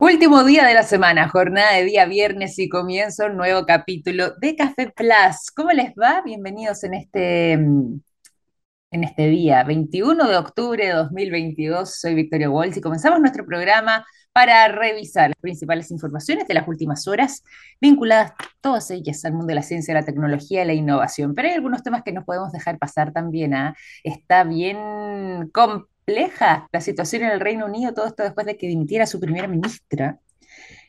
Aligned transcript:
Último 0.00 0.44
día 0.44 0.64
de 0.64 0.74
la 0.74 0.84
semana, 0.84 1.28
jornada 1.28 1.72
de 1.74 1.84
día 1.84 2.04
viernes 2.06 2.56
y 2.60 2.68
comienzo 2.68 3.26
un 3.26 3.36
nuevo 3.36 3.66
capítulo 3.66 4.30
de 4.40 4.54
Café 4.54 4.92
Plus. 4.94 5.50
¿Cómo 5.56 5.72
les 5.72 5.92
va? 5.94 6.22
Bienvenidos 6.22 6.84
en 6.84 6.94
este, 6.94 7.56
mm, 7.56 8.00
en 8.92 9.04
este 9.04 9.26
día, 9.28 9.64
21 9.64 10.28
de 10.28 10.36
octubre 10.36 10.86
de 10.86 10.92
2022. 10.92 11.98
Soy 11.98 12.14
Victoria 12.14 12.48
Walsh 12.48 12.78
y 12.78 12.80
comenzamos 12.80 13.18
nuestro 13.18 13.44
programa 13.44 14.06
para 14.32 14.68
revisar 14.68 15.30
las 15.30 15.38
principales 15.40 15.90
informaciones 15.90 16.46
de 16.46 16.54
las 16.54 16.68
últimas 16.68 17.08
horas, 17.08 17.42
vinculadas 17.80 18.34
todas 18.60 18.88
ellas 18.92 19.24
al 19.24 19.32
mundo 19.32 19.48
de 19.48 19.56
la 19.56 19.62
ciencia, 19.62 19.94
la 19.94 20.04
tecnología 20.04 20.62
y 20.62 20.66
la 20.68 20.74
innovación. 20.74 21.34
Pero 21.34 21.48
hay 21.48 21.54
algunos 21.54 21.82
temas 21.82 22.04
que 22.04 22.12
no 22.12 22.24
podemos 22.24 22.52
dejar 22.52 22.78
pasar 22.78 23.12
también. 23.12 23.52
¿ah? 23.52 23.74
Está 24.04 24.44
bien 24.44 25.50
compleja 26.08 26.68
la 26.72 26.80
situación 26.80 27.24
en 27.24 27.32
el 27.32 27.40
Reino 27.40 27.66
Unido, 27.66 27.92
todo 27.92 28.06
esto 28.06 28.22
después 28.22 28.46
de 28.46 28.56
que 28.56 28.66
dimitiera 28.66 29.06
su 29.06 29.20
primera 29.20 29.46
ministra. 29.46 30.18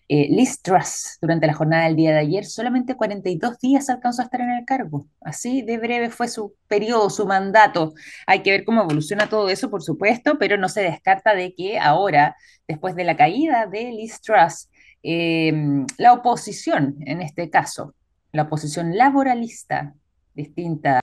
Eh, 0.08 0.28
Liz 0.30 0.62
Truss, 0.62 1.18
durante 1.22 1.46
la 1.46 1.54
jornada 1.54 1.84
del 1.84 1.98
día 1.98 2.12
de 2.12 2.20
ayer, 2.20 2.46
solamente 2.46 2.96
42 2.96 3.60
días 3.60 3.90
alcanzó 3.90 4.22
a 4.22 4.26
estar 4.26 4.40
en 4.40 4.52
el 4.52 4.66
cargo. 4.66 5.08
Así 5.20 5.62
de 5.62 5.78
breve 5.78 6.10
fue 6.10 6.30
su 6.30 6.56
periodo, 6.70 7.10
su 7.10 7.28
mandato. 7.28 7.94
Hay 8.28 8.44
que 8.44 8.52
ver 8.52 8.64
cómo 8.64 8.82
evoluciona 8.82 9.28
todo 9.28 9.50
eso, 9.50 9.70
por 9.70 9.84
supuesto, 9.84 10.40
pero 10.40 10.58
no 10.58 10.70
se 10.70 10.82
descarta 10.82 11.36
de 11.36 11.54
que 11.54 11.78
ahora, 11.78 12.38
después 12.66 12.96
de 12.96 13.04
la 13.04 13.18
caída 13.18 13.68
de 13.68 13.92
Liz 13.92 14.22
Truss, 14.22 14.70
eh, 15.04 15.54
la 15.98 16.14
oposición, 16.14 16.96
en 17.02 17.22
este 17.22 17.50
caso, 17.50 17.94
la 18.32 18.44
oposición 18.44 18.96
laboralista, 18.98 19.94
distinta 20.34 21.02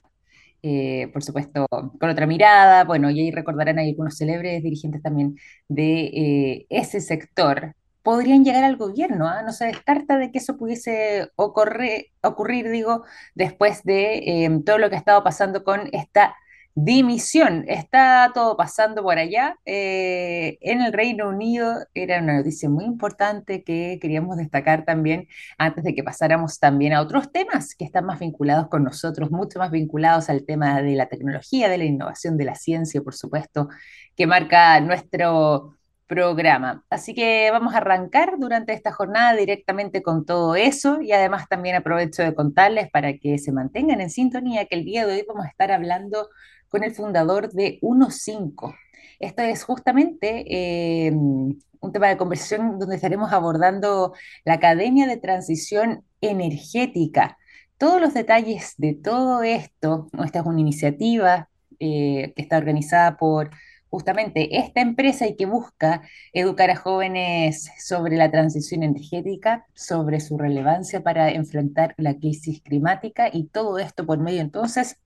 eh, 0.63 1.09
por 1.13 1.23
supuesto, 1.23 1.67
con 1.69 2.09
otra 2.09 2.27
mirada, 2.27 2.83
bueno, 2.83 3.09
y 3.09 3.19
ahí 3.21 3.31
recordarán 3.31 3.79
hay 3.79 3.89
algunos 3.89 4.17
célebres 4.17 4.63
dirigentes 4.63 5.01
también 5.01 5.37
de 5.67 6.01
eh, 6.05 6.65
ese 6.69 7.01
sector, 7.01 7.75
podrían 8.07 8.45
llegar 8.45 8.63
al 8.63 8.77
gobierno, 8.77 9.27
¿ah? 9.27 9.41
No 9.43 9.51
se 9.51 9.65
descarta 9.65 10.17
de 10.17 10.31
que 10.31 10.37
eso 10.39 10.57
pudiese 10.57 11.29
ocurrir, 11.35 12.69
digo, 12.71 13.03
después 13.35 13.83
de 13.83 14.45
eh, 14.45 14.61
todo 14.65 14.77
lo 14.77 14.89
que 14.89 14.95
ha 14.95 14.99
estado 14.99 15.23
pasando 15.23 15.63
con 15.65 15.89
esta 15.91 16.35
dimisión. 16.79 17.65
Está 17.67 18.31
todo 18.35 18.55
pasando 18.55 19.01
por 19.01 19.17
allá. 19.17 19.57
Eh, 19.65 20.59
en 20.61 20.81
el 20.81 20.93
Reino 20.93 21.27
Unido 21.27 21.73
era 21.95 22.21
una 22.21 22.37
noticia 22.37 22.69
muy 22.69 22.85
importante 22.85 23.63
que 23.63 23.97
queríamos 23.99 24.37
destacar 24.37 24.85
también 24.85 25.27
antes 25.57 25.83
de 25.83 25.95
que 25.95 26.03
pasáramos 26.03 26.59
también 26.59 26.93
a 26.93 27.01
otros 27.01 27.31
temas 27.31 27.73
que 27.73 27.83
están 27.83 28.05
más 28.05 28.19
vinculados 28.19 28.67
con 28.67 28.83
nosotros, 28.83 29.31
mucho 29.31 29.57
más 29.57 29.71
vinculados 29.71 30.29
al 30.29 30.45
tema 30.45 30.79
de 30.83 30.93
la 30.93 31.07
tecnología, 31.07 31.67
de 31.67 31.79
la 31.79 31.85
innovación, 31.85 32.37
de 32.37 32.45
la 32.45 32.53
ciencia, 32.53 33.01
por 33.01 33.15
supuesto, 33.15 33.69
que 34.15 34.27
marca 34.27 34.79
nuestro 34.79 35.76
programa. 36.07 36.83
Así 36.89 37.13
que 37.13 37.49
vamos 37.51 37.73
a 37.73 37.77
arrancar 37.77 38.39
durante 38.39 38.73
esta 38.73 38.91
jornada 38.91 39.35
directamente 39.35 40.01
con 40.01 40.25
todo 40.25 40.55
eso 40.55 41.01
y 41.01 41.11
además 41.11 41.47
también 41.49 41.75
aprovecho 41.75 42.23
de 42.23 42.33
contarles 42.33 42.89
para 42.89 43.17
que 43.17 43.37
se 43.37 43.51
mantengan 43.51 44.01
en 44.01 44.09
sintonía 44.09 44.65
que 44.65 44.75
el 44.75 44.85
día 44.85 45.05
de 45.05 45.15
hoy 45.15 45.25
vamos 45.27 45.45
a 45.45 45.49
estar 45.49 45.71
hablando 45.71 46.29
con 46.69 46.83
el 46.83 46.93
fundador 46.93 47.51
de 47.51 47.79
1.5. 47.81 48.75
Esto 49.19 49.41
es 49.41 49.63
justamente 49.63 50.45
eh, 50.47 51.11
un 51.11 51.91
tema 51.91 52.07
de 52.07 52.17
conversación 52.17 52.79
donde 52.79 52.95
estaremos 52.95 53.31
abordando 53.31 54.13
la 54.45 54.53
Academia 54.53 55.07
de 55.07 55.17
Transición 55.17 56.03
Energética. 56.21 57.37
Todos 57.77 58.01
los 58.01 58.13
detalles 58.13 58.73
de 58.77 58.93
todo 58.93 59.43
esto, 59.43 60.09
esta 60.23 60.39
es 60.39 60.45
una 60.45 60.59
iniciativa 60.59 61.49
eh, 61.79 62.33
que 62.35 62.41
está 62.41 62.57
organizada 62.57 63.17
por 63.17 63.51
justamente 63.89 64.57
esta 64.57 64.81
empresa 64.81 65.27
y 65.27 65.35
que 65.35 65.45
busca 65.45 66.01
educar 66.33 66.69
a 66.69 66.75
jóvenes 66.75 67.71
sobre 67.79 68.17
la 68.17 68.31
transición 68.31 68.83
energética, 68.83 69.65
sobre 69.73 70.19
su 70.19 70.37
relevancia 70.37 71.01
para 71.03 71.29
enfrentar 71.31 71.93
la 71.97 72.15
crisis 72.15 72.61
climática 72.61 73.29
y 73.31 73.47
todo 73.47 73.79
esto 73.79 74.05
por 74.05 74.19
medio 74.19 74.41
entonces 74.41 74.97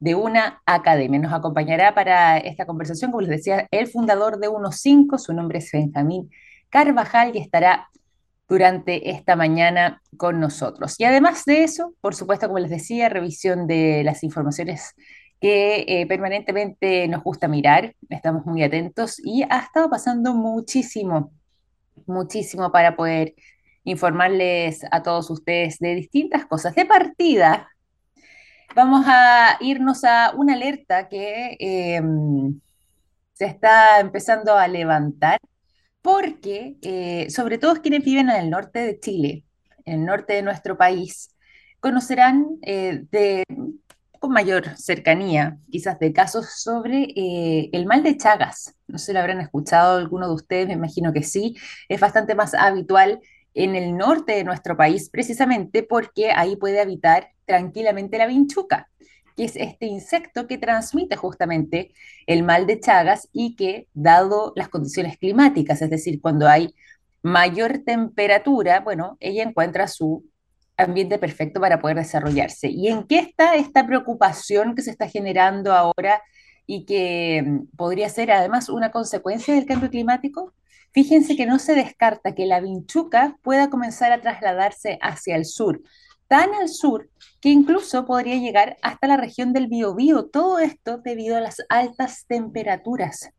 de 0.00 0.14
una 0.14 0.62
academia. 0.66 1.20
Nos 1.20 1.32
acompañará 1.32 1.94
para 1.94 2.38
esta 2.38 2.66
conversación, 2.66 3.10
como 3.10 3.22
les 3.22 3.30
decía, 3.30 3.68
el 3.70 3.86
fundador 3.86 4.38
de 4.38 4.48
1.5, 4.48 5.18
su 5.18 5.32
nombre 5.32 5.58
es 5.58 5.70
Benjamín 5.72 6.30
Carvajal 6.68 7.34
y 7.34 7.38
estará 7.38 7.88
durante 8.48 9.10
esta 9.10 9.36
mañana 9.36 10.02
con 10.16 10.40
nosotros. 10.40 10.94
Y 10.98 11.04
además 11.04 11.44
de 11.44 11.64
eso, 11.64 11.94
por 12.00 12.14
supuesto, 12.14 12.46
como 12.46 12.58
les 12.58 12.70
decía, 12.70 13.08
revisión 13.08 13.66
de 13.66 14.02
las 14.04 14.22
informaciones 14.22 14.94
que 15.44 15.84
eh, 15.86 16.06
permanentemente 16.06 17.06
nos 17.06 17.22
gusta 17.22 17.48
mirar, 17.48 17.94
estamos 18.08 18.46
muy 18.46 18.62
atentos 18.62 19.20
y 19.22 19.42
ha 19.42 19.58
estado 19.58 19.90
pasando 19.90 20.32
muchísimo, 20.32 21.34
muchísimo 22.06 22.72
para 22.72 22.96
poder 22.96 23.34
informarles 23.82 24.86
a 24.90 25.02
todos 25.02 25.28
ustedes 25.28 25.78
de 25.80 25.96
distintas 25.96 26.46
cosas. 26.46 26.74
De 26.74 26.86
partida, 26.86 27.68
vamos 28.74 29.04
a 29.06 29.58
irnos 29.60 30.02
a 30.04 30.32
una 30.34 30.54
alerta 30.54 31.10
que 31.10 31.58
em, 31.60 32.58
se 33.34 33.44
está 33.44 34.00
empezando 34.00 34.54
a 34.56 34.66
levantar 34.66 35.38
porque, 36.00 36.76
eh, 36.80 37.28
sobre 37.28 37.58
todo 37.58 37.82
quienes 37.82 38.02
viven 38.02 38.30
en 38.30 38.36
el 38.36 38.48
norte 38.48 38.78
de 38.78 38.98
Chile, 38.98 39.44
en 39.84 40.00
el 40.00 40.06
norte 40.06 40.32
de 40.32 40.42
nuestro 40.42 40.78
país, 40.78 41.36
conocerán 41.80 42.46
eh, 42.62 43.02
de, 43.10 43.44
con 44.24 44.32
mayor 44.32 44.74
cercanía, 44.78 45.58
quizás 45.70 45.98
de 45.98 46.14
casos 46.14 46.46
sobre 46.56 47.08
eh, 47.14 47.68
el 47.74 47.84
mal 47.84 48.02
de 48.02 48.16
Chagas. 48.16 48.74
No 48.88 48.96
sé 48.96 49.12
lo 49.12 49.20
habrán 49.20 49.42
escuchado 49.42 49.98
alguno 49.98 50.26
de 50.28 50.34
ustedes, 50.34 50.66
me 50.66 50.72
imagino 50.72 51.12
que 51.12 51.22
sí. 51.22 51.56
Es 51.90 52.00
bastante 52.00 52.34
más 52.34 52.54
habitual 52.54 53.20
en 53.52 53.74
el 53.74 53.94
norte 53.98 54.32
de 54.32 54.44
nuestro 54.44 54.78
país, 54.78 55.10
precisamente 55.10 55.82
porque 55.82 56.32
ahí 56.32 56.56
puede 56.56 56.80
habitar 56.80 57.32
tranquilamente 57.44 58.16
la 58.16 58.26
vinchuca, 58.26 58.88
que 59.36 59.44
es 59.44 59.56
este 59.56 59.84
insecto 59.84 60.46
que 60.46 60.56
transmite 60.56 61.16
justamente 61.16 61.92
el 62.26 62.44
mal 62.44 62.66
de 62.66 62.80
Chagas 62.80 63.28
y 63.30 63.56
que, 63.56 63.88
dado 63.92 64.54
las 64.56 64.70
condiciones 64.70 65.18
climáticas, 65.18 65.82
es 65.82 65.90
decir, 65.90 66.22
cuando 66.22 66.48
hay 66.48 66.74
mayor 67.20 67.80
temperatura, 67.84 68.80
bueno, 68.80 69.18
ella 69.20 69.42
encuentra 69.42 69.86
su 69.86 70.24
ambiente 70.76 71.18
perfecto 71.18 71.60
para 71.60 71.80
poder 71.80 71.98
desarrollarse. 71.98 72.68
¿Y 72.68 72.88
en 72.88 73.04
qué 73.06 73.18
está 73.18 73.54
esta 73.54 73.86
preocupación 73.86 74.74
que 74.74 74.82
se 74.82 74.90
está 74.90 75.08
generando 75.08 75.72
ahora 75.72 76.22
y 76.66 76.84
que 76.84 77.42
mm, 77.44 77.76
podría 77.76 78.08
ser 78.08 78.30
además 78.32 78.68
una 78.68 78.90
consecuencia 78.90 79.54
del 79.54 79.66
cambio 79.66 79.90
climático? 79.90 80.54
Fíjense 80.92 81.36
que 81.36 81.46
no 81.46 81.58
se 81.58 81.74
descarta 81.74 82.34
que 82.34 82.46
la 82.46 82.60
vinchuca 82.60 83.36
pueda 83.42 83.68
comenzar 83.68 84.12
a 84.12 84.20
trasladarse 84.20 84.98
hacia 85.02 85.36
el 85.36 85.44
sur, 85.44 85.82
tan 86.28 86.54
al 86.54 86.68
sur 86.68 87.10
que 87.40 87.48
incluso 87.48 88.06
podría 88.06 88.36
llegar 88.36 88.76
hasta 88.80 89.08
la 89.08 89.16
región 89.16 89.52
del 89.52 89.66
Biobío. 89.66 90.26
Todo 90.26 90.60
esto 90.60 90.98
debido 90.98 91.36
a 91.36 91.40
las 91.40 91.56
altas 91.68 92.26
temperaturas, 92.28 93.30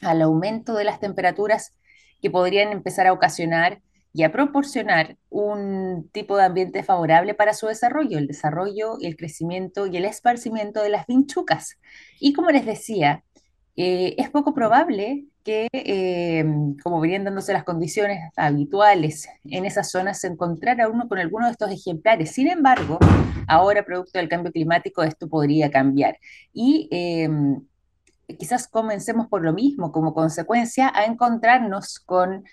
al 0.00 0.22
aumento 0.22 0.74
de 0.74 0.84
las 0.84 0.98
temperaturas 0.98 1.74
que 2.20 2.30
podrían 2.30 2.72
empezar 2.72 3.06
a 3.06 3.12
ocasionar 3.12 3.80
y 4.12 4.24
a 4.24 4.32
proporcionar 4.32 5.16
un 5.28 6.08
tipo 6.12 6.36
de 6.36 6.44
ambiente 6.44 6.82
favorable 6.82 7.34
para 7.34 7.54
su 7.54 7.66
desarrollo, 7.66 8.18
el 8.18 8.26
desarrollo, 8.26 8.98
el 9.00 9.16
crecimiento 9.16 9.86
y 9.86 9.96
el 9.96 10.04
esparcimiento 10.04 10.82
de 10.82 10.88
las 10.90 11.06
vinchucas. 11.06 11.78
Y 12.18 12.32
como 12.32 12.50
les 12.50 12.66
decía, 12.66 13.22
eh, 13.76 14.14
es 14.18 14.30
poco 14.30 14.52
probable 14.52 15.26
que, 15.44 15.68
eh, 15.72 16.44
como 16.82 17.00
venían 17.00 17.24
dándose 17.24 17.52
las 17.52 17.64
condiciones 17.64 18.18
habituales 18.36 19.28
en 19.44 19.64
esas 19.64 19.90
zonas, 19.90 20.20
se 20.20 20.26
encontrara 20.26 20.88
uno 20.88 21.08
con 21.08 21.18
alguno 21.18 21.46
de 21.46 21.52
estos 21.52 21.70
ejemplares. 21.70 22.32
Sin 22.32 22.48
embargo, 22.48 22.98
ahora, 23.46 23.84
producto 23.84 24.18
del 24.18 24.28
cambio 24.28 24.52
climático, 24.52 25.02
esto 25.02 25.28
podría 25.28 25.70
cambiar. 25.70 26.18
Y 26.52 26.88
em, 26.90 27.62
quizás 28.38 28.68
comencemos 28.68 29.28
por 29.28 29.42
lo 29.42 29.52
mismo, 29.52 29.92
como 29.92 30.14
consecuencia, 30.14 30.92
a 30.94 31.04
encontrarnos 31.04 32.00
con 32.00 32.44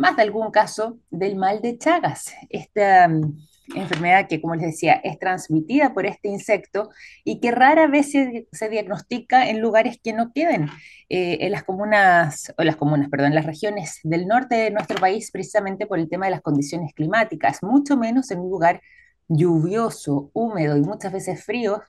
más 0.00 0.16
de 0.16 0.22
algún 0.22 0.50
caso 0.50 0.98
del 1.10 1.36
mal 1.36 1.60
de 1.60 1.76
Chagas. 1.76 2.32
Esta 2.48 3.04
em, 3.04 3.36
enfermedad 3.74 4.26
que, 4.28 4.40
como 4.40 4.54
les 4.54 4.64
decía, 4.64 4.94
es 4.94 5.18
transmitida 5.18 5.92
por 5.92 6.06
este 6.06 6.28
insecto 6.28 6.88
y 7.22 7.38
que 7.38 7.50
rara 7.50 7.86
vez 7.86 8.10
se, 8.10 8.68
diagnostica 8.70 9.48
en 9.50 9.60
lugares 9.60 10.00
que 10.02 10.14
no 10.14 10.32
queden 10.32 10.68
eh, 11.10 11.38
en 11.42 11.52
las 11.52 11.64
comunas, 11.64 12.52
o 12.56 12.64
las 12.64 12.76
comunas, 12.76 13.10
perdón, 13.10 13.34
las 13.34 13.44
regiones 13.44 14.00
del 14.02 14.26
norte 14.26 14.56
de 14.56 14.70
nuestro 14.70 14.98
país, 14.98 15.30
precisamente 15.30 15.86
por 15.86 15.98
el 15.98 16.08
tema 16.08 16.24
de 16.24 16.32
las 16.32 16.40
condiciones 16.40 16.94
climáticas, 16.94 17.62
mucho 17.62 17.98
menos 17.98 18.30
en 18.30 18.40
un 18.40 18.50
lugar 18.50 18.80
lluvioso, 19.28 20.30
húmedo 20.32 20.78
y 20.78 20.80
muchas 20.80 21.12
veces 21.12 21.44
frío, 21.44 21.82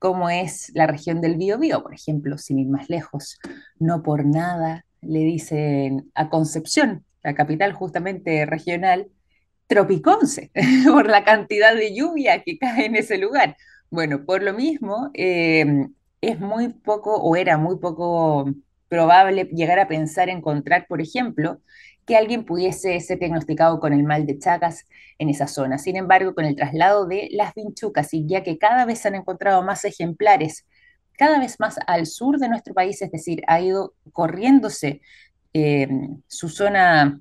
como 0.00 0.28
es 0.30 0.72
la 0.74 0.88
región 0.88 1.20
del 1.20 1.36
Biobío, 1.36 1.80
por 1.80 1.94
ejemplo, 1.94 2.36
sin 2.38 2.58
ir 2.58 2.68
más 2.68 2.90
lejos. 2.90 3.38
No 3.78 4.02
por 4.02 4.26
nada 4.26 4.84
le 5.00 5.20
dicen 5.20 6.10
a 6.16 6.28
Concepción, 6.28 7.04
la 7.22 7.34
capital 7.34 7.72
justamente 7.72 8.46
regional, 8.46 9.08
Tropiconce, 9.66 10.50
por 10.86 11.08
la 11.08 11.24
cantidad 11.24 11.74
de 11.74 11.94
lluvia 11.94 12.42
que 12.42 12.58
cae 12.58 12.86
en 12.86 12.96
ese 12.96 13.18
lugar. 13.18 13.56
Bueno, 13.90 14.24
por 14.24 14.42
lo 14.42 14.52
mismo, 14.52 15.10
eh, 15.14 15.86
es 16.20 16.40
muy 16.40 16.68
poco 16.68 17.16
o 17.16 17.36
era 17.36 17.58
muy 17.58 17.78
poco 17.78 18.46
probable 18.88 19.44
llegar 19.44 19.78
a 19.78 19.88
pensar 19.88 20.28
encontrar, 20.28 20.86
por 20.86 21.00
ejemplo, 21.00 21.60
que 22.06 22.16
alguien 22.16 22.44
pudiese 22.44 22.98
ser 23.00 23.18
diagnosticado 23.18 23.80
con 23.80 23.92
el 23.92 24.02
mal 24.02 24.26
de 24.26 24.38
Chagas 24.38 24.86
en 25.18 25.28
esa 25.28 25.46
zona. 25.46 25.78
Sin 25.78 25.96
embargo, 25.96 26.34
con 26.34 26.44
el 26.44 26.56
traslado 26.56 27.06
de 27.06 27.28
las 27.32 27.54
vinchucas 27.54 28.12
y 28.12 28.26
ya 28.26 28.42
que 28.42 28.58
cada 28.58 28.84
vez 28.84 29.00
se 29.00 29.08
han 29.08 29.14
encontrado 29.14 29.62
más 29.62 29.84
ejemplares, 29.84 30.66
cada 31.16 31.38
vez 31.38 31.60
más 31.60 31.78
al 31.86 32.06
sur 32.06 32.38
de 32.38 32.48
nuestro 32.48 32.74
país, 32.74 33.00
es 33.02 33.10
decir, 33.10 33.42
ha 33.46 33.60
ido 33.60 33.94
corriéndose 34.12 35.00
eh, 35.54 35.88
su 36.26 36.48
zona 36.48 37.20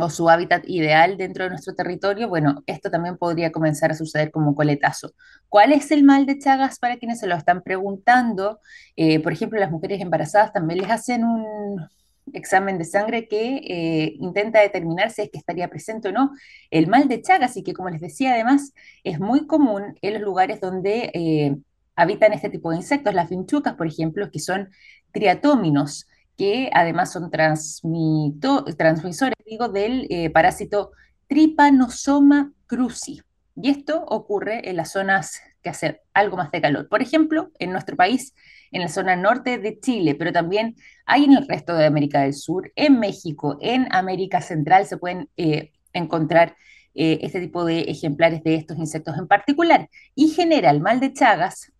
o 0.00 0.08
su 0.08 0.28
hábitat 0.30 0.64
ideal 0.68 1.16
dentro 1.16 1.44
de 1.44 1.50
nuestro 1.50 1.74
territorio, 1.74 2.28
bueno, 2.28 2.62
esto 2.66 2.90
también 2.90 3.16
podría 3.16 3.50
comenzar 3.50 3.90
a 3.90 3.94
suceder 3.94 4.30
como 4.30 4.54
coletazo. 4.54 5.12
¿Cuál 5.48 5.72
es 5.72 5.90
el 5.90 6.04
mal 6.04 6.26
de 6.26 6.38
Chagas 6.38 6.78
para 6.78 6.96
quienes 6.96 7.18
se 7.18 7.26
lo 7.26 7.34
están 7.34 7.62
preguntando? 7.62 8.60
Eh, 8.96 9.20
por 9.20 9.32
ejemplo, 9.32 9.58
las 9.58 9.70
mujeres 9.70 10.00
embarazadas 10.00 10.52
también 10.52 10.80
les 10.80 10.90
hacen 10.90 11.24
un 11.24 11.88
examen 12.32 12.78
de 12.78 12.84
sangre 12.84 13.26
que 13.26 13.56
eh, 13.56 14.14
intenta 14.20 14.60
determinar 14.60 15.10
si 15.10 15.22
es 15.22 15.30
que 15.30 15.38
estaría 15.38 15.68
presente 15.68 16.08
o 16.08 16.12
no 16.12 16.30
el 16.70 16.86
mal 16.86 17.08
de 17.08 17.20
Chagas 17.20 17.56
y 17.56 17.64
que, 17.64 17.72
como 17.72 17.90
les 17.90 18.00
decía, 18.00 18.34
además 18.34 18.72
es 19.02 19.18
muy 19.18 19.46
común 19.46 19.96
en 20.02 20.14
los 20.14 20.22
lugares 20.22 20.60
donde 20.60 21.60
habitan 21.96 22.32
este 22.32 22.48
tipo 22.48 22.70
de 22.70 22.76
insectos, 22.76 23.12
las 23.14 23.28
vinchucas, 23.28 23.74
por 23.74 23.86
ejemplo, 23.86 24.30
que 24.30 24.38
son 24.38 24.70
triatóminos 25.12 26.06
que 26.40 26.70
además 26.72 27.12
son 27.12 27.30
transmisores, 27.30 29.36
digo, 29.44 29.68
del 29.68 30.06
eh, 30.08 30.30
parásito 30.30 30.92
Trypanosoma 31.26 32.54
cruzi. 32.66 33.20
Y 33.56 33.68
esto 33.68 34.02
ocurre 34.06 34.70
en 34.70 34.76
las 34.76 34.92
zonas 34.92 35.42
que 35.62 35.68
hacen 35.68 35.98
algo 36.14 36.38
más 36.38 36.50
de 36.50 36.62
calor. 36.62 36.88
Por 36.88 37.02
ejemplo, 37.02 37.50
en 37.58 37.72
nuestro 37.72 37.94
país, 37.94 38.34
en 38.72 38.80
la 38.80 38.88
zona 38.88 39.16
norte 39.16 39.58
de 39.58 39.80
Chile, 39.80 40.14
pero 40.14 40.32
también 40.32 40.76
hay 41.04 41.24
en 41.24 41.34
el 41.34 41.46
resto 41.46 41.74
de 41.74 41.84
América 41.84 42.22
del 42.22 42.32
Sur, 42.32 42.72
en 42.74 42.98
México, 42.98 43.58
en 43.60 43.94
América 43.94 44.40
Central 44.40 44.86
se 44.86 44.96
pueden 44.96 45.28
eh, 45.36 45.72
encontrar 45.92 46.56
eh, 46.94 47.18
este 47.20 47.42
tipo 47.42 47.66
de 47.66 47.82
ejemplares 47.82 48.42
de 48.42 48.54
estos 48.54 48.78
insectos 48.78 49.18
en 49.18 49.28
particular. 49.28 49.90
Y 50.14 50.28
genera 50.28 50.70
el 50.70 50.80
mal 50.80 51.00
de 51.00 51.12
Chagas, 51.12 51.70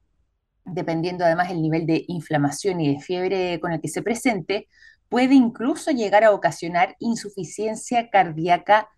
dependiendo 0.65 1.25
además 1.25 1.51
el 1.51 1.63
nivel 1.63 1.87
de 1.87 2.05
inflamación 2.09 2.81
y 2.81 2.95
de 2.95 3.01
fiebre 3.01 3.61
con 3.61 3.73
el 3.73 3.81
que 3.81 3.89
se 3.89 4.03
presente, 4.03 4.69
puede 5.09 5.35
incluso 5.35 5.91
llegar 5.91 6.25
a 6.25 6.33
ocasionar 6.33 6.97
insuficiencia 7.01 8.11
cardíaca 8.11 8.89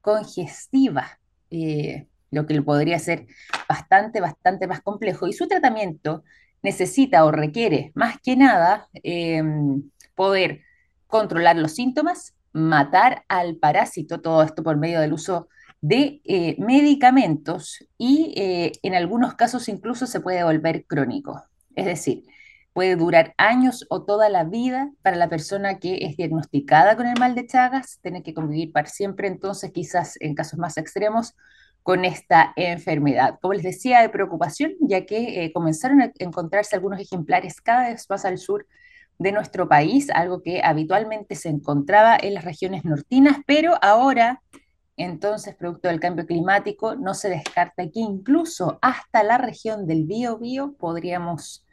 congestiva, 0.00 1.18
eh, 1.50 2.06
lo 2.30 2.46
que 2.46 2.60
podría 2.62 2.98
ser 2.98 3.26
bastante, 3.68 4.20
bastante 4.20 4.66
más 4.66 4.80
complejo. 4.80 5.26
Y 5.26 5.32
su 5.32 5.48
tratamiento 5.48 6.24
necesita 6.62 7.24
o 7.24 7.30
requiere 7.30 7.92
más 7.94 8.20
que 8.20 8.36
nada 8.36 8.88
em, 8.92 9.90
poder 10.14 10.62
controlar 11.06 11.56
los 11.56 11.72
síntomas, 11.74 12.34
matar 12.52 13.24
al 13.28 13.56
parásito, 13.56 14.20
todo 14.20 14.42
esto 14.42 14.62
por 14.62 14.76
medio 14.76 15.00
del 15.00 15.12
uso 15.12 15.48
de 15.80 16.20
eh, 16.24 16.56
medicamentos 16.58 17.86
y 17.96 18.34
eh, 18.36 18.72
en 18.82 18.94
algunos 18.94 19.34
casos 19.34 19.68
incluso 19.68 20.06
se 20.06 20.20
puede 20.20 20.44
volver 20.44 20.84
crónico. 20.86 21.42
Es 21.74 21.86
decir, 21.86 22.24
puede 22.72 22.96
durar 22.96 23.34
años 23.38 23.86
o 23.88 24.04
toda 24.04 24.28
la 24.28 24.44
vida 24.44 24.90
para 25.02 25.16
la 25.16 25.28
persona 25.28 25.78
que 25.78 26.04
es 26.04 26.16
diagnosticada 26.16 26.96
con 26.96 27.06
el 27.06 27.18
mal 27.18 27.34
de 27.34 27.46
Chagas, 27.46 27.98
tiene 28.02 28.22
que 28.22 28.34
convivir 28.34 28.72
para 28.72 28.88
siempre, 28.88 29.28
entonces 29.28 29.72
quizás 29.72 30.16
en 30.20 30.34
casos 30.34 30.58
más 30.58 30.76
extremos 30.76 31.34
con 31.82 32.04
esta 32.04 32.52
enfermedad. 32.56 33.38
Como 33.40 33.54
les 33.54 33.62
decía, 33.62 34.02
de 34.02 34.10
preocupación, 34.10 34.72
ya 34.80 35.06
que 35.06 35.44
eh, 35.44 35.52
comenzaron 35.52 36.02
a 36.02 36.12
encontrarse 36.18 36.76
algunos 36.76 37.00
ejemplares 37.00 37.60
cada 37.60 37.88
vez 37.88 38.06
más 38.08 38.24
al 38.24 38.38
sur 38.38 38.66
de 39.18 39.32
nuestro 39.32 39.68
país, 39.68 40.10
algo 40.10 40.42
que 40.42 40.62
habitualmente 40.62 41.34
se 41.34 41.48
encontraba 41.48 42.16
en 42.20 42.34
las 42.34 42.44
regiones 42.44 42.84
nortinas, 42.84 43.38
pero 43.46 43.74
ahora 43.82 44.42
entonces, 45.02 45.54
producto 45.54 45.88
del 45.88 46.00
cambio 46.00 46.26
climático, 46.26 46.94
no 46.94 47.14
se 47.14 47.28
descarta 47.28 47.84
que 47.84 48.00
incluso 48.00 48.78
hasta 48.82 49.22
la 49.22 49.38
región 49.38 49.86
del 49.86 50.04
Biobío 50.04 50.74
podríamos 50.78 51.64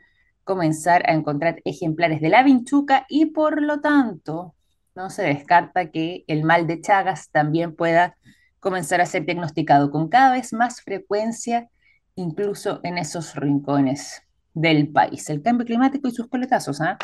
comenzar 0.44 1.10
a 1.10 1.14
encontrar 1.14 1.62
ejemplares 1.66 2.22
de 2.22 2.30
la 2.30 2.44
vinchuca 2.44 3.06
y 3.10 3.26
por 3.28 3.62
lo 3.62 3.82
tanto 3.82 4.56
no 4.96 5.10
se 5.10 5.24
descarta 5.24 5.92
que 5.92 6.24
el 6.28 6.44
mal 6.44 6.68
de 6.68 6.80
Chagas 6.82 7.30
también 7.30 7.76
pueda 7.76 8.16
comenzar 8.60 9.02
a 9.02 9.06
ser 9.06 9.26
diagnosticado 9.26 9.92
con 9.92 10.08
cada 10.08 10.32
vez 10.32 10.54
más 10.54 10.82
frecuencia, 10.82 11.70
incluso 12.16 12.80
en 12.84 12.98
esos 12.98 13.36
rincones 13.36 14.24
del 14.54 14.90
país. 14.90 15.30
El 15.30 15.42
cambio 15.42 15.66
climático 15.66 16.08
y 16.08 16.12
sus 16.12 16.28
coletazos. 16.28 16.82
¿ah? 16.82 16.98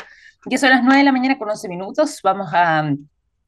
Ya 0.46 0.58
son 0.58 0.70
las 0.70 0.82
9 0.82 0.98
de 0.98 1.04
la 1.04 1.12
mañana 1.12 1.38
con 1.38 1.48
11 1.48 1.68
minutos. 1.68 2.20
Vamos 2.22 2.50
a 2.52 2.90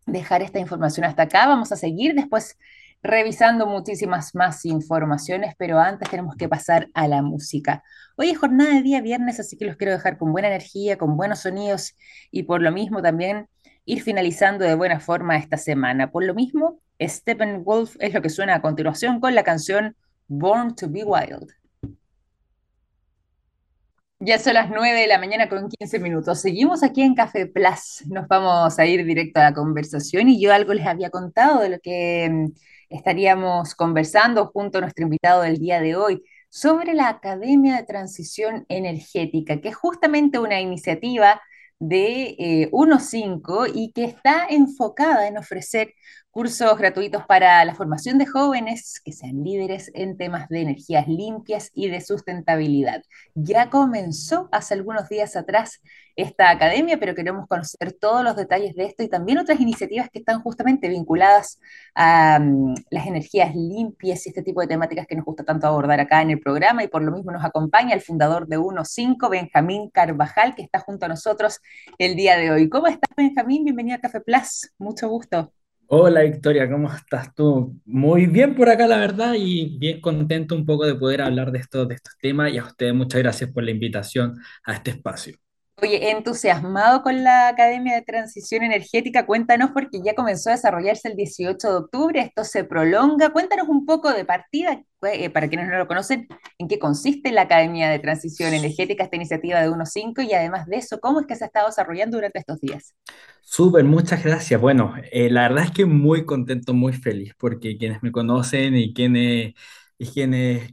dejar 0.06 0.42
esta 0.42 0.58
información 0.58 1.04
hasta 1.04 1.22
acá. 1.22 1.46
Vamos 1.46 1.72
a 1.72 1.76
seguir 1.76 2.14
después 2.14 2.56
revisando 3.02 3.66
muchísimas 3.66 4.34
más 4.34 4.64
informaciones, 4.64 5.54
pero 5.58 5.78
antes 5.78 6.08
tenemos 6.08 6.36
que 6.36 6.48
pasar 6.48 6.88
a 6.94 7.06
la 7.06 7.22
música. 7.22 7.82
Hoy 8.16 8.30
es 8.30 8.38
jornada 8.38 8.74
de 8.74 8.82
día 8.82 9.00
viernes, 9.00 9.38
así 9.38 9.56
que 9.56 9.66
los 9.66 9.76
quiero 9.76 9.92
dejar 9.92 10.18
con 10.18 10.32
buena 10.32 10.48
energía, 10.48 10.96
con 10.96 11.16
buenos 11.16 11.40
sonidos 11.40 11.94
y 12.30 12.44
por 12.44 12.62
lo 12.62 12.72
mismo 12.72 13.02
también 13.02 13.48
ir 13.84 14.02
finalizando 14.02 14.64
de 14.64 14.74
buena 14.74 14.98
forma 15.00 15.36
esta 15.36 15.56
semana. 15.56 16.10
Por 16.10 16.24
lo 16.24 16.34
mismo, 16.34 16.80
Steppenwolf 17.00 17.96
es 18.00 18.14
lo 18.14 18.22
que 18.22 18.30
suena 18.30 18.56
a 18.56 18.62
continuación 18.62 19.20
con 19.20 19.34
la 19.34 19.44
canción 19.44 19.96
Born 20.28 20.74
to 20.74 20.88
Be 20.88 21.04
Wild. 21.04 21.52
Ya 24.18 24.38
son 24.38 24.54
las 24.54 24.70
9 24.70 24.98
de 24.98 25.06
la 25.06 25.18
mañana 25.18 25.48
con 25.48 25.68
15 25.68 25.98
minutos. 25.98 26.40
Seguimos 26.40 26.82
aquí 26.82 27.02
en 27.02 27.14
Café 27.14 27.46
Plus. 27.46 28.02
Nos 28.06 28.26
vamos 28.28 28.78
a 28.78 28.86
ir 28.86 29.04
directo 29.04 29.40
a 29.40 29.44
la 29.44 29.54
conversación 29.54 30.28
y 30.30 30.40
yo 30.40 30.54
algo 30.54 30.72
les 30.72 30.86
había 30.86 31.10
contado 31.10 31.60
de 31.60 31.68
lo 31.68 31.78
que 31.80 32.28
mm, 32.30 32.46
estaríamos 32.88 33.74
conversando 33.74 34.46
junto 34.46 34.78
a 34.78 34.80
nuestro 34.80 35.04
invitado 35.04 35.42
del 35.42 35.58
día 35.58 35.80
de 35.82 35.96
hoy 35.96 36.22
sobre 36.48 36.94
la 36.94 37.08
Academia 37.10 37.76
de 37.76 37.82
Transición 37.84 38.64
Energética, 38.70 39.60
que 39.60 39.68
es 39.68 39.76
justamente 39.76 40.38
una 40.38 40.60
iniciativa 40.62 41.42
de 41.78 42.36
eh, 42.38 42.70
1.5 42.72 43.70
y 43.74 43.92
que 43.92 44.04
está 44.04 44.46
enfocada 44.48 45.28
en 45.28 45.36
ofrecer 45.36 45.92
cursos 46.36 46.76
gratuitos 46.76 47.24
para 47.24 47.64
la 47.64 47.74
formación 47.74 48.18
de 48.18 48.26
jóvenes 48.26 49.00
que 49.02 49.10
sean 49.10 49.42
líderes 49.42 49.90
en 49.94 50.18
temas 50.18 50.50
de 50.50 50.60
energías 50.60 51.08
limpias 51.08 51.70
y 51.72 51.88
de 51.88 52.02
sustentabilidad. 52.02 53.02
Ya 53.34 53.70
comenzó 53.70 54.46
hace 54.52 54.74
algunos 54.74 55.08
días 55.08 55.34
atrás 55.34 55.80
esta 56.14 56.50
academia, 56.50 56.98
pero 57.00 57.14
queremos 57.14 57.48
conocer 57.48 57.94
todos 57.98 58.22
los 58.22 58.36
detalles 58.36 58.74
de 58.74 58.84
esto 58.84 59.02
y 59.02 59.08
también 59.08 59.38
otras 59.38 59.60
iniciativas 59.60 60.10
que 60.10 60.18
están 60.18 60.42
justamente 60.42 60.90
vinculadas 60.90 61.58
a 61.94 62.36
um, 62.38 62.74
las 62.90 63.06
energías 63.06 63.56
limpias 63.56 64.26
y 64.26 64.28
este 64.28 64.42
tipo 64.42 64.60
de 64.60 64.66
temáticas 64.66 65.06
que 65.06 65.16
nos 65.16 65.24
gusta 65.24 65.42
tanto 65.42 65.66
abordar 65.66 66.00
acá 66.00 66.20
en 66.20 66.32
el 66.32 66.40
programa 66.40 66.84
y 66.84 66.88
por 66.88 67.02
lo 67.02 67.12
mismo 67.12 67.32
nos 67.32 67.46
acompaña 67.46 67.94
el 67.94 68.02
fundador 68.02 68.46
de 68.46 68.58
1.5, 68.58 69.30
Benjamín 69.30 69.88
Carvajal, 69.88 70.54
que 70.54 70.60
está 70.64 70.80
junto 70.80 71.06
a 71.06 71.08
nosotros 71.08 71.60
el 71.96 72.14
día 72.14 72.36
de 72.36 72.50
hoy. 72.50 72.68
¿Cómo 72.68 72.88
estás, 72.88 73.16
Benjamín? 73.16 73.64
Bienvenido 73.64 73.96
a 73.96 74.00
Café 74.00 74.20
Plus. 74.20 74.70
Mucho 74.76 75.08
gusto. 75.08 75.55
Hola 75.88 76.22
Victoria, 76.22 76.68
¿cómo 76.70 76.92
estás 76.92 77.34
tú? 77.34 77.80
Muy 77.84 78.26
bien 78.26 78.54
por 78.54 78.68
acá, 78.68 78.86
la 78.86 78.98
verdad, 78.98 79.34
y 79.36 79.76
bien 79.78 80.00
contento 80.00 80.54
un 80.54 80.64
poco 80.66 80.84
de 80.86 80.94
poder 80.96 81.22
hablar 81.22 81.50
de, 81.52 81.58
esto, 81.58 81.86
de 81.86 81.94
estos 81.96 82.16
temas 82.18 82.52
y 82.52 82.58
a 82.58 82.64
ustedes 82.64 82.94
muchas 82.94 83.20
gracias 83.22 83.50
por 83.52 83.62
la 83.64 83.70
invitación 83.72 84.36
a 84.64 84.74
este 84.74 84.90
espacio. 84.92 85.36
Oye, 85.82 86.10
entusiasmado 86.10 87.02
con 87.02 87.22
la 87.22 87.48
Academia 87.48 87.96
de 87.96 88.00
Transición 88.00 88.62
Energética, 88.64 89.26
cuéntanos 89.26 89.72
porque 89.74 90.00
ya 90.02 90.14
comenzó 90.14 90.48
a 90.48 90.54
desarrollarse 90.54 91.08
el 91.08 91.16
18 91.16 91.68
de 91.68 91.76
octubre, 91.76 92.20
esto 92.20 92.44
se 92.44 92.64
prolonga, 92.64 93.28
cuéntanos 93.28 93.68
un 93.68 93.84
poco 93.84 94.10
de 94.10 94.24
partida, 94.24 94.82
eh, 95.02 95.28
para 95.28 95.48
quienes 95.48 95.68
no 95.68 95.76
lo 95.76 95.86
conocen, 95.86 96.28
en 96.56 96.68
qué 96.68 96.78
consiste 96.78 97.30
la 97.30 97.42
Academia 97.42 97.90
de 97.90 97.98
Transición 97.98 98.54
Energética, 98.54 99.04
esta 99.04 99.16
iniciativa 99.16 99.60
de 99.60 99.68
1.5 99.68 100.22
y 100.22 100.32
además 100.32 100.66
de 100.66 100.76
eso, 100.76 100.98
cómo 100.98 101.20
es 101.20 101.26
que 101.26 101.36
se 101.36 101.44
ha 101.44 101.48
estado 101.48 101.66
desarrollando 101.66 102.16
durante 102.16 102.38
estos 102.38 102.58
días. 102.58 102.94
Súper, 103.42 103.84
muchas 103.84 104.24
gracias. 104.24 104.58
Bueno, 104.58 104.94
eh, 105.12 105.28
la 105.28 105.42
verdad 105.42 105.64
es 105.64 105.72
que 105.72 105.84
muy 105.84 106.24
contento, 106.24 106.72
muy 106.72 106.94
feliz, 106.94 107.34
porque 107.36 107.76
quienes 107.76 108.02
me 108.02 108.12
conocen 108.12 108.74
y 108.76 108.94
quienes, 108.94 109.52
y 109.98 110.06
quienes 110.06 110.72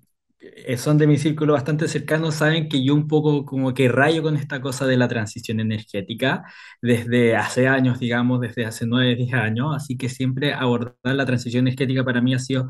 son 0.77 0.97
de 0.97 1.07
mi 1.07 1.17
círculo 1.17 1.53
bastante 1.53 1.87
cercano 1.87 2.31
saben 2.31 2.69
que 2.69 2.83
yo 2.83 2.93
un 2.93 3.07
poco 3.07 3.45
como 3.45 3.73
que 3.73 3.87
rayo 3.87 4.23
con 4.23 4.35
esta 4.35 4.61
cosa 4.61 4.85
de 4.85 4.97
la 4.97 5.07
transición 5.07 5.59
energética 5.59 6.43
desde 6.81 7.35
hace 7.35 7.67
años, 7.67 7.99
digamos, 7.99 8.41
desde 8.41 8.65
hace 8.65 8.85
nueve, 8.85 9.15
diez 9.15 9.33
años, 9.33 9.75
así 9.75 9.97
que 9.97 10.09
siempre 10.09 10.53
abordar 10.53 10.95
la 11.03 11.25
transición 11.25 11.67
energética 11.67 12.03
para 12.03 12.21
mí 12.21 12.33
ha 12.33 12.39
sido, 12.39 12.69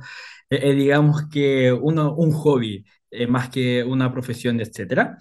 eh, 0.50 0.60
eh, 0.64 0.74
digamos 0.74 1.28
que 1.30 1.72
uno, 1.74 2.14
un 2.16 2.32
hobby 2.32 2.86
más 3.30 3.50
que 3.50 3.84
una 3.84 4.12
profesión, 4.12 4.60
etcétera. 4.60 5.18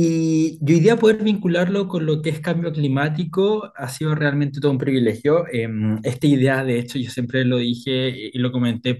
Y, 0.00 0.60
hoy 0.62 0.80
día 0.80 0.96
poder 0.96 1.22
vincularlo 1.24 1.88
con 1.88 2.06
lo 2.06 2.22
que 2.22 2.30
es 2.30 2.40
cambio 2.40 2.72
climático 2.72 3.72
ha 3.74 3.88
sido 3.88 4.14
realmente 4.14 4.60
todo 4.60 4.70
un 4.72 4.78
privilegio. 4.78 5.46
Em, 5.52 5.98
esta 6.04 6.26
idea, 6.26 6.64
de 6.64 6.78
hecho, 6.78 6.98
yo 6.98 7.10
siempre 7.10 7.44
lo 7.44 7.56
dije 7.58 8.08
y 8.32 8.38
lo 8.38 8.52
comenté 8.52 8.96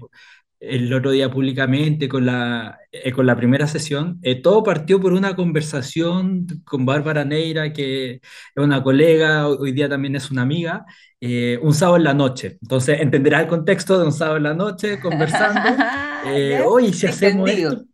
el 0.59 0.93
otro 0.93 1.11
día 1.11 1.31
públicamente 1.31 2.09
con 2.09 2.25
la, 2.25 2.79
eh, 2.91 3.11
con 3.11 3.25
la 3.25 3.35
primera 3.35 3.67
sesión. 3.67 4.19
Eh, 4.21 4.41
todo 4.41 4.63
partió 4.63 4.99
por 4.99 5.13
una 5.13 5.35
conversación 5.35 6.47
con 6.65 6.85
Bárbara 6.85 7.23
Neira, 7.23 7.71
que 7.71 8.15
es 8.15 8.21
una 8.55 8.83
colega, 8.83 9.47
hoy 9.47 9.71
día 9.71 9.87
también 9.87 10.15
es 10.15 10.29
una 10.31 10.41
amiga, 10.41 10.85
eh, 11.21 11.59
un 11.61 11.73
sábado 11.73 11.97
en 11.97 12.03
la 12.03 12.13
noche. 12.13 12.57
Entonces 12.61 12.99
entenderá 12.99 13.41
el 13.41 13.47
contexto 13.47 13.99
de 13.99 14.05
un 14.05 14.11
sábado 14.11 14.37
en 14.37 14.43
la 14.43 14.53
noche 14.53 14.99
conversando. 14.99 15.61
Eh. 16.25 16.61
Oye, 16.65 16.91
si 16.91 17.07
hacemos 17.07 17.49
esto, 17.49 17.85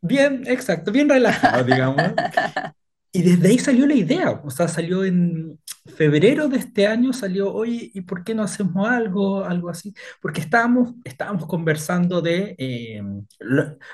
bien, 0.00 0.44
exacto, 0.46 0.92
bien 0.92 1.08
relajado, 1.08 1.64
digamos. 1.64 2.00
Y 3.16 3.22
desde 3.22 3.48
ahí 3.48 3.58
salió 3.58 3.86
la 3.86 3.94
idea, 3.94 4.30
o 4.44 4.50
sea, 4.50 4.68
salió 4.68 5.02
en 5.04 5.58
febrero 5.96 6.48
de 6.48 6.58
este 6.58 6.86
año, 6.86 7.14
salió, 7.14 7.50
oye, 7.52 7.90
¿y 7.94 8.02
por 8.02 8.24
qué 8.24 8.34
no 8.34 8.42
hacemos 8.42 8.86
algo, 8.86 9.42
algo 9.44 9.70
así? 9.70 9.94
Porque 10.20 10.42
estábamos, 10.42 10.94
estábamos 11.04 11.46
conversando 11.46 12.20
de, 12.20 12.54
eh, 12.58 13.02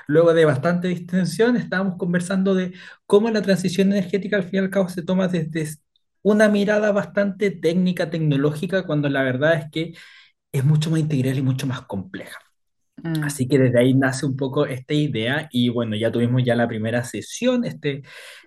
luego 0.07 0.33
de 0.33 0.43
bastante 0.45 0.89
distensión, 0.89 1.55
estábamos 1.55 1.97
conversando 1.97 2.53
de 2.53 2.73
cómo 3.05 3.29
la 3.31 3.41
transición 3.41 3.91
energética 3.93 4.35
al 4.37 4.43
fin 4.43 4.55
y 4.55 4.57
al 4.59 4.69
cabo 4.69 4.89
se 4.89 5.03
toma 5.03 5.27
desde 5.29 5.77
una 6.21 6.49
mirada 6.49 6.91
bastante 6.91 7.49
técnica, 7.51 8.09
tecnológica, 8.09 8.85
cuando 8.85 9.07
la 9.09 9.23
verdad 9.23 9.53
es 9.55 9.71
que 9.71 9.93
es 10.53 10.65
mucho 10.65 10.91
más 10.91 10.99
integral 11.01 11.37
y 11.39 11.43
mucho 11.43 11.67
más 11.67 11.81
compleja. 11.83 12.39
Mm, 12.97 13.23
Así 13.23 13.47
que 13.47 13.57
desde 13.57 13.79
ahí 13.79 13.93
nace 13.93 14.25
un 14.25 14.37
poco 14.37 14.65
esta 14.65 14.93
idea 14.93 15.47
y 15.51 15.69
bueno, 15.69 15.95
ya 15.95 16.11
tuvimos 16.11 16.43
ya 16.43 16.55
la 16.55 16.67
primera 16.67 17.03
sesión 17.03 17.65
este, 17.65 18.03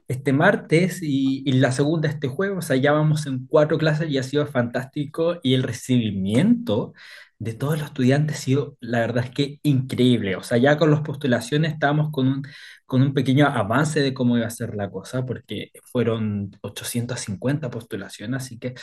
este 0.08 0.32
martes 0.32 1.00
y, 1.02 1.42
y 1.44 1.52
la 1.54 1.72
segunda 1.72 2.08
este 2.08 2.28
jueves, 2.28 2.58
o 2.58 2.62
sea, 2.62 2.76
ya 2.76 2.92
vamos 2.92 3.26
en 3.26 3.46
cuatro 3.46 3.76
clases 3.78 4.08
y 4.10 4.18
ha 4.18 4.22
sido 4.22 4.46
fantástico 4.46 5.38
y 5.42 5.54
el 5.54 5.62
recibimiento 5.64 6.94
de 7.38 7.52
todos 7.54 7.78
los 7.78 7.88
estudiantes 7.88 8.36
ha 8.38 8.40
sido, 8.40 8.76
la 8.80 9.00
verdad 9.00 9.24
es 9.24 9.30
que 9.30 9.58
increíble, 9.62 10.36
o 10.36 10.42
sea, 10.42 10.58
ya 10.58 10.78
con 10.78 10.90
las 10.90 11.00
postulaciones 11.02 11.72
estábamos 11.74 12.10
con 12.10 12.26
un, 12.28 12.42
con 12.86 13.02
un 13.02 13.12
pequeño 13.14 13.46
avance 13.46 14.00
de 14.00 14.14
cómo 14.14 14.36
iba 14.38 14.46
a 14.46 14.50
ser 14.50 14.74
la 14.76 14.90
cosa 14.90 15.26
porque 15.26 15.70
fueron 15.92 16.52
850 16.62 17.68
postulaciones, 17.70 18.42
así 18.44 18.58
que 18.58 18.74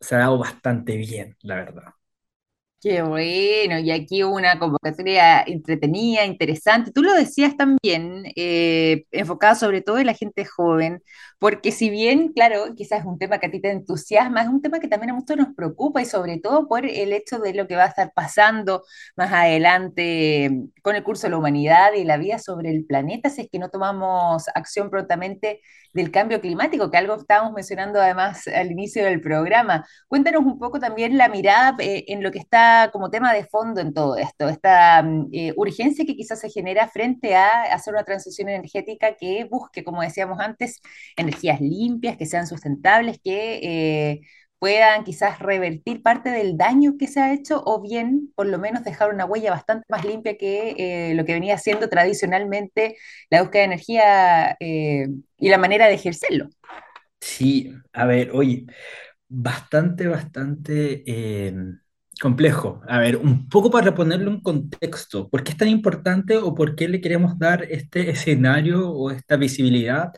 se 0.00 0.14
ha 0.16 0.18
dado 0.20 0.38
bastante 0.38 0.96
bien, 0.96 1.36
la 1.42 1.56
verdad. 1.56 1.84
Qué 2.80 3.02
bueno, 3.02 3.76
y 3.80 3.90
aquí 3.90 4.22
una 4.22 4.56
convocatoria 4.60 5.42
entretenida, 5.42 6.24
interesante. 6.24 6.92
Tú 6.92 7.02
lo 7.02 7.12
decías 7.12 7.56
también, 7.56 8.22
eh, 8.36 9.04
enfocada 9.10 9.56
sobre 9.56 9.80
todo 9.80 9.98
en 9.98 10.06
la 10.06 10.14
gente 10.14 10.44
joven, 10.44 11.02
porque 11.40 11.72
si 11.72 11.90
bien, 11.90 12.32
claro, 12.32 12.76
quizás 12.76 13.00
es 13.00 13.04
un 13.06 13.18
tema 13.18 13.38
que 13.38 13.46
a 13.46 13.50
ti 13.50 13.60
te 13.60 13.72
entusiasma, 13.72 14.42
es 14.42 14.48
un 14.48 14.62
tema 14.62 14.78
que 14.78 14.86
también 14.86 15.10
a 15.10 15.14
muchos 15.14 15.36
nos 15.36 15.56
preocupa 15.56 16.00
y 16.02 16.04
sobre 16.04 16.38
todo 16.38 16.68
por 16.68 16.86
el 16.86 17.12
hecho 17.12 17.40
de 17.40 17.52
lo 17.52 17.66
que 17.66 17.74
va 17.74 17.82
a 17.82 17.88
estar 17.88 18.12
pasando 18.14 18.84
más 19.16 19.32
adelante 19.32 20.48
con 20.82 20.94
el 20.94 21.02
curso 21.02 21.26
de 21.26 21.30
la 21.32 21.38
humanidad 21.38 21.94
y 21.94 22.04
la 22.04 22.16
vida 22.16 22.38
sobre 22.38 22.70
el 22.70 22.84
planeta, 22.86 23.28
si 23.28 23.40
es 23.42 23.48
que 23.50 23.58
no 23.58 23.70
tomamos 23.70 24.46
acción 24.54 24.88
prontamente 24.88 25.60
del 25.98 26.10
cambio 26.12 26.40
climático, 26.40 26.90
que 26.90 26.96
algo 26.96 27.16
estábamos 27.16 27.52
mencionando 27.52 28.00
además 28.00 28.46
al 28.48 28.70
inicio 28.70 29.04
del 29.04 29.20
programa. 29.20 29.84
Cuéntanos 30.06 30.44
un 30.44 30.58
poco 30.58 30.78
también 30.78 31.18
la 31.18 31.28
mirada 31.28 31.76
eh, 31.80 32.04
en 32.08 32.22
lo 32.22 32.30
que 32.30 32.38
está 32.38 32.90
como 32.92 33.10
tema 33.10 33.32
de 33.34 33.44
fondo 33.44 33.80
en 33.80 33.92
todo 33.92 34.16
esto, 34.16 34.48
esta 34.48 35.02
mm, 35.02 35.28
eh, 35.32 35.52
urgencia 35.56 36.04
que 36.06 36.14
quizás 36.16 36.40
se 36.40 36.50
genera 36.50 36.88
frente 36.88 37.34
a 37.34 37.62
hacer 37.74 37.94
una 37.94 38.04
transición 38.04 38.48
energética 38.48 39.16
que 39.16 39.44
busque, 39.50 39.82
como 39.82 40.02
decíamos 40.02 40.38
antes, 40.40 40.80
energías 41.16 41.60
limpias, 41.60 42.16
que 42.16 42.26
sean 42.26 42.46
sustentables, 42.46 43.18
que 43.22 43.58
eh, 43.62 44.20
puedan 44.58 45.04
quizás 45.04 45.38
revertir 45.38 46.02
parte 46.02 46.30
del 46.30 46.56
daño 46.56 46.96
que 46.98 47.06
se 47.06 47.20
ha 47.20 47.32
hecho 47.32 47.62
o 47.64 47.80
bien 47.80 48.32
por 48.34 48.46
lo 48.46 48.58
menos 48.58 48.84
dejar 48.84 49.12
una 49.12 49.24
huella 49.24 49.50
bastante 49.50 49.84
más 49.88 50.04
limpia 50.04 50.36
que 50.36 50.74
eh, 50.78 51.14
lo 51.14 51.24
que 51.24 51.34
venía 51.34 51.58
siendo 51.58 51.88
tradicionalmente 51.88 52.96
la 53.30 53.42
búsqueda 53.42 53.60
de 53.62 53.66
energía 53.66 54.56
eh, 54.60 55.08
y 55.38 55.48
la 55.48 55.58
manera 55.58 55.86
de 55.86 55.94
ejercerlo. 55.94 56.48
Sí, 57.20 57.72
a 57.92 58.06
ver, 58.06 58.30
oye. 58.32 58.66
Bastante, 59.30 60.06
bastante 60.08 61.04
eh, 61.06 61.54
complejo. 62.20 62.80
A 62.88 62.98
ver, 62.98 63.16
un 63.16 63.48
poco 63.48 63.70
para 63.70 63.94
ponerlo 63.94 64.30
en 64.30 64.40
contexto, 64.40 65.28
¿por 65.28 65.44
qué 65.44 65.52
es 65.52 65.58
tan 65.58 65.68
importante 65.68 66.38
o 66.38 66.54
por 66.54 66.74
qué 66.74 66.88
le 66.88 67.00
queremos 67.02 67.38
dar 67.38 67.64
este 67.64 68.10
escenario 68.10 68.90
o 68.90 69.10
esta 69.10 69.36
visibilidad 69.36 70.12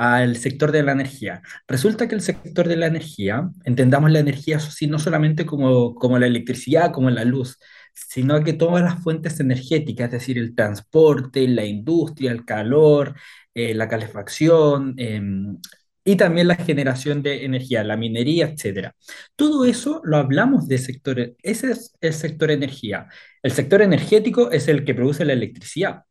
al 0.00 0.36
sector 0.36 0.72
de 0.72 0.82
la 0.82 0.92
energía? 0.92 1.42
Resulta 1.68 2.08
que 2.08 2.14
el 2.14 2.22
sector 2.22 2.66
de 2.68 2.76
la 2.76 2.86
energía, 2.86 3.50
entendamos 3.64 4.10
la 4.10 4.20
energía, 4.20 4.58
no 4.88 4.98
solamente 4.98 5.44
como, 5.44 5.94
como 5.94 6.18
la 6.18 6.26
electricidad, 6.26 6.90
como 6.92 7.10
la 7.10 7.24
luz, 7.24 7.58
sino 7.92 8.42
que 8.42 8.54
todas 8.54 8.82
las 8.82 9.02
fuentes 9.02 9.38
energéticas, 9.40 10.06
es 10.06 10.12
decir, 10.12 10.38
el 10.38 10.54
transporte, 10.54 11.46
la 11.48 11.66
industria, 11.66 12.32
el 12.32 12.46
calor, 12.46 13.14
eh, 13.54 13.74
la 13.74 13.88
calefacción, 13.88 14.94
em, 14.96 15.58
y 16.02 16.16
también 16.16 16.48
la 16.48 16.56
generación 16.56 17.22
de 17.22 17.44
energía, 17.44 17.84
la 17.84 17.96
minería, 17.96 18.46
etcétera. 18.46 18.94
Todo 19.36 19.66
eso 19.66 20.00
lo 20.04 20.16
hablamos 20.16 20.66
de 20.66 20.78
sectores, 20.78 21.32
ese 21.42 21.72
es 21.72 21.92
el 22.00 22.14
sector 22.14 22.50
energía. 22.50 23.08
El 23.42 23.52
sector 23.52 23.82
energético 23.82 24.50
es 24.50 24.68
el 24.68 24.84
que 24.84 24.94
produce 24.94 25.24
la 25.26 25.34
electricidad. 25.34 26.04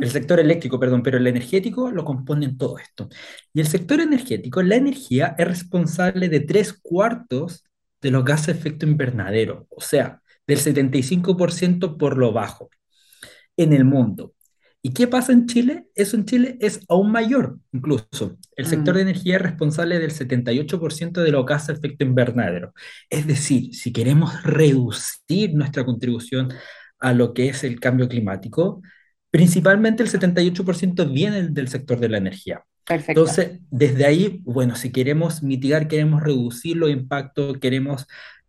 El 0.00 0.10
sector 0.10 0.40
eléctrico, 0.40 0.80
perdón, 0.80 1.02
pero 1.02 1.18
el 1.18 1.26
energético 1.26 1.90
lo 1.90 2.04
componen 2.04 2.56
todo 2.56 2.78
esto. 2.78 3.08
Y 3.52 3.60
el 3.60 3.66
sector 3.66 4.00
energético, 4.00 4.62
la 4.62 4.76
energía 4.76 5.34
es 5.36 5.46
responsable 5.46 6.28
de 6.28 6.40
tres 6.40 6.72
cuartos 6.72 7.64
de 8.00 8.10
los 8.10 8.24
gases 8.24 8.46
de 8.46 8.52
efecto 8.52 8.86
invernadero, 8.86 9.66
o 9.70 9.80
sea, 9.80 10.22
del 10.46 10.58
75% 10.58 11.98
por 11.98 12.16
lo 12.16 12.32
bajo 12.32 12.70
en 13.56 13.72
el 13.72 13.84
mundo. 13.84 14.34
¿Y 14.80 14.92
qué 14.92 15.08
pasa 15.08 15.32
en 15.32 15.46
Chile? 15.46 15.88
Eso 15.94 16.16
en 16.16 16.24
Chile 16.24 16.56
es 16.60 16.80
aún 16.88 17.10
mayor, 17.10 17.58
incluso. 17.72 18.38
El 18.56 18.66
sector 18.66 18.94
mm, 18.94 18.96
de 18.96 19.02
energía 19.02 19.36
es 19.36 19.42
responsable 19.42 19.98
del 19.98 20.12
78% 20.12 21.20
de 21.20 21.32
los 21.32 21.44
gases 21.44 21.68
de 21.68 21.88
efecto 21.88 22.04
invernadero. 22.04 22.72
Es 23.10 23.26
decir, 23.26 23.74
si 23.74 23.92
queremos 23.92 24.42
reducir 24.44 25.52
nuestra 25.54 25.84
contribución 25.84 26.52
a 27.00 27.12
lo 27.12 27.34
que 27.34 27.48
es 27.48 27.64
el 27.64 27.80
cambio 27.80 28.08
climático, 28.08 28.80
principalmente 29.30 30.02
el 30.02 30.10
78% 30.10 31.12
viene 31.12 31.48
del 31.48 31.68
sector 31.68 32.00
de 32.00 32.08
la 32.08 32.18
energía. 32.18 32.64
perfecto. 32.84 33.20
Entonces, 33.20 33.60
desde 33.70 34.06
ahí, 34.06 34.40
bueno, 34.44 34.76
si 34.76 34.90
queremos 34.90 35.42
mitigar, 35.42 35.88
queremos 35.88 36.22
reducir 36.22 36.76
los 36.76 36.90
impactos, 36.90 37.58
queremos 37.58 38.06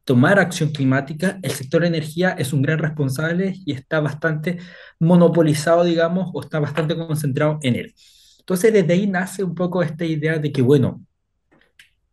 tomar 0.09 0.39
acción 0.39 0.71
climática, 0.71 1.38
el 1.43 1.51
sector 1.51 1.86
energía 1.86 2.31
es 2.31 2.51
un 2.51 2.63
gran 2.63 2.79
responsable 2.79 3.53
y 3.63 3.74
está 3.74 4.00
bastante 4.00 4.57
monopolizado, 5.00 5.83
digamos, 5.83 6.31
o 6.33 6.41
está 6.41 6.59
bastante 6.59 6.95
concentrado 6.95 7.59
en 7.62 7.75
él. 7.75 7.93
Entonces, 8.39 8.74
desde 8.74 8.93
ahí 8.93 9.05
nace 9.05 9.43
un 9.43 9.53
poco 9.53 9.83
esta 9.83 10.05
idea 10.05 10.39
de 10.39 10.51
que, 10.51 10.63
bueno, 10.63 11.05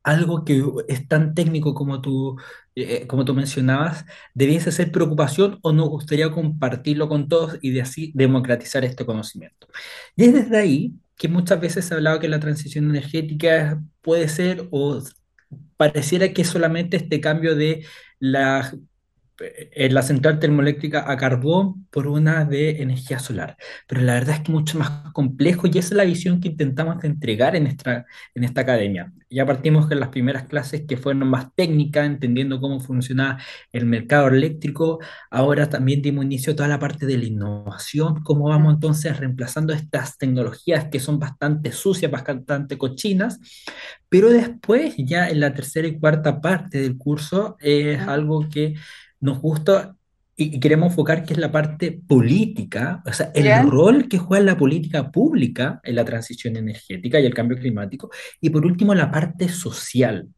algo 0.07 0.45
que 0.45 0.63
es 0.89 1.09
tan 1.09 1.35
técnico 1.35 1.75
como 1.75 2.01
tú, 2.01 2.37
eh, 2.77 3.07
como 3.09 3.25
tú 3.25 3.35
mencionabas, 3.35 4.05
debiese 4.35 4.71
ser 4.71 4.93
preocupación 4.93 5.59
o 5.63 5.73
nos 5.73 5.89
gustaría 5.89 6.31
compartirlo 6.31 7.09
con 7.09 7.29
todos 7.29 7.59
y 7.61 7.73
de 7.73 7.83
así 7.83 8.13
democratizar 8.15 8.85
este 8.85 9.05
conocimiento. 9.05 9.67
Y 10.15 10.27
es 10.27 10.33
desde 10.35 10.59
ahí 10.59 10.95
que 11.17 11.29
muchas 11.29 11.61
veces 11.61 11.87
se 11.87 11.95
ha 11.95 11.97
hablado 11.97 12.21
que 12.21 12.29
la 12.29 12.39
transición 12.39 12.89
energética 12.89 13.83
puede 14.01 14.29
ser 14.29 14.69
o 14.71 15.03
pareciera 15.77 16.33
que 16.33 16.45
solamente 16.45 16.97
este 16.99 17.21
cambio 17.21 17.57
de 17.57 17.85
la 18.21 18.73
en 19.39 19.95
la 19.95 20.03
central 20.03 20.39
termoeléctrica 20.39 21.11
a 21.11 21.17
carbón 21.17 21.87
por 21.91 22.07
una 22.07 22.45
de 22.45 22.83
energía 22.83 23.19
solar. 23.19 23.57
Pero 23.87 24.01
la 24.03 24.15
verdad 24.15 24.37
es 24.37 24.41
que 24.43 24.53
mucho 24.53 24.79
más 24.79 25.13
complejo 25.13 25.67
y 25.67 25.79
esa 25.79 25.89
es 25.89 25.93
la 25.93 26.05
visión 26.05 26.41
que 26.41 26.49
intentamos 26.49 27.03
entregar 27.05 27.57
en 27.57 27.67
esta, 27.67 28.07
en 28.35 28.45
esta 28.45 28.63
academia. 28.63 29.13
Ya 29.29 29.45
partimos 29.45 29.89
con 29.89 29.99
las 29.99 30.11
primeras 30.11 30.45
clases 30.45 30.85
que 30.87 30.97
fueron 30.97 31.29
más 31.29 31.49
técnicas, 31.55 32.07
entendiendo 32.07 32.61
cómo 32.61 32.81
funciona 32.81 33.39
el 33.73 33.85
mercado 33.85 34.29
eléctrico. 34.29 35.01
Ahora 35.31 35.69
también 35.69 36.01
dimos 36.01 36.25
inicio 36.25 36.53
a 36.53 36.57
toda 36.57 36.69
la 36.69 36.79
parte 36.79 37.07
de 37.07 37.19
la 37.19 37.25
innovación, 37.25 38.23
cómo 38.23 38.49
vamos 38.49 38.75
entonces 38.75 39.19
reemplazando 39.19 39.73
estas 39.73 40.17
tecnologías 40.17 40.87
que 40.91 41.01
son 41.01 41.19
bastante 41.19 41.73
sucias, 41.73 42.11
bastante 42.11 42.79
cochinas, 42.79 43.41
pero 44.09 44.31
después, 44.31 44.95
ya 44.99 45.29
en 45.29 45.41
la 45.41 45.53
tercera 45.55 45.89
y 45.89 45.99
cuarta 45.99 46.41
parte 46.41 46.81
del 46.81 46.97
curso, 46.97 47.57
es 47.61 48.01
algo 48.01 48.49
que 48.49 48.75
nos 49.27 49.41
gusta 49.41 49.97
y, 50.37 50.57
y 50.57 50.61
queremos 50.61 50.91
enfocar 50.91 51.25
que 51.25 51.33
es 51.35 51.39
la 51.39 51.51
parte 51.51 51.93
política, 52.07 53.03
o 53.07 53.13
sea, 53.13 53.31
el 53.35 53.71
rol 53.71 54.09
que 54.09 54.19
juega 54.19 54.45
la 54.45 54.57
política 54.57 55.11
pública 55.11 55.81
en 55.83 55.95
la 55.95 56.05
transición 56.05 56.57
energética 56.57 57.19
y 57.19 57.27
el 57.27 57.35
cambio 57.35 57.59
climático, 57.59 58.11
y 58.41 58.51
por 58.51 58.65
último 58.65 58.95
la 58.95 59.11
parte 59.11 59.49
social, 59.49 60.29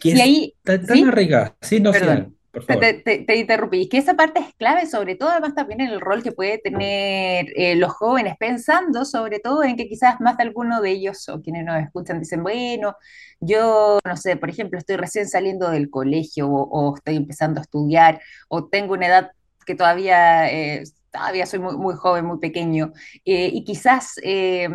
que 0.00 0.10
Y 0.10 0.12
es 0.12 0.20
ahí, 0.20 0.54
tan, 0.62 0.86
¿sí? 0.86 1.02
arraigada. 1.02 1.56
Sí, 1.60 1.80
no, 1.80 1.92
Perdón, 1.92 2.36
por 2.52 2.64
te, 2.66 2.76
te, 2.76 2.94
favor. 2.94 2.94
te- 2.94 3.18
te 3.24 3.36
interrumpí. 3.36 3.82
Y 3.82 3.88
que 3.88 3.98
esa 3.98 4.14
parte 4.14 4.40
es 4.40 4.54
clave, 4.54 4.86
sobre 4.86 5.16
todo, 5.16 5.30
además 5.30 5.54
también 5.54 5.80
en 5.82 5.88
el 5.90 6.00
rol 6.00 6.22
que 6.22 6.32
puede 6.32 6.58
tener 6.58 7.46
eh, 7.56 7.76
los 7.76 7.92
jóvenes, 7.92 8.36
pensando 8.38 9.04
sobre 9.04 9.40
todo 9.40 9.64
en 9.64 9.76
que 9.76 9.88
quizás 9.88 10.20
más 10.20 10.36
de 10.36 10.44
alguno 10.44 10.80
de 10.80 10.90
ellos 10.92 11.28
o 11.28 11.40
quienes 11.42 11.64
nos 11.64 11.82
escuchan 11.82 12.20
dicen, 12.20 12.42
bueno, 12.42 12.96
yo, 13.40 13.98
no 14.04 14.16
sé, 14.16 14.36
por 14.36 14.48
ejemplo, 14.50 14.78
estoy 14.78 14.96
recién 14.96 15.28
saliendo 15.28 15.70
del 15.70 15.90
colegio 15.90 16.48
o, 16.48 16.62
o 16.92 16.96
estoy 16.96 17.16
empezando 17.16 17.60
a 17.60 17.62
estudiar 17.64 18.20
o 18.48 18.66
tengo 18.68 18.94
una 18.94 19.06
edad 19.08 19.30
que 19.66 19.74
todavía, 19.74 20.50
eh, 20.52 20.84
todavía 21.10 21.46
soy 21.46 21.58
muy, 21.60 21.76
muy 21.76 21.94
joven, 21.94 22.24
muy 22.26 22.38
pequeño, 22.38 22.92
eh, 23.24 23.50
y 23.52 23.64
quizás 23.64 24.14
eh, 24.22 24.68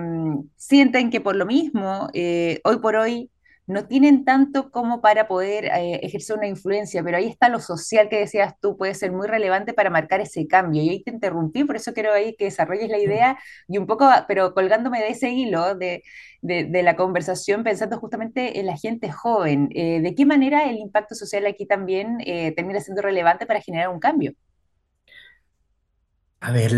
sienten 0.56 1.10
que 1.10 1.22
por 1.22 1.36
lo 1.36 1.46
mismo, 1.46 2.10
eh, 2.14 2.60
hoy 2.64 2.80
por 2.80 2.96
hoy, 2.96 3.30
no 3.68 3.86
tienen 3.86 4.24
tanto 4.24 4.72
como 4.72 5.02
para 5.02 5.28
poder 5.28 5.66
eh, 5.66 6.00
ejercer 6.02 6.38
una 6.38 6.48
influencia, 6.48 7.04
pero 7.04 7.18
ahí 7.18 7.28
está 7.28 7.50
lo 7.50 7.60
social 7.60 8.08
que 8.10 8.20
decías 8.20 8.54
tú, 8.62 8.78
puede 8.78 8.94
ser 8.96 9.12
muy 9.12 9.28
relevante 9.28 9.74
para 9.74 9.90
marcar 9.90 10.22
ese 10.22 10.48
cambio. 10.48 10.82
Y 10.82 10.90
ahí 10.90 11.04
te 11.04 11.12
interrumpí, 11.12 11.66
por 11.66 11.76
eso 11.76 11.94
quiero 11.94 12.14
ahí 12.14 12.36
que 12.38 12.46
desarrolles 12.46 12.90
la 12.90 12.98
idea 12.98 13.38
y 13.68 13.78
un 13.78 13.86
poco, 13.86 14.10
pero 14.28 14.54
colgándome 14.54 15.02
de 15.02 15.10
ese 15.10 15.30
hilo 15.32 15.76
de, 15.76 16.04
de, 16.42 16.64
de 16.64 16.84
la 16.84 16.96
conversación, 16.96 17.64
pensando 17.64 18.00
justamente 18.00 18.60
en 18.60 18.68
la 18.68 18.78
gente 18.78 19.12
joven, 19.12 19.70
eh, 19.76 20.00
¿de 20.02 20.16
qué 20.16 20.26
manera 20.26 20.70
el 20.70 20.78
impacto 20.78 21.14
social 21.14 21.46
aquí 21.46 21.66
también 21.66 22.20
eh, 22.26 22.54
termina 22.56 22.80
siendo 22.80 23.02
relevante 23.02 23.46
para 23.46 23.62
generar 23.62 23.90
un 23.90 24.00
cambio? 24.00 24.34
A 26.40 26.52
ver, 26.52 26.72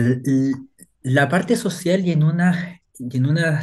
la 1.03 1.29
parte 1.29 1.55
social 1.55 2.05
y 2.05 2.11
en 2.11 2.23
una, 2.23 2.81
y 2.97 3.17
en 3.17 3.25
una 3.27 3.61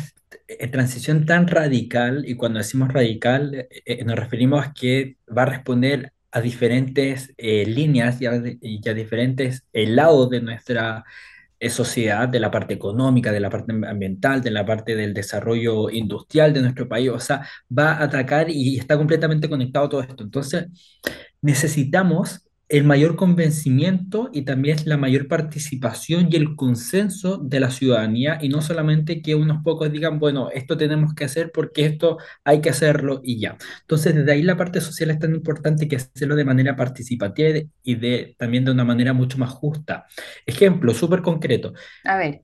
transición 0.70 1.26
tan 1.26 1.46
radical, 1.46 2.24
y 2.26 2.34
cuando 2.34 2.58
decimos 2.58 2.92
radical, 2.92 3.54
eh, 3.54 3.68
eh, 3.84 4.04
nos 4.04 4.18
referimos 4.18 4.66
a 4.66 4.72
que 4.72 5.16
va 5.36 5.42
a 5.42 5.46
responder 5.46 6.12
a 6.32 6.40
diferentes 6.42 7.32
eh, 7.38 7.64
líneas 7.64 8.20
y 8.20 8.26
a, 8.26 8.42
y 8.60 8.86
a 8.86 8.94
diferentes 8.94 9.64
eh, 9.72 9.86
lados 9.86 10.28
de 10.28 10.42
nuestra 10.42 11.02
eh, 11.58 11.70
sociedad, 11.70 12.28
de 12.28 12.40
la 12.40 12.50
parte 12.50 12.74
económica, 12.74 13.32
de 13.32 13.40
la 13.40 13.48
parte 13.48 13.72
ambiental, 13.72 14.42
de 14.42 14.50
la 14.50 14.66
parte 14.66 14.94
del 14.94 15.14
desarrollo 15.14 15.88
industrial 15.88 16.52
de 16.52 16.60
nuestro 16.60 16.86
país. 16.88 17.08
O 17.08 17.20
sea, 17.20 17.48
va 17.70 17.92
a 17.92 18.04
atacar 18.04 18.50
y 18.50 18.78
está 18.78 18.98
completamente 18.98 19.48
conectado 19.48 19.88
todo 19.88 20.02
esto. 20.02 20.24
Entonces, 20.24 20.66
necesitamos 21.40 22.45
el 22.68 22.82
mayor 22.84 23.14
convencimiento 23.16 24.28
y 24.32 24.42
también 24.42 24.78
la 24.86 24.96
mayor 24.96 25.28
participación 25.28 26.28
y 26.30 26.36
el 26.36 26.56
consenso 26.56 27.38
de 27.38 27.60
la 27.60 27.70
ciudadanía 27.70 28.38
y 28.42 28.48
no 28.48 28.60
solamente 28.60 29.22
que 29.22 29.36
unos 29.36 29.62
pocos 29.62 29.92
digan, 29.92 30.18
bueno, 30.18 30.50
esto 30.50 30.76
tenemos 30.76 31.14
que 31.14 31.24
hacer 31.24 31.52
porque 31.52 31.86
esto 31.86 32.18
hay 32.44 32.60
que 32.60 32.70
hacerlo 32.70 33.20
y 33.22 33.38
ya. 33.40 33.56
Entonces, 33.82 34.16
desde 34.16 34.32
ahí 34.32 34.42
la 34.42 34.56
parte 34.56 34.80
social 34.80 35.10
es 35.10 35.18
tan 35.20 35.34
importante 35.34 35.86
que 35.86 35.96
hacerlo 35.96 36.34
de 36.34 36.44
manera 36.44 36.74
participativa 36.74 37.60
y, 37.84 37.94
de- 37.94 38.34
también 38.38 38.64
de 38.64 38.72
una 38.72 38.84
manera 38.84 39.12
mucho 39.12 39.38
más 39.38 39.50
justa. 39.50 40.06
Ejemplo 40.44 40.92
súper 40.92 41.22
concreto. 41.22 41.72
A 42.04 42.16
ver, 42.16 42.42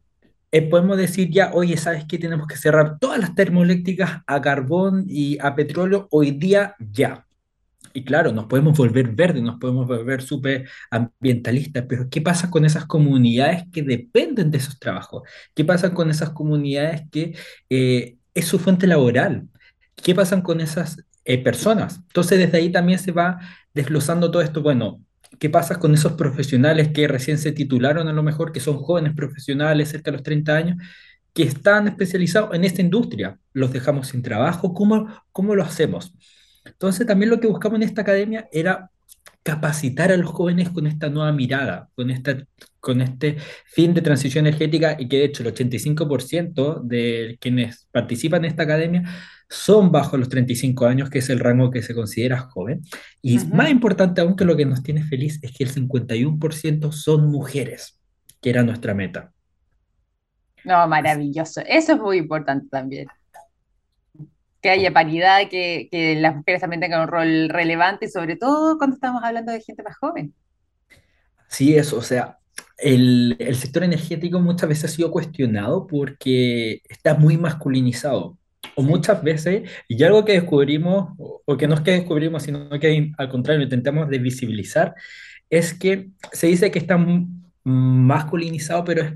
eh, 0.51 0.63
podemos 0.69 0.97
decir 0.99 1.31
ya, 1.31 1.51
oye, 1.55 1.77
¿sabes 1.77 2.05
qué? 2.09 2.19
Tenemos 2.19 2.47
que 2.47 2.57
cerrar 2.57 2.99
todas 2.99 3.19
las 3.19 3.35
termoeléctricas 3.35 4.23
a 4.27 4.41
carbón 4.41 5.05
y 5.09 5.39
a 5.41 5.55
petróleo 5.55 6.09
hoy 6.11 6.33
día 6.33 6.75
ya. 6.79 7.27
Y 7.95 8.05
claro, 8.05 8.33
nos 8.33 8.47
podemos 8.47 8.77
volver 8.77 9.09
verdes, 9.15 9.43
nos 9.43 9.59
podemos 9.59 9.87
volver 9.87 10.23
súper 10.23 10.69
ambientalistas, 10.91 11.85
pero 11.89 12.09
¿qué 12.11 12.21
pasa 12.21 12.51
con 12.51 12.65
esas 12.65 12.87
comunidades 12.87 13.65
que 13.73 13.83
dependen 13.83 14.51
de 14.51 14.59
esos 14.59 14.79
trabajos? 14.79 15.23
¿Qué 15.55 15.65
pasa 15.65 15.93
con 15.93 16.11
esas 16.11 16.31
comunidades 16.31 17.03
que 17.11 17.37
eh, 17.71 18.17
es 18.35 18.47
su 18.47 18.59
fuente 18.59 18.87
laboral? 18.87 19.49
¿Qué 19.97 20.15
pasa 20.15 20.43
con 20.43 20.61
esas 20.61 21.05
eh, 21.25 21.39
personas? 21.43 21.97
Entonces, 21.97 22.39
desde 22.39 22.59
ahí 22.59 22.73
también 22.73 22.99
se 22.99 23.13
va 23.13 23.39
desglosando 23.75 24.31
todo 24.31 24.43
esto. 24.43 24.63
Bueno, 24.63 25.05
¿qué 25.39 25.51
pasa 25.51 25.79
con 25.79 25.95
esos 25.95 26.13
profesionales 26.13 26.89
que 26.93 27.09
recién 27.09 27.39
se 27.39 27.53
titularon 27.53 28.09
a 28.09 28.13
lo 28.13 28.23
mejor, 28.23 28.53
que 28.53 28.61
son 28.61 28.79
jóvenes 28.79 29.15
profesionales, 29.15 29.91
cerca 29.91 30.11
de 30.11 30.17
los 30.19 30.25
30 30.25 30.57
años? 30.57 30.77
que 31.35 31.45
están 31.45 31.89
especializados 31.89 32.55
en 32.55 32.65
esta 32.65 32.83
industria. 32.83 33.39
Los 33.53 33.73
dejamos 33.73 34.09
sin 34.09 34.23
trabajo. 34.23 34.75
¿Cómo, 34.75 35.09
cómo 35.33 35.55
lo 35.55 35.63
hacemos? 35.63 36.13
Entonces, 36.65 37.07
también 37.07 37.31
lo 37.31 37.41
que 37.41 37.49
buscamos 37.49 37.77
en 37.77 37.83
esta 37.83 38.03
academia 38.03 38.49
era 38.53 38.91
capacitar 39.43 40.13
a 40.13 40.17
los 40.17 40.31
jóvenes 40.31 40.71
con 40.71 40.87
esta 40.87 41.09
nueva 41.09 41.33
mirada, 41.33 41.89
con, 41.95 42.11
esta, 42.11 42.37
con 42.81 43.01
este 43.01 43.37
fin 43.67 43.93
de 43.93 44.01
transición 44.01 44.47
energética 44.47 44.97
y 44.99 45.09
que 45.09 45.19
de 45.19 45.25
hecho 45.25 45.43
el 45.43 45.53
85% 45.53 46.83
de 46.83 47.37
quienes 47.41 47.89
participan 47.91 48.45
en 48.45 48.51
esta 48.53 48.63
academia 48.63 49.03
son 49.49 49.91
bajo 49.91 50.17
los 50.17 50.29
35 50.29 50.87
años, 50.87 51.11
que 51.11 51.19
es 51.19 51.29
el 51.29 51.41
rango 51.41 51.71
que 51.71 51.83
se 51.83 51.95
considera 51.95 52.39
joven. 52.39 52.83
Y 53.21 53.39
más 53.47 53.71
importante 53.71 54.21
aún 54.21 54.37
que 54.37 54.45
lo 54.45 54.57
que 54.57 54.65
nos 54.65 54.83
tiene 54.83 55.03
feliz 55.03 55.39
es 55.43 55.53
que 55.53 55.65
el 55.65 55.75
51% 55.75 56.93
son 56.93 57.31
mujeres, 57.31 58.01
que 58.41 58.51
era 58.51 58.63
nuestra 58.63 58.95
meta. 58.95 59.33
No, 60.65 60.87
maravilloso. 60.87 61.61
Eso 61.67 61.93
es 61.95 62.01
muy 62.01 62.19
importante 62.19 62.69
también. 62.71 63.09
Que 64.63 64.71
haya 64.71 64.93
paridad, 64.93 65.49
que, 65.51 65.89
que 65.91 66.15
las 66.15 66.37
mujeres 66.37 66.61
también 66.61 66.81
tengan 66.81 67.03
un 67.03 67.09
rol 67.09 67.49
relevante, 67.49 68.09
sobre 68.09 68.37
todo 68.37 68.79
cuando 68.79 68.95
estamos 68.95 69.23
hablando 69.25 69.53
de 69.53 69.61
gente 69.61 69.83
más 69.83 69.97
joven. 69.99 70.33
Sí, 71.49 71.77
eso, 71.77 71.99
o 71.99 72.03
sea, 72.03 72.39
el, 72.79 73.37
el 73.39 73.57
sector 73.57 73.83
energético 73.83 74.41
muchas 74.41 74.69
veces 74.69 74.85
ha 74.85 74.95
sido 74.95 75.11
cuestionado 75.11 75.87
porque 75.87 76.81
está 76.89 77.15
muy 77.15 77.37
masculinizado. 77.37 78.39
O 78.77 78.83
muchas 78.83 79.23
veces, 79.23 79.69
y 79.89 80.03
algo 80.05 80.25
que 80.25 80.33
descubrimos, 80.33 81.15
o, 81.19 81.43
o 81.45 81.57
que 81.57 81.67
no 81.67 81.75
es 81.75 81.81
que 81.81 81.91
descubrimos, 81.91 82.45
sino 82.45 82.71
que 82.79 83.13
al 83.19 83.29
contrario, 83.29 83.65
intentamos 83.65 84.09
de 84.09 84.19
visibilizar, 84.19 84.95
es 85.51 85.75
que 85.75 86.11
se 86.33 86.47
dice 86.47 86.71
que 86.71 86.79
está 86.79 86.97
mu- 86.97 87.27
masculinizado, 87.65 88.85
pero 88.85 89.03
es 89.03 89.13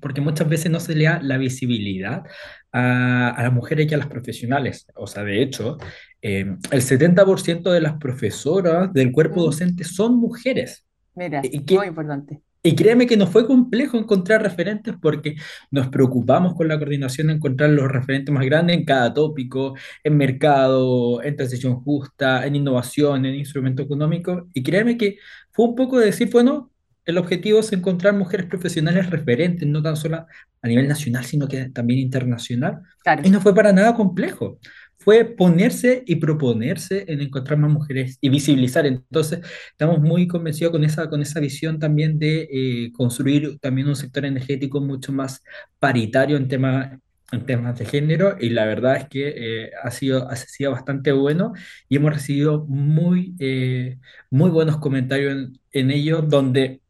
porque 0.00 0.20
muchas 0.20 0.48
veces 0.48 0.70
no 0.70 0.80
se 0.80 0.94
le 0.94 1.04
da 1.04 1.20
la 1.22 1.38
visibilidad 1.38 2.24
a, 2.72 3.30
a 3.30 3.42
las 3.42 3.52
mujeres 3.52 3.90
y 3.90 3.94
a 3.94 3.98
las 3.98 4.08
profesionales. 4.08 4.86
O 4.94 5.06
sea, 5.06 5.24
de 5.24 5.42
hecho, 5.42 5.78
eh, 6.22 6.56
el 6.70 6.82
70% 6.82 7.70
de 7.70 7.80
las 7.80 7.94
profesoras 7.98 8.92
del 8.92 9.12
cuerpo 9.12 9.40
Mm, 9.40 9.44
docente 9.44 9.84
son 9.84 10.16
mujeres. 10.18 10.84
Mira, 11.14 11.46
Y, 11.50 11.64
muy 11.64 11.64
que, 11.64 11.74
importante. 11.86 12.42
y 12.62 12.74
créeme 12.74 13.06
que 13.06 13.16
nos 13.16 13.30
fue 13.30 13.46
complejo 13.46 13.96
encontrar 13.96 14.42
referentes 14.42 14.94
porque 15.00 15.36
nos 15.70 15.88
preocupamos 15.88 16.54
con 16.54 16.66
la 16.68 16.78
coordinación 16.78 17.28
de 17.28 17.34
encontrar 17.34 17.70
los 17.70 17.88
referentes 17.90 18.34
más 18.34 18.44
grandes 18.44 18.76
en 18.76 18.84
cada 18.84 19.14
tópico, 19.14 19.74
en 20.02 20.16
mercado, 20.16 21.22
en 21.22 21.36
transición 21.36 21.76
justa, 21.82 22.44
en 22.46 22.56
innovación, 22.56 23.24
en 23.24 23.36
instrumento 23.36 23.82
económico. 23.82 24.48
Y 24.52 24.62
créeme 24.64 24.96
que 24.98 25.18
fue 25.52 25.66
un 25.66 25.74
poco 25.76 25.98
de 25.98 26.06
decir, 26.06 26.28
bueno, 26.32 26.70
el 27.06 27.18
objetivo 27.18 27.60
es 27.60 27.72
encontrar 27.72 28.14
mujeres 28.14 28.46
profesionales 28.46 29.10
referentes, 29.10 29.68
no 29.68 29.82
tan 29.82 29.96
solo 29.96 30.26
a 30.62 30.68
nivel 30.68 30.88
nacional, 30.88 31.24
sino 31.24 31.48
que 31.48 31.70
también 31.70 32.00
internacional. 32.00 32.80
Y 33.22 33.30
Claro. 33.30 33.30
no 33.30 33.40
fue 33.40 33.54
para 33.54 33.72
nada 33.72 33.94
complejo. 33.94 34.58
Fue 34.98 35.24
ponerse 35.24 36.02
y 36.06 36.16
proponerse 36.16 37.04
en 37.08 37.20
encontrar 37.20 37.58
más 37.58 37.70
mujeres 37.70 38.18
y 38.20 38.28
visibilizar. 38.28 38.86
Entonces, 38.86 39.40
Estamos 39.70 40.00
muy 40.00 40.26
convencidos 40.26 40.72
con 40.72 40.82
esa, 40.84 41.08
con 41.08 41.22
esa 41.22 41.38
visión 41.40 41.78
también 41.78 42.18
de 42.18 42.48
eh, 42.50 42.92
construir 42.92 43.58
también 43.60 43.88
un 43.88 43.96
sector 43.96 44.24
energético 44.24 44.80
mucho 44.80 45.12
más 45.12 45.42
paritario 45.78 46.36
en 46.36 46.48
temas, 46.48 46.98
en 47.32 47.46
temas 47.46 47.78
de 47.78 47.84
género 47.86 48.36
y 48.40 48.50
la 48.50 48.64
verdad 48.66 48.96
es 48.96 49.08
que 49.08 49.64
eh, 49.66 49.70
ha 49.82 49.90
sido, 49.90 50.28
ha 50.30 50.36
sido 50.36 50.72
bastante 50.72 51.12
bueno 51.12 51.52
y 51.88 51.96
hemos 51.96 52.12
recibido 52.14 52.64
muy, 52.66 53.34
eh, 53.40 53.98
muy 54.30 54.50
buenos 54.50 54.78
comentarios 54.78 55.32
en, 55.34 55.52
en 55.72 55.90
ello, 55.90 56.22
donde 56.22 56.80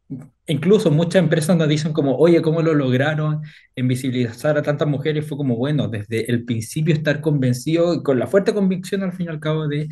incluso 0.47 0.91
muchas 0.91 1.21
empresas 1.21 1.57
nos 1.57 1.67
dicen 1.67 1.93
como, 1.93 2.15
oye, 2.17 2.41
¿cómo 2.41 2.61
lo 2.61 2.73
lograron 2.73 3.41
en 3.75 3.87
visibilizar 3.87 4.57
a 4.57 4.61
tantas 4.61 4.87
mujeres? 4.87 5.27
Fue 5.27 5.37
como, 5.37 5.55
bueno, 5.55 5.87
desde 5.87 6.29
el 6.31 6.45
principio 6.45 6.93
estar 6.93 7.21
convencido 7.21 7.93
y 7.93 8.03
con 8.03 8.19
la 8.19 8.27
fuerte 8.27 8.53
convicción 8.53 9.03
al 9.03 9.13
fin 9.13 9.27
y 9.27 9.29
al 9.29 9.39
cabo 9.39 9.67
de 9.67 9.89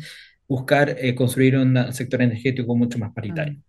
buscar 0.48 0.96
eh, 0.98 1.14
construir 1.14 1.56
un 1.56 1.92
sector 1.92 2.22
energético 2.22 2.76
mucho 2.76 2.98
más 2.98 3.12
paritario. 3.12 3.60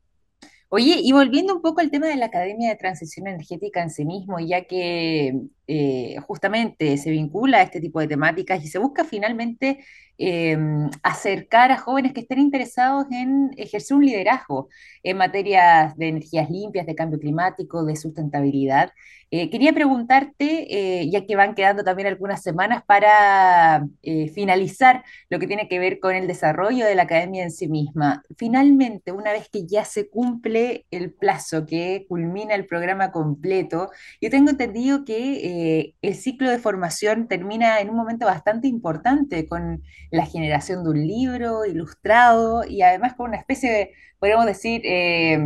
Oye, 0.70 1.00
y 1.02 1.12
volviendo 1.14 1.56
un 1.56 1.62
poco 1.62 1.80
al 1.80 1.90
tema 1.90 2.08
de 2.08 2.18
la 2.18 2.26
Academia 2.26 2.70
de 2.70 2.76
Transición 2.76 3.28
Energética 3.28 3.82
en 3.82 3.90
sí 3.90 4.04
mismo, 4.04 4.38
ya 4.40 4.66
que 4.66 5.34
eh, 5.70 6.16
justamente 6.26 6.96
se 6.98 7.12
vincula 7.12 7.58
a 7.58 7.64
este 7.64 7.82
tipo 7.82 8.00
de 8.00 8.08
temáticas 8.08 8.64
y 8.64 8.68
se 8.70 8.80
busca 8.80 9.04
finalmente 9.04 9.84
eh, 10.18 10.58
acercar 11.04 11.72
a 11.74 11.78
jóvenes 11.78 12.14
que 12.14 12.22
estén 12.22 12.40
interesados 12.40 13.06
en 13.12 13.52
ejercer 13.58 13.98
un 13.98 14.06
liderazgo 14.06 14.70
en 15.04 15.18
materias 15.18 15.96
de 15.98 16.08
energías 16.08 16.50
limpias, 16.50 16.86
de 16.86 16.96
cambio 16.96 17.20
climático, 17.20 17.84
de 17.84 17.98
sustentabilidad. 17.98 18.94
Eh, 19.30 19.50
quería 19.50 19.74
preguntarte, 19.74 21.10
ya 21.12 21.26
que 21.26 21.36
van 21.36 21.54
quedando 21.54 21.84
también 21.84 22.08
algunas 22.08 22.42
semanas 22.42 22.82
para 22.86 23.86
finalizar 24.34 25.04
lo 25.30 25.38
que 25.38 25.48
tiene 25.48 25.68
que 25.68 25.80
ver 25.80 26.00
con 26.00 26.16
el 26.16 26.28
desarrollo 26.28 26.86
de 26.86 26.96
la 26.96 27.04
academia 27.04 27.44
en 27.44 27.52
sí 27.52 27.68
misma. 27.68 28.24
Finalmente, 28.38 29.12
una 29.12 29.34
vez 29.34 29.50
que 29.50 29.68
ya 29.68 29.84
se 29.84 30.10
cumple 30.10 30.86
el 30.92 31.12
plazo 31.12 31.66
que 31.66 32.06
culmina 32.08 32.56
el 32.56 32.66
programa 32.66 33.12
completo, 33.12 33.92
yo 34.22 34.30
tengo 34.30 34.50
entendido 34.50 35.04
que 35.04 35.57
eh, 35.60 35.96
el 36.04 36.14
ciclo 36.14 36.52
de 36.52 36.60
formación 36.60 37.28
termina 37.28 37.80
en 37.80 37.90
un 37.90 37.96
momento 37.96 38.28
bastante 38.28 38.68
importante 38.68 39.48
con 39.48 39.82
la 40.12 40.24
generación 40.28 40.84
de 40.84 40.92
un 40.92 41.08
libro 41.08 41.66
ilustrado 41.66 42.64
y 42.64 42.84
además 42.84 43.16
con 43.16 43.30
una 43.30 43.40
especie 43.40 43.72
de, 43.72 43.92
podríamos 44.20 44.46
decir, 44.46 44.82
eh, 44.84 45.40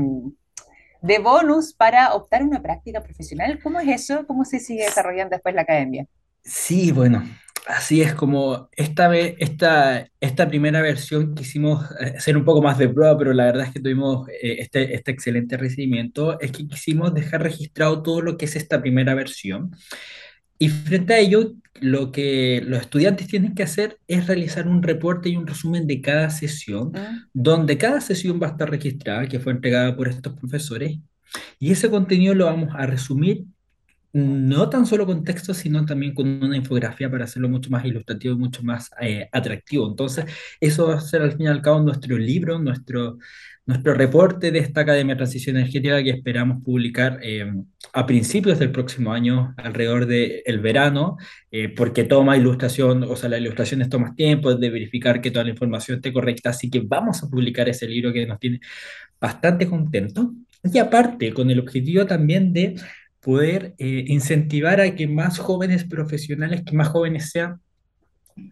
de 1.01 1.19
bonus 1.19 1.73
para 1.73 2.13
optar 2.13 2.43
una 2.43 2.61
práctica 2.61 3.01
profesional. 3.01 3.57
¿Cómo 3.63 3.79
es 3.79 3.87
eso? 3.87 4.27
¿Cómo 4.27 4.43
se 4.43 4.59
sigue 4.59 4.83
desarrollando 4.83 5.33
después 5.33 5.55
la 5.55 5.61
academia? 5.61 6.05
Sí, 6.43 6.91
bueno. 6.91 7.23
Así 7.67 8.01
es 8.01 8.13
como 8.15 8.69
esta 8.75 9.07
vez, 9.07 9.35
esta, 9.37 10.07
esta 10.19 10.47
primera 10.47 10.81
versión 10.81 11.35
quisimos 11.35 11.83
eh, 11.99 12.15
hacer 12.17 12.35
un 12.35 12.43
poco 12.43 12.61
más 12.61 12.77
de 12.77 12.89
prueba, 12.89 13.17
pero 13.17 13.33
la 13.33 13.45
verdad 13.45 13.67
es 13.67 13.73
que 13.73 13.79
tuvimos 13.79 14.27
eh, 14.29 14.57
este, 14.59 14.95
este 14.95 15.11
excelente 15.11 15.57
recibimiento, 15.57 16.39
es 16.39 16.51
que 16.51 16.67
quisimos 16.67 17.13
dejar 17.13 17.43
registrado 17.43 18.01
todo 18.01 18.21
lo 18.21 18.37
que 18.37 18.45
es 18.45 18.55
esta 18.55 18.81
primera 18.81 19.13
versión. 19.13 19.71
Y 20.57 20.69
frente 20.69 21.13
a 21.13 21.19
ello, 21.19 21.53
lo 21.79 22.11
que 22.11 22.61
los 22.65 22.81
estudiantes 22.81 23.27
tienen 23.27 23.55
que 23.55 23.63
hacer 23.63 23.99
es 24.07 24.27
realizar 24.27 24.67
un 24.67 24.83
reporte 24.83 25.29
y 25.29 25.37
un 25.37 25.47
resumen 25.47 25.87
de 25.87 26.01
cada 26.01 26.29
sesión, 26.29 26.89
¿Mm? 26.89 27.29
donde 27.33 27.77
cada 27.77 28.01
sesión 28.01 28.39
va 28.41 28.47
a 28.47 28.51
estar 28.51 28.69
registrada, 28.69 29.27
que 29.27 29.39
fue 29.39 29.53
entregada 29.53 29.95
por 29.95 30.07
estos 30.07 30.33
profesores, 30.33 30.97
y 31.59 31.71
ese 31.71 31.89
contenido 31.89 32.35
lo 32.35 32.45
vamos 32.45 32.69
a 32.75 32.85
resumir 32.85 33.45
no 34.13 34.69
tan 34.69 34.85
solo 34.85 35.05
con 35.05 35.23
texto, 35.23 35.53
sino 35.53 35.85
también 35.85 36.13
con 36.13 36.27
una 36.43 36.57
infografía 36.57 37.09
para 37.09 37.25
hacerlo 37.25 37.49
mucho 37.49 37.69
más 37.69 37.85
ilustrativo 37.85 38.35
y 38.35 38.37
mucho 38.37 38.63
más 38.63 38.89
eh, 38.99 39.29
atractivo. 39.31 39.87
Entonces, 39.89 40.25
eso 40.59 40.87
va 40.87 40.95
a 40.95 41.01
ser 41.01 41.21
al 41.21 41.31
fin 41.33 41.43
y 41.43 41.47
al 41.47 41.61
cabo 41.61 41.81
nuestro 41.81 42.17
libro, 42.17 42.59
nuestro, 42.59 43.17
nuestro 43.65 43.93
reporte 43.93 44.51
de 44.51 44.59
esta 44.59 44.81
Academia 44.81 45.15
de 45.15 45.19
Transición 45.19 45.55
Energética 45.55 46.03
que 46.03 46.09
esperamos 46.09 46.61
publicar 46.63 47.19
eh, 47.23 47.53
a 47.93 48.05
principios 48.05 48.59
del 48.59 48.71
próximo 48.71 49.13
año, 49.13 49.53
alrededor 49.57 50.05
del 50.05 50.59
verano, 50.59 51.17
eh, 51.49 51.69
porque 51.69 52.03
toma 52.03 52.35
ilustración, 52.35 53.03
o 53.03 53.15
sea, 53.15 53.29
la 53.29 53.37
ilustración 53.37 53.81
esto 53.81 53.99
más 53.99 54.15
tiempo, 54.15 54.53
de 54.55 54.69
verificar 54.69 55.21
que 55.21 55.31
toda 55.31 55.45
la 55.45 55.51
información 55.51 55.97
esté 55.97 56.11
correcta, 56.11 56.49
así 56.49 56.69
que 56.69 56.81
vamos 56.81 57.23
a 57.23 57.29
publicar 57.29 57.69
ese 57.69 57.87
libro 57.87 58.11
que 58.11 58.25
nos 58.25 58.39
tiene 58.39 58.59
bastante 59.19 59.67
contentos. 59.67 60.27
Y 60.63 60.77
aparte, 60.77 61.33
con 61.33 61.49
el 61.49 61.59
objetivo 61.59 62.05
también 62.05 62.53
de 62.53 62.75
poder 63.21 63.75
eh, 63.77 64.05
incentivar 64.07 64.81
a 64.81 64.95
que 64.95 65.07
más 65.07 65.37
jóvenes 65.37 65.85
profesionales, 65.85 66.63
que 66.65 66.75
más 66.75 66.89
jóvenes 66.89 67.29
sean, 67.31 67.61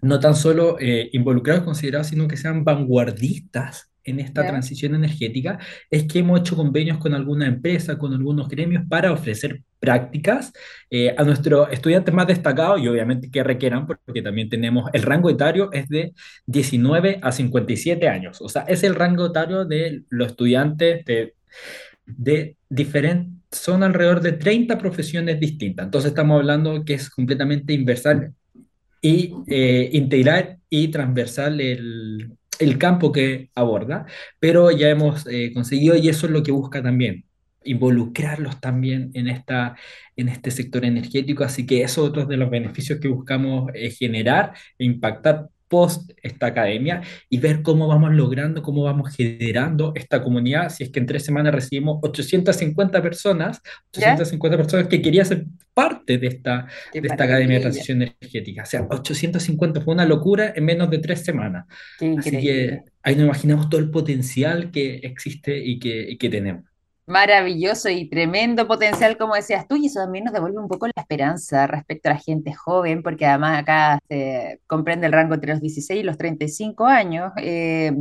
no 0.02 0.20
tan 0.20 0.36
solo 0.36 0.78
eh, 0.80 1.10
involucrados, 1.14 1.64
considerados, 1.64 2.08
sino 2.08 2.28
que 2.28 2.38
sean 2.38 2.64
vanguardistas 2.64 3.92
en 4.04 4.20
esta 4.20 4.48
transición 4.48 4.96
energética, 4.96 5.60
es 5.92 6.06
que 6.06 6.20
hemos 6.20 6.40
hecho 6.40 6.56
convenios 6.56 6.98
con 6.98 7.14
alguna 7.14 7.48
empresa, 7.48 7.98
con 7.98 8.14
algunos 8.14 8.48
gremios 8.48 8.84
para 8.90 9.12
ofrecer 9.12 9.62
prácticas 9.80 10.52
eh, 10.90 11.14
a 11.16 11.24
nuestros 11.24 11.72
estudiantes 11.72 12.14
más 12.14 12.26
destacados 12.26 12.82
y 12.82 12.88
obviamente 12.88 13.30
que 13.30 13.44
requieran, 13.44 13.86
porque 13.86 14.22
también 14.22 14.50
tenemos 14.50 14.90
el 14.94 15.04
rango 15.04 15.30
etario 15.30 15.72
es 15.72 15.88
de 15.90 16.14
19 16.48 17.20
a 17.22 17.32
57 17.32 18.08
años, 18.08 18.42
o 18.42 18.50
sea, 18.50 18.64
es 18.64 18.84
el 18.84 18.96
rango 18.96 19.28
etario 19.28 19.66
de 19.66 20.04
los 20.10 20.30
estudiantes 20.30 21.06
de 21.06 21.34
de 22.18 22.58
diferentes, 22.70 23.39
son 23.52 23.84
alrededor 23.84 24.22
de 24.22 24.34
30 24.34 24.78
profesiones 24.78 25.40
distintas. 25.40 25.86
Entonces 25.86 26.10
estamos 26.10 26.40
hablando 26.40 26.84
que 26.86 26.96
es 26.96 27.10
completamente 27.10 27.74
inversal 27.74 28.34
y 29.02 29.34
eh, 29.48 29.90
integral 29.94 30.60
y 30.70 30.90
transversal 30.90 31.62
el, 31.62 32.38
el 32.60 32.78
campo 32.78 33.12
que 33.12 33.50
aborda, 33.56 34.06
pero 34.40 34.72
ya 34.72 34.90
hemos 34.90 35.26
eh, 35.28 35.52
conseguido 35.54 35.96
y 35.96 36.10
eso 36.10 36.28
es 36.28 36.32
lo 36.32 36.44
que 36.44 36.52
busca 36.52 36.84
también 36.84 37.26
involucrarlos 37.64 38.60
también 38.60 39.12
en, 39.14 39.28
esta, 39.28 39.76
en 40.16 40.30
este 40.30 40.52
sector 40.52 40.86
energético, 40.86 41.44
así 41.44 41.66
que 41.66 41.84
eso 41.84 42.04
es 42.04 42.10
otro 42.10 42.26
de 42.26 42.38
los 42.38 42.50
beneficios 42.50 43.00
que 43.00 43.08
buscamos 43.08 43.70
eh, 43.74 43.92
generar 43.92 44.54
e 44.78 44.86
impactar 44.86 45.50
post 45.70 46.12
esta 46.22 46.48
academia 46.48 47.02
y 47.30 47.38
ver 47.38 47.62
cómo 47.62 47.88
vamos 47.88 48.14
logrando, 48.14 48.62
cómo 48.62 48.84
vamos 48.84 49.16
generando 49.16 49.94
esta 49.96 50.22
comunidad. 50.22 50.70
Si 50.70 50.84
es 50.84 50.90
que 50.90 51.00
en 51.00 51.06
tres 51.06 51.24
semanas 51.24 51.54
recibimos 51.54 52.00
850 52.02 53.02
personas, 53.02 53.62
¿Ya? 53.94 54.14
850 54.14 54.58
personas 54.58 54.88
que 54.88 55.02
querían 55.02 55.26
ser 55.26 55.46
parte 55.74 56.18
de 56.18 56.28
esta, 56.28 56.68
Qué 56.92 57.00
de 57.00 57.08
esta 57.08 57.24
academia 57.24 57.58
de 57.58 57.62
transición 57.62 58.02
energética. 58.02 58.64
O 58.64 58.66
sea, 58.66 58.88
850 58.90 59.82
fue 59.82 59.94
una 59.94 60.06
locura 60.06 60.52
en 60.56 60.66
menos 60.66 60.90
de 60.90 60.98
tres 60.98 61.24
semanas. 61.24 61.66
Así 62.18 62.32
que 62.32 62.82
ahí 63.04 63.16
nos 63.16 63.26
imaginamos 63.26 63.70
todo 63.70 63.80
el 63.80 63.90
potencial 63.90 64.72
que 64.72 64.96
existe 64.98 65.58
y 65.58 65.80
que, 65.80 66.10
y 66.10 66.18
que 66.18 66.30
tenemos. 66.30 66.69
Maravilloso 67.10 67.90
y 67.90 68.08
tremendo 68.08 68.68
potencial, 68.68 69.18
como 69.18 69.34
decías 69.34 69.68
tú, 69.68 69.76
y 69.76 69.88
eso 69.88 70.00
también 70.00 70.26
nos 70.26 70.34
devuelve 70.34 70.60
un 70.60 70.68
poco 70.68 70.86
la 70.86 70.94
esperanza 70.96 71.66
respecto 71.66 72.08
a 72.10 72.14
la 72.14 72.20
gente 72.20 72.54
joven, 72.54 73.02
porque 73.02 73.26
además 73.26 73.60
acá 73.60 73.98
se 74.08 74.62
comprende 74.68 75.08
el 75.08 75.14
rango 75.14 75.34
entre 75.34 75.50
los 75.54 75.60
16 75.60 76.02
y 76.02 76.04
los 76.04 76.20
35 76.20 76.86
años. 76.86 77.32
eh, 77.38 77.92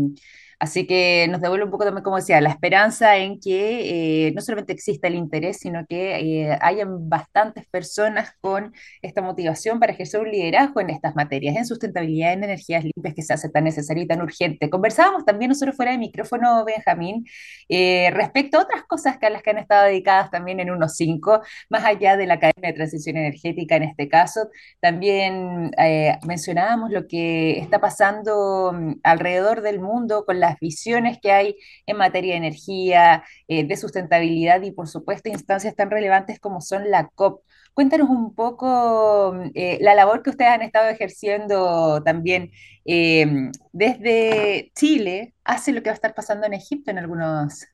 así 0.58 0.86
que 0.86 1.26
nos 1.30 1.40
devuelve 1.40 1.64
un 1.64 1.70
poco 1.70 1.84
también, 1.84 2.04
como 2.04 2.16
decía, 2.16 2.40
la 2.40 2.50
esperanza 2.50 3.16
en 3.16 3.40
que 3.40 4.26
eh, 4.28 4.32
no 4.32 4.40
solamente 4.40 4.72
exista 4.72 5.08
el 5.08 5.14
interés, 5.14 5.58
sino 5.58 5.86
que 5.86 6.16
eh, 6.18 6.58
hayan 6.60 7.08
bastantes 7.08 7.66
personas 7.66 8.32
con 8.40 8.72
esta 9.02 9.22
motivación 9.22 9.80
para 9.80 9.92
ejercer 9.92 10.20
un 10.20 10.30
liderazgo 10.30 10.80
en 10.80 10.90
estas 10.90 11.14
materias, 11.16 11.56
en 11.56 11.66
sustentabilidad, 11.66 12.32
en 12.32 12.44
energías 12.44 12.84
limpias 12.84 13.14
que 13.14 13.22
se 13.22 13.32
hace 13.34 13.48
tan 13.48 13.64
necesario 13.64 14.02
y 14.02 14.06
tan 14.06 14.20
urgente. 14.22 14.70
Conversábamos 14.70 15.24
también 15.24 15.50
nosotros 15.50 15.76
fuera 15.76 15.92
de 15.92 15.98
micrófono, 15.98 16.64
Benjamín 16.64 17.24
eh, 17.68 18.10
respecto 18.12 18.58
a 18.58 18.62
otras 18.62 18.84
cosas 18.84 19.18
que 19.18 19.26
a 19.26 19.30
las 19.30 19.42
que 19.42 19.50
han 19.50 19.58
estado 19.58 19.86
dedicadas 19.86 20.30
también 20.30 20.60
en 20.60 20.70
unos 20.70 20.96
cinco, 20.96 21.40
más 21.68 21.84
allá 21.84 22.16
de 22.16 22.26
la 22.26 22.34
Academia 22.34 22.70
de 22.70 22.72
Transición 22.74 23.16
Energética 23.16 23.76
en 23.76 23.84
este 23.84 24.08
caso, 24.08 24.48
también 24.80 25.70
eh, 25.78 26.18
mencionábamos 26.26 26.90
lo 26.90 27.06
que 27.06 27.58
está 27.58 27.80
pasando 27.80 28.72
mm, 28.74 28.92
alrededor 29.02 29.62
del 29.62 29.80
mundo 29.80 30.24
con 30.24 30.40
las 30.50 30.58
visiones 30.60 31.18
que 31.22 31.32
hay 31.32 31.56
en 31.86 31.96
materia 31.96 32.32
de 32.32 32.38
energía, 32.38 33.24
eh, 33.48 33.66
de 33.66 33.76
sustentabilidad 33.76 34.62
y 34.62 34.72
por 34.72 34.88
supuesto 34.88 35.28
instancias 35.28 35.74
tan 35.76 35.90
relevantes 35.90 36.40
como 36.40 36.60
son 36.60 36.90
la 36.90 37.08
COP. 37.14 37.42
Cuéntanos 37.74 38.08
un 38.10 38.34
poco 38.34 39.34
eh, 39.54 39.78
la 39.80 39.94
labor 39.94 40.22
que 40.22 40.30
ustedes 40.30 40.50
han 40.50 40.62
estado 40.62 40.88
ejerciendo 40.88 42.02
también 42.04 42.50
eh, 42.84 43.26
desde 43.72 44.72
Chile 44.74 45.34
hace 45.44 45.72
lo 45.72 45.82
que 45.82 45.90
va 45.90 45.92
a 45.92 45.94
estar 45.94 46.14
pasando 46.14 46.46
en 46.46 46.54
Egipto 46.54 46.90
en 46.90 46.98
algunos, 46.98 47.66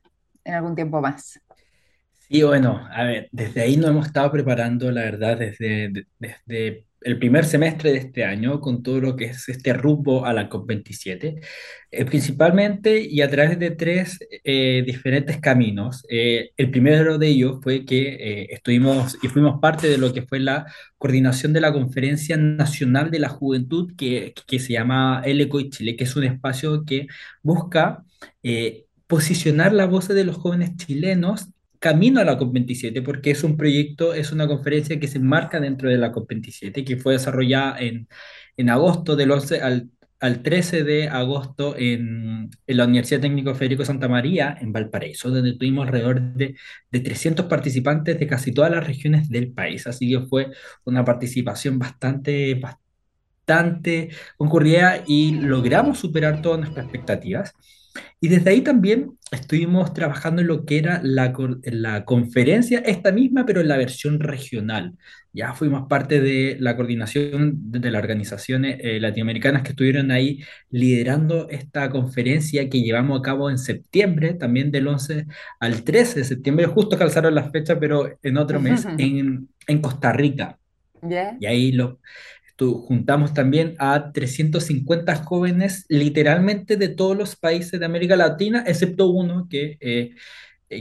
en 0.43 0.53
algún 0.53 0.75
tiempo 0.75 1.01
más. 1.01 1.39
Y 2.27 2.41
bueno, 2.43 2.87
a 2.91 3.03
ver, 3.03 3.29
desde 3.31 3.61
ahí 3.61 3.77
nos 3.77 3.89
hemos 3.91 4.07
estado 4.07 4.31
preparando, 4.31 4.91
la 4.91 5.01
verdad, 5.03 5.37
desde, 5.37 5.89
de- 5.89 6.07
desde 6.17 6.84
el 7.05 7.19
primer 7.19 7.45
semestre 7.45 7.91
de 7.91 7.99
este 7.99 8.25
año, 8.25 8.59
con 8.59 8.83
todo 8.83 8.99
lo 8.99 9.15
que 9.15 9.25
es 9.25 9.47
este 9.47 9.73
rumbo 9.73 10.25
a 10.25 10.33
la 10.33 10.49
COP27, 10.49 11.39
eh, 11.91 12.05
principalmente 12.05 12.99
y 12.99 13.21
a 13.21 13.29
través 13.29 13.59
de 13.59 13.71
tres 13.71 14.19
eh, 14.43 14.83
diferentes 14.85 15.39
caminos. 15.39 16.05
Eh, 16.09 16.51
el 16.57 16.71
primero 16.71 17.17
de 17.17 17.27
ellos 17.27 17.59
fue 17.61 17.85
que 17.85 18.15
eh, 18.15 18.47
estuvimos 18.51 19.17
y 19.21 19.27
fuimos 19.27 19.59
parte 19.61 19.87
de 19.87 19.97
lo 19.97 20.11
que 20.13 20.23
fue 20.23 20.39
la 20.39 20.65
coordinación 20.97 21.53
de 21.53 21.61
la 21.61 21.71
Conferencia 21.71 22.37
Nacional 22.37 23.11
de 23.11 23.19
la 23.19 23.29
Juventud, 23.29 23.93
que, 23.95 24.33
que 24.47 24.59
se 24.59 24.73
llama 24.73 25.21
El 25.25 25.39
Eco 25.41 25.59
y 25.59 25.69
Chile, 25.69 25.95
que 25.95 26.05
es 26.05 26.15
un 26.15 26.23
espacio 26.25 26.83
que 26.85 27.07
busca... 27.43 28.03
eh, 28.43 28.85
posicionar 29.07 29.71
la 29.73 29.85
voz 29.85 30.07
de 30.07 30.23
los 30.23 30.35
jóvenes 30.35 30.75
chilenos 30.77 31.49
camino 31.79 32.19
a 32.19 32.25
la 32.25 32.37
COP27, 32.37 33.03
porque 33.03 33.31
es 33.31 33.43
un 33.43 33.57
proyecto, 33.57 34.13
es 34.13 34.31
una 34.31 34.47
conferencia 34.47 34.99
que 34.99 35.07
se 35.07 35.17
enmarca 35.17 35.59
dentro 35.59 35.89
de 35.89 35.97
la 35.97 36.11
COP27, 36.11 36.85
que 36.85 36.97
fue 36.97 37.13
desarrollada 37.13 37.79
en, 37.79 38.07
en 38.57 38.69
agosto 38.69 39.15
del 39.15 39.31
11 39.31 39.61
al, 39.61 39.89
al 40.19 40.41
13 40.43 40.83
de 40.83 41.07
agosto 41.09 41.75
en, 41.77 42.49
en 42.67 42.77
la 42.77 42.85
Universidad 42.85 43.21
Técnico 43.21 43.53
Federico 43.55 43.85
Santa 43.85 44.07
María, 44.07 44.57
en 44.59 44.71
Valparaíso, 44.73 45.29
donde 45.29 45.53
tuvimos 45.53 45.85
alrededor 45.87 46.21
de, 46.33 46.55
de 46.91 46.99
300 46.99 47.45
participantes 47.47 48.19
de 48.19 48.27
casi 48.27 48.51
todas 48.53 48.71
las 48.71 48.85
regiones 48.85 49.29
del 49.29 49.51
país. 49.51 49.87
Así 49.87 50.09
que 50.09 50.21
fue 50.21 50.51
una 50.85 51.05
participación 51.05 51.79
bastante, 51.79 52.55
bastante 52.55 54.09
concurrida 54.37 55.03
y 55.05 55.33
logramos 55.39 55.99
superar 55.99 56.41
todas 56.41 56.59
nuestras 56.59 56.85
expectativas. 56.85 57.53
Y 58.19 58.27
desde 58.27 58.49
ahí 58.49 58.61
también 58.61 59.11
estuvimos 59.31 59.93
trabajando 59.93 60.41
en 60.41 60.47
lo 60.47 60.65
que 60.65 60.77
era 60.77 60.99
la, 61.03 61.33
la 61.63 62.05
conferencia, 62.05 62.79
esta 62.79 63.11
misma, 63.11 63.45
pero 63.45 63.61
en 63.61 63.67
la 63.67 63.77
versión 63.77 64.19
regional. 64.19 64.93
Ya 65.33 65.53
fuimos 65.53 65.87
parte 65.89 66.21
de 66.21 66.55
la 66.59 66.77
coordinación 66.77 67.71
de, 67.71 67.91
las 67.91 68.01
organizaciones 68.01 68.77
eh, 68.79 68.99
latinoamericanas 69.01 69.63
que 69.63 69.69
estuvieron 69.69 70.11
ahí 70.11 70.41
liderando 70.69 71.49
esta 71.49 71.89
conferencia 71.89 72.69
que 72.69 72.81
llevamos 72.81 73.19
a 73.19 73.21
cabo 73.21 73.49
en 73.49 73.57
septiembre, 73.57 74.33
también 74.35 74.71
del 74.71 74.87
11 74.87 75.25
al 75.59 75.83
13 75.83 76.19
de 76.19 76.25
septiembre, 76.25 76.65
justo 76.67 76.97
calzaron 76.97 77.35
las 77.35 77.51
fechas, 77.51 77.77
pero 77.79 78.17
en 78.23 78.37
otro 78.37 78.61
mes, 78.61 78.87
en, 78.97 79.49
en 79.67 79.81
Costa 79.81 80.13
Rica. 80.13 80.57
¿Ya? 81.01 81.37
Y 81.39 81.45
ahí 81.45 81.71
lo, 81.73 81.99
estu- 82.57 82.81
juntamos 82.87 83.33
también 83.33 83.75
a 83.79 84.11
350 84.11 85.15
jóvenes, 85.17 85.85
literalmente 85.89 86.77
de 86.77 86.89
todos 86.89 87.17
los 87.17 87.35
países 87.35 87.79
de 87.79 87.85
América 87.85 88.15
Latina, 88.15 88.63
excepto 88.67 89.07
uno 89.09 89.47
que, 89.49 89.77
eh, 89.81 90.15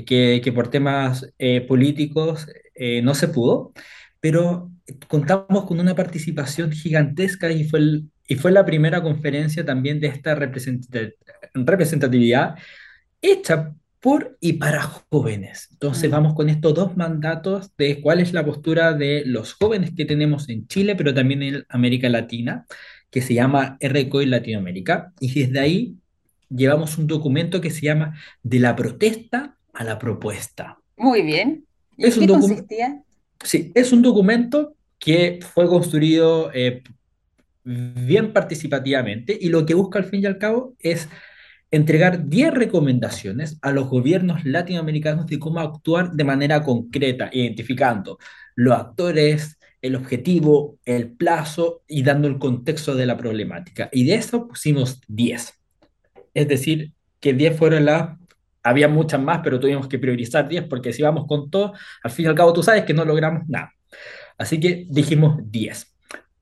que, 0.07 0.41
que 0.43 0.53
por 0.53 0.69
temas 0.71 1.33
eh, 1.39 1.61
políticos 1.63 2.47
eh, 2.75 3.03
no 3.03 3.15
se 3.15 3.29
pudo, 3.29 3.73
pero 4.21 4.71
contamos 5.09 5.65
con 5.67 5.81
una 5.81 5.95
participación 5.95 6.73
gigantesca 6.73 7.51
y 7.53 7.65
fue, 7.65 7.79
el- 7.81 8.11
y 8.27 8.37
fue 8.37 8.53
la 8.53 8.65
primera 8.65 9.03
conferencia 9.03 9.65
también 9.65 10.01
de 10.01 10.09
esta 10.09 10.35
representati- 10.37 11.15
representatividad 11.55 12.55
hecha 13.23 13.75
por 14.05 14.37
y 14.39 14.55
para 14.55 14.83
jóvenes. 14.83 15.69
Entonces 15.73 16.11
vamos 16.11 16.35
con 16.35 16.51
estos 16.51 16.75
dos 16.75 16.95
mandatos 16.95 17.71
de 17.79 18.03
cuál 18.03 18.21
es 18.21 18.35
la 18.35 18.45
postura 18.45 18.93
de 18.93 19.23
los 19.25 19.55
jóvenes 19.55 19.93
que 19.97 20.05
tenemos 20.05 20.51
en 20.51 20.67
Chile, 20.69 20.95
pero 20.95 21.15
también 21.15 21.43
en 21.43 21.65
América 21.71 22.11
Latina, 22.11 22.67
que 23.11 23.23
se 23.23 23.33
llama 23.33 23.79
RCOI 23.81 24.27
Latinoamérica. 24.27 25.15
Y 25.21 25.33
desde 25.41 25.59
ahí 25.59 25.95
llevamos 26.51 26.99
un 26.99 27.07
documento 27.07 27.63
que 27.63 27.71
se 27.71 27.81
llama 27.81 28.15
De 28.43 28.59
la 28.61 28.77
protesta 28.77 29.57
a 29.73 29.85
la 29.85 29.99
propuesta. 29.99 30.79
Muy 30.99 31.23
bien. 31.23 31.65
¿Y 31.97 32.05
en 32.05 32.09
Es 32.11 32.19
un 32.19 32.27
qué 32.27 32.33
docu- 32.35 32.41
consistía? 32.41 33.03
sí, 33.43 33.73
es 33.75 33.91
un 33.93 34.03
documento 34.03 34.77
que 34.99 35.39
fue 35.55 35.67
construido 35.67 36.51
eh, 36.53 36.83
bien 37.65 38.33
participativamente 38.35 39.37
y 39.41 39.49
lo 39.49 39.65
que 39.65 39.75
busca 39.75 39.99
al 39.99 40.05
fin 40.05 40.23
y 40.23 40.27
al 40.27 40.39
cabo 40.39 40.77
es 40.79 41.09
entregar 41.77 42.29
10 42.29 42.55
recomendaciones 42.55 43.59
a 43.63 43.73
los 43.73 43.89
gobiernos 43.89 44.45
latinoamericanos 44.45 45.27
de 45.27 45.39
cómo 45.39 45.61
actuar 45.61 46.13
de 46.13 46.25
manera 46.25 46.63
concreta, 46.63 47.31
identificando 47.33 48.19
los 48.55 48.79
actores, 48.79 49.59
el 49.83 49.97
objetivo, 49.97 50.79
el 50.85 51.11
plazo 51.11 51.83
y 51.89 52.03
dando 52.03 52.29
el 52.29 52.39
contexto 52.39 52.95
de 52.95 53.07
la 53.07 53.17
problemática. 53.17 53.89
Y 53.93 54.05
de 54.05 54.15
eso 54.15 54.49
pusimos 54.49 55.01
10. 55.09 55.53
Es 56.33 56.49
decir, 56.49 56.93
que 57.21 57.33
10 57.33 57.57
fueron 57.59 57.85
las... 57.85 58.19
Había 58.63 58.89
muchas 58.89 59.21
más, 59.21 59.41
pero 59.45 59.61
tuvimos 59.61 59.89
que 59.89 59.99
priorizar 59.99 60.49
10 60.49 60.65
porque 60.69 60.93
si 60.93 61.03
vamos 61.03 61.27
con 61.27 61.51
todo, 61.51 61.75
al 62.03 62.11
fin 62.11 62.25
y 62.25 62.29
al 62.29 62.35
cabo 62.35 62.53
tú 62.53 62.63
sabes 62.63 62.85
que 62.85 62.95
no 62.95 63.05
logramos 63.05 63.47
nada. 63.49 63.73
Así 64.39 64.59
que 64.59 64.87
dijimos 64.89 65.39
10. 65.51 65.95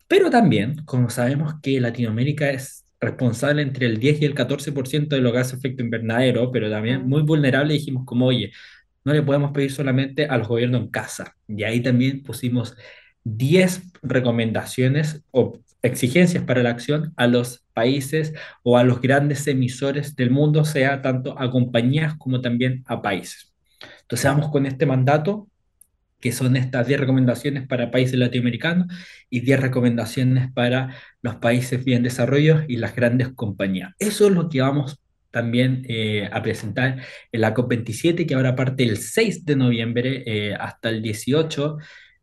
Pero 0.07 0.31
también, 0.31 0.85
como 0.85 1.11
sabemos 1.11 1.55
que 1.63 1.81
Latinoamérica 1.81 2.51
es 2.51 2.82
responsable 3.03 3.63
entre 3.63 3.87
el 3.87 3.99
10 3.99 4.23
y 4.23 4.25
el 4.25 4.35
14% 4.35 5.09
de 5.09 5.21
los 5.21 5.33
gases 5.33 5.53
de 5.53 5.59
efecto 5.59 5.83
invernadero, 5.83 6.51
pero 6.53 6.71
también 6.71 7.07
muy 7.07 7.23
vulnerable, 7.23 7.75
dijimos 7.75 8.05
como, 8.07 8.27
oye, 8.27 8.53
no 9.05 9.13
le 9.13 9.23
podemos 9.23 9.51
pedir 9.51 9.73
solamente 9.73 10.27
a 10.27 10.39
los 10.39 10.49
gobiernos 10.49 10.83
en 10.83 10.89
casa. 10.89 11.37
Y 11.49 11.65
ahí 11.65 11.81
también 11.81 12.23
pusimos 12.23 12.77
10 13.25 13.93
recomendaciones 14.03 15.23
o 15.33 15.59
exigencias 15.83 16.45
para 16.45 16.63
la 16.63 16.71
acción 16.71 17.13
a 17.17 17.27
los 17.27 17.65
países 17.75 18.33
o 18.63 18.79
a 18.79 18.85
los 18.85 19.01
grandes 19.01 19.47
emisores 19.49 20.15
del 20.15 20.31
mundo, 20.31 20.65
sea 20.65 21.03
tanto 21.03 21.39
a 21.39 21.51
compañías 21.51 22.15
como 22.17 22.41
también 22.41 22.85
a 22.87 23.03
países. 23.03 23.53
Entonces 24.03 24.31
vamos 24.31 24.51
con 24.51 24.67
este 24.67 24.87
mandato 24.87 25.49
que 26.23 26.33
son 26.33 26.57
estas 26.57 26.87
10 26.87 27.01
recomendaciones 27.01 27.67
para 27.67 27.91
países 27.91 28.15
latinoamericanos 28.15 28.87
y 29.29 29.41
10 29.41 29.61
recomendaciones 29.61 30.53
para 30.53 30.95
los 31.21 31.35
países 31.37 31.85
bien 31.85 32.05
desarrollados 32.05 32.65
y 32.69 32.77
las 32.77 32.95
grandes 32.95 33.31
compañías. 33.35 33.93
Eso 33.99 34.29
es 34.29 34.33
lo 34.33 34.49
que 34.49 34.61
vamos 34.61 35.01
también 35.33 35.85
eh, 35.89 36.29
a 36.33 36.41
presentar 36.41 37.03
en 37.33 37.41
la 37.41 37.53
COP27, 37.53 38.25
que 38.25 38.35
ahora 38.35 38.55
parte 38.55 38.85
el 38.85 38.99
6 38.99 39.45
de 39.45 39.57
noviembre 39.57 40.23
eh, 40.25 40.55
hasta 40.55 40.91
el 40.91 41.03
18, 41.03 41.79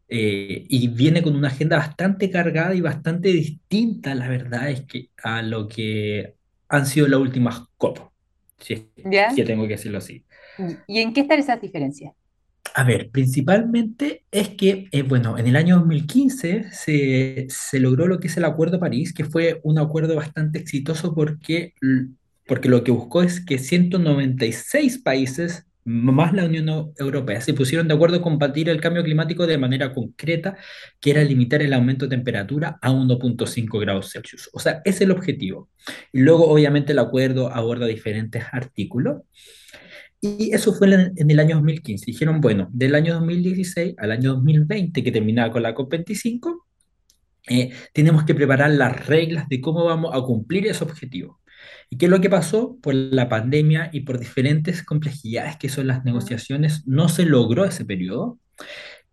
eh, 0.08 0.66
y 0.70 0.88
viene 0.88 1.22
con 1.22 1.36
una 1.36 1.50
agenda 1.50 1.78
bastante 1.78 2.30
cargada 2.30 2.74
y 2.74 2.82
bastante 2.82 3.30
distinta, 3.30 4.16
la 4.16 4.30
verdad 4.30 4.70
es 4.70 4.86
que 4.86 5.10
a 5.22 5.42
lo 5.42 5.68
que 5.68 6.36
han 6.70 6.86
sido 6.86 7.08
las 7.08 7.20
últimas 7.20 7.64
COP, 7.76 8.00
si 8.60 8.74
es 8.76 8.84
¿Ya? 8.96 9.36
que 9.36 9.44
tengo 9.44 9.64
que 9.64 9.74
decirlo 9.74 9.98
así. 9.98 10.24
¿Y 10.88 11.00
en 11.00 11.14
qué 11.14 11.22
están 11.22 11.40
esas 11.40 11.62
diferencias? 11.62 12.14
A 12.76 12.84
ver, 12.84 13.10
principalmente 13.12 14.24
es 14.32 14.50
que, 14.50 14.88
eh, 14.91 15.02
bueno, 15.02 15.38
en 15.38 15.48
el 15.48 15.56
año 15.56 15.78
2015 15.78 16.65
se, 16.72 17.48
se 17.50 17.80
logró 17.80 18.08
lo 18.08 18.19
que 18.19 18.28
es 18.28 18.38
el 18.38 18.45
Acuerdo 18.45 18.74
de 18.74 18.80
París, 18.80 19.13
que 19.13 19.26
fue 19.26 19.60
un 19.63 19.80
acuerdo 19.80 20.15
bastante 20.15 20.60
exitoso 20.60 21.13
porque, 21.15 21.74
porque 22.45 22.69
lo 22.69 22.84
que 22.84 22.91
buscó 22.91 23.24
es 23.24 23.43
que 23.43 23.58
196 23.58 25.00
países, 25.00 25.65
más 25.84 26.34
la 26.34 26.45
Unión 26.45 26.67
Eu- 26.67 26.93
Europea, 27.00 27.41
se 27.41 27.54
pusieron 27.54 27.88
de 27.88 27.95
acuerdo 27.95 28.17
en 28.17 28.22
combatir 28.22 28.69
el 28.69 28.80
cambio 28.82 29.04
climático 29.04 29.48
de 29.48 29.58
manera 29.58 29.91
concreta, 29.93 30.56
que 31.02 31.12
era 31.12 31.24
limitar 31.24 31.62
el 31.62 31.74
aumento 31.74 32.06
de 32.06 32.15
temperatura 32.15 32.78
a 32.82 32.91
1.5 32.91 33.80
grados 33.80 34.12
Celsius. 34.12 34.50
O 34.54 34.60
sea, 34.60 34.82
es 34.86 35.02
el 35.02 35.12
objetivo. 35.12 35.69
Y 36.13 36.19
luego, 36.22 36.48
obviamente, 36.50 36.91
el 36.93 37.00
acuerdo 37.00 37.52
aborda 37.54 37.88
diferentes 37.88 38.43
artículos. 38.52 39.22
Y 40.21 40.53
eso 40.53 40.73
fue 40.73 40.88
en 40.93 41.32
el 41.32 41.39
año 41.39 41.55
2015. 41.55 42.05
Dijeron, 42.05 42.41
bueno, 42.41 42.67
del 42.73 42.95
año 42.95 43.13
2016 43.15 43.95
al 43.97 44.12
año 44.12 44.34
2020, 44.36 45.03
que 45.03 45.12
terminaba 45.12 45.51
con 45.51 45.63
la 45.63 45.73
COP25, 45.73 46.65
eh, 47.49 47.71
tenemos 47.93 48.25
que 48.25 48.36
preparar 48.36 48.71
las 48.71 49.08
reglas 49.08 49.47
de 49.47 49.62
cómo 49.62 49.86
vamos 49.86 50.13
a 50.13 50.21
cumplir 50.21 50.67
ese 50.67 50.84
objetivo. 50.84 51.39
¿Y 51.89 51.97
qué 51.97 52.05
es 52.05 52.12
lo 52.12 52.21
que 52.21 52.29
pasó? 52.29 52.77
Por 52.82 52.93
la 52.93 53.29
pandemia 53.29 53.89
y 53.93 54.01
por 54.01 54.19
diferentes 54.19 54.84
complejidades 54.84 55.58
que 55.58 55.69
son 55.69 55.88
las 55.88 56.03
negociaciones, 56.05 56.86
no 56.86 57.10
se 57.10 57.25
logró 57.25 57.65
ese 57.65 57.86
periodo. 57.86 58.39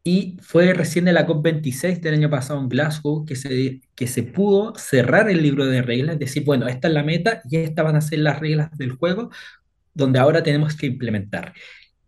Y 0.04 0.36
fue 0.40 0.72
recién 0.72 1.08
en 1.08 1.14
la 1.14 1.26
COP26 1.26 2.00
del 2.00 2.14
año 2.14 2.30
pasado 2.30 2.60
en 2.60 2.68
Glasgow 2.68 3.24
que 3.24 3.34
se, 3.36 3.80
que 3.94 4.06
se 4.06 4.22
pudo 4.22 4.74
cerrar 4.76 5.28
el 5.30 5.42
libro 5.42 5.66
de 5.66 5.82
reglas, 5.82 6.18
decir, 6.18 6.44
bueno, 6.44 6.68
esta 6.68 6.88
es 6.88 6.94
la 6.94 7.02
meta 7.02 7.42
y 7.50 7.56
estas 7.56 7.84
van 7.84 7.96
a 7.96 8.00
ser 8.00 8.20
las 8.20 8.38
reglas 8.38 8.70
del 8.76 8.92
juego 8.92 9.30
donde 9.96 10.18
ahora 10.18 10.42
tenemos 10.42 10.76
que 10.76 10.86
implementar. 10.86 11.54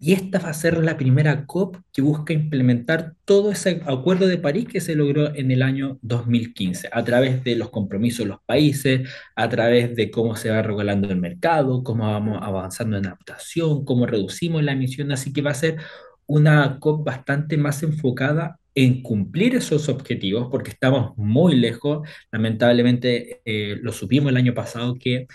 Y 0.00 0.12
esta 0.12 0.38
va 0.38 0.50
a 0.50 0.54
ser 0.54 0.78
la 0.78 0.96
primera 0.96 1.44
COP 1.44 1.76
que 1.92 2.02
busca 2.02 2.32
implementar 2.32 3.14
todo 3.24 3.50
ese 3.50 3.82
acuerdo 3.84 4.28
de 4.28 4.38
París 4.38 4.68
que 4.70 4.80
se 4.80 4.94
logró 4.94 5.34
en 5.34 5.50
el 5.50 5.60
año 5.60 5.98
2015, 6.02 6.88
a 6.92 7.02
través 7.02 7.42
de 7.42 7.56
los 7.56 7.70
compromisos 7.70 8.20
de 8.20 8.26
los 8.26 8.38
países, 8.46 9.08
a 9.34 9.48
través 9.48 9.96
de 9.96 10.10
cómo 10.12 10.36
se 10.36 10.50
va 10.50 10.62
regulando 10.62 11.10
el 11.10 11.16
mercado, 11.16 11.82
cómo 11.82 12.06
vamos 12.06 12.38
avanzando 12.40 12.96
en 12.96 13.06
adaptación, 13.06 13.84
cómo 13.84 14.06
reducimos 14.06 14.62
la 14.62 14.72
emisión. 14.72 15.10
Así 15.10 15.32
que 15.32 15.42
va 15.42 15.50
a 15.50 15.54
ser 15.54 15.78
una 16.26 16.78
COP 16.78 17.04
bastante 17.04 17.56
más 17.56 17.82
enfocada 17.82 18.60
en 18.76 19.02
cumplir 19.02 19.56
esos 19.56 19.88
objetivos, 19.88 20.46
porque 20.48 20.70
estamos 20.70 21.16
muy 21.16 21.56
lejos. 21.56 22.06
Lamentablemente, 22.30 23.40
eh, 23.44 23.76
lo 23.82 23.90
supimos 23.90 24.30
el 24.30 24.36
año 24.36 24.54
pasado 24.54 24.94
que 24.94 25.26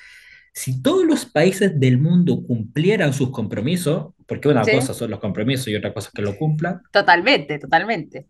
si 0.54 0.82
todos 0.82 1.06
los 1.06 1.26
países 1.26 1.80
del 1.80 1.98
mundo 2.00 2.44
cumplieran 2.46 3.14
sus 3.14 3.32
compromisos, 3.32 4.14
porque 4.28 4.48
una 4.50 4.70
cosa 4.70 4.94
Sí, 4.94 4.94
son 4.94 5.12
los 5.12 5.20
compromisos 5.20 5.68
y 5.70 5.76
otra 5.76 5.94
cosa 5.94 6.10
es 6.10 6.14
que 6.14 6.22
lo 6.22 6.38
cumplan, 6.38 6.82
totalmente, 6.92 7.60
totalmente. 7.60 8.28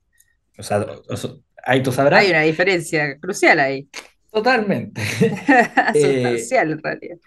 o 0.58 0.64
sea, 0.64 0.80
o- 0.82 1.44
ahí 1.66 1.82
tú 1.84 1.92
Hay 2.12 2.30
sabrás, 2.30 2.30
una 2.30 2.42
diferencia 2.42 3.20
crucial 3.20 3.60
ahí, 3.60 3.90
totalmente. 4.32 5.02
Eh, 5.94 6.00
sustancial 6.02 6.72
en 6.72 6.80
realidad. 6.84 7.18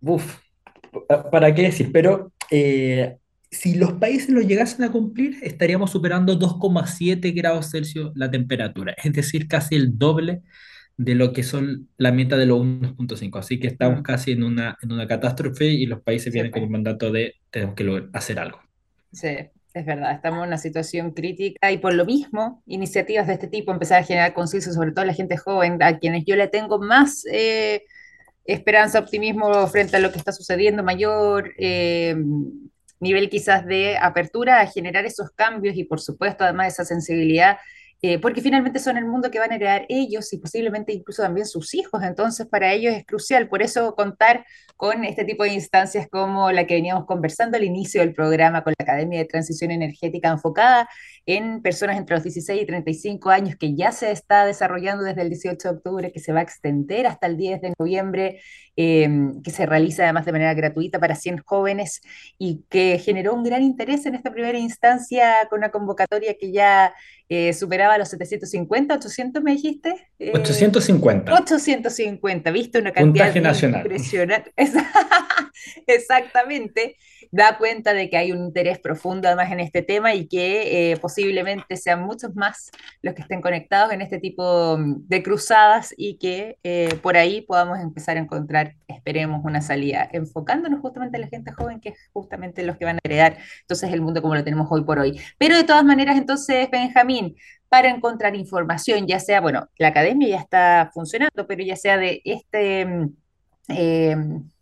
uf, 0.00 0.38
¿para 1.30 1.54
qué 1.54 1.62
decir? 1.62 1.90
Pero 1.92 2.32
eh, 2.50 3.18
si 3.50 3.74
los 3.76 3.94
países 3.94 4.30
lo 4.30 4.40
llegasen 4.40 4.84
a 4.84 4.92
cumplir, 4.92 5.36
estaríamos 5.42 5.90
superando 5.90 6.36
2,7 6.36 7.32
grados 7.32 7.70
Celsius 7.70 8.12
la 8.14 8.30
temperatura, 8.30 8.94
es 9.02 9.12
decir, 9.12 9.48
casi 9.48 9.76
el 9.76 9.98
doble 9.98 10.42
de 11.04 11.14
lo 11.14 11.32
que 11.32 11.42
son 11.42 11.88
la 11.96 12.12
meta 12.12 12.36
de 12.36 12.46
los 12.46 12.60
1.5. 12.60 13.38
Así 13.38 13.58
que 13.58 13.68
estamos 13.68 14.02
casi 14.02 14.32
en 14.32 14.42
una, 14.44 14.76
en 14.82 14.92
una 14.92 15.06
catástrofe 15.06 15.66
y 15.66 15.86
los 15.86 16.02
países 16.02 16.32
sí, 16.32 16.32
vienen 16.32 16.52
con 16.52 16.62
un 16.62 16.70
mandato 16.72 17.10
de 17.10 17.36
tenemos 17.50 17.74
que 17.74 17.84
lograr- 17.84 18.10
hacer 18.12 18.38
algo. 18.38 18.60
Sí, 19.12 19.28
es 19.74 19.86
verdad, 19.86 20.12
estamos 20.12 20.40
en 20.42 20.48
una 20.48 20.58
situación 20.58 21.12
crítica 21.12 21.72
y 21.72 21.78
por 21.78 21.94
lo 21.94 22.04
mismo, 22.04 22.62
iniciativas 22.66 23.26
de 23.26 23.34
este 23.34 23.48
tipo, 23.48 23.72
empezar 23.72 24.00
a 24.00 24.04
generar 24.04 24.34
conciencia, 24.34 24.72
sobre 24.72 24.92
todo 24.92 25.04
la 25.04 25.14
gente 25.14 25.36
joven, 25.36 25.82
a 25.82 25.98
quienes 25.98 26.24
yo 26.26 26.36
le 26.36 26.48
tengo 26.48 26.78
más 26.78 27.24
eh, 27.32 27.84
esperanza, 28.44 29.00
optimismo 29.00 29.66
frente 29.68 29.96
a 29.96 30.00
lo 30.00 30.12
que 30.12 30.18
está 30.18 30.32
sucediendo, 30.32 30.82
mayor 30.84 31.52
eh, 31.58 32.16
nivel 33.00 33.30
quizás 33.30 33.66
de 33.66 33.96
apertura 33.98 34.60
a 34.60 34.66
generar 34.66 35.06
esos 35.06 35.30
cambios 35.32 35.76
y 35.76 35.84
por 35.84 36.00
supuesto 36.00 36.44
además 36.44 36.74
esa 36.74 36.84
sensibilidad, 36.84 37.58
eh, 38.02 38.18
porque 38.18 38.40
finalmente 38.40 38.78
son 38.78 38.96
el 38.96 39.06
mundo 39.06 39.30
que 39.30 39.38
van 39.38 39.52
a 39.52 39.56
heredar 39.56 39.86
ellos 39.88 40.32
y 40.32 40.38
posiblemente 40.38 40.92
incluso 40.92 41.22
también 41.22 41.46
sus 41.46 41.74
hijos, 41.74 42.02
entonces 42.02 42.46
para 42.46 42.72
ellos 42.72 42.94
es 42.94 43.04
crucial, 43.04 43.48
por 43.48 43.62
eso 43.62 43.94
contar 43.94 44.44
con 44.76 45.04
este 45.04 45.24
tipo 45.24 45.44
de 45.44 45.52
instancias 45.52 46.08
como 46.10 46.50
la 46.52 46.66
que 46.66 46.74
veníamos 46.74 47.04
conversando 47.04 47.58
al 47.58 47.64
inicio 47.64 48.00
del 48.00 48.14
programa 48.14 48.64
con 48.64 48.72
la 48.78 48.84
Academia 48.84 49.18
de 49.18 49.26
Transición 49.26 49.70
Energética 49.70 50.30
enfocada 50.30 50.88
en 51.26 51.60
personas 51.62 51.98
entre 51.98 52.16
los 52.16 52.24
16 52.24 52.62
y 52.62 52.66
35 52.66 53.30
años 53.30 53.56
que 53.56 53.74
ya 53.74 53.92
se 53.92 54.10
está 54.10 54.46
desarrollando 54.46 55.04
desde 55.04 55.22
el 55.22 55.28
18 55.28 55.68
de 55.68 55.74
octubre, 55.76 56.12
que 56.12 56.20
se 56.20 56.32
va 56.32 56.40
a 56.40 56.42
extender 56.42 57.06
hasta 57.06 57.26
el 57.26 57.36
10 57.36 57.60
de 57.60 57.74
noviembre, 57.78 58.40
eh, 58.82 59.06
que 59.44 59.50
se 59.50 59.66
realiza 59.66 60.04
además 60.04 60.24
de 60.24 60.32
manera 60.32 60.54
gratuita 60.54 60.98
para 60.98 61.14
100 61.14 61.42
jóvenes 61.44 62.00
y 62.38 62.62
que 62.70 62.98
generó 62.98 63.34
un 63.34 63.44
gran 63.44 63.62
interés 63.62 64.06
en 64.06 64.14
esta 64.14 64.32
primera 64.32 64.58
instancia 64.58 65.46
con 65.50 65.58
una 65.58 65.70
convocatoria 65.70 66.34
que 66.40 66.50
ya 66.50 66.94
eh, 67.32 67.52
superaba 67.52 67.96
los 67.96 68.08
750, 68.08 68.96
800 68.96 69.40
me 69.40 69.52
dijiste. 69.52 70.08
Eh, 70.18 70.32
850, 70.34 71.32
850, 71.32 72.50
¿viste? 72.50 72.80
Una 72.80 72.90
cantidad 72.90 73.26
puntaje 73.26 73.40
nacional. 73.40 73.82
impresionante. 73.82 74.52
Exactamente, 75.86 76.96
da 77.30 77.56
cuenta 77.56 77.94
de 77.94 78.10
que 78.10 78.16
hay 78.16 78.32
un 78.32 78.38
interés 78.38 78.80
profundo 78.80 79.28
además 79.28 79.52
en 79.52 79.60
este 79.60 79.82
tema 79.82 80.12
y 80.12 80.26
que 80.26 80.90
eh, 80.90 80.96
posiblemente 80.96 81.76
sean 81.76 82.02
muchos 82.02 82.34
más 82.34 82.72
los 83.00 83.14
que 83.14 83.22
estén 83.22 83.40
conectados 83.40 83.92
en 83.92 84.02
este 84.02 84.18
tipo 84.18 84.76
mm, 84.76 85.06
de 85.06 85.22
cruzadas 85.22 85.94
y 85.96 86.16
que 86.16 86.58
por 87.00 87.16
ahí 87.16 87.42
podamos 87.42 87.78
empezar 87.78 88.16
a 88.16 88.20
encontrar, 88.20 88.69
esperemos, 88.88 89.44
una 89.44 89.60
salida, 89.60 90.08
enfocándonos 90.12 90.80
justamente 90.80 91.16
en 91.16 91.22
la 91.22 91.28
gente 91.28 91.52
joven, 91.52 91.80
que 91.80 91.90
es 91.90 91.98
justamente 92.12 92.62
los 92.62 92.76
que 92.76 92.84
van 92.84 92.96
a 92.96 93.00
heredar 93.04 93.38
entonces 93.62 93.92
el 93.92 94.00
mundo 94.00 94.22
como 94.22 94.34
lo 94.34 94.44
tenemos 94.44 94.68
hoy 94.70 94.84
por 94.84 94.98
hoy. 94.98 95.20
Pero 95.38 95.56
de 95.56 95.64
todas 95.64 95.84
maneras, 95.84 96.16
entonces, 96.16 96.70
Benjamín, 96.70 97.36
para 97.68 97.88
encontrar 97.88 98.34
información, 98.34 99.06
ya 99.06 99.20
sea, 99.20 99.40
bueno, 99.40 99.68
la 99.78 99.88
academia 99.88 100.28
ya 100.28 100.38
está 100.38 100.90
funcionando, 100.92 101.46
pero 101.46 101.62
ya 101.62 101.76
sea 101.76 101.96
de 101.96 102.20
este... 102.24 102.86
Mm, 102.86 103.16
eh, 103.68 104.16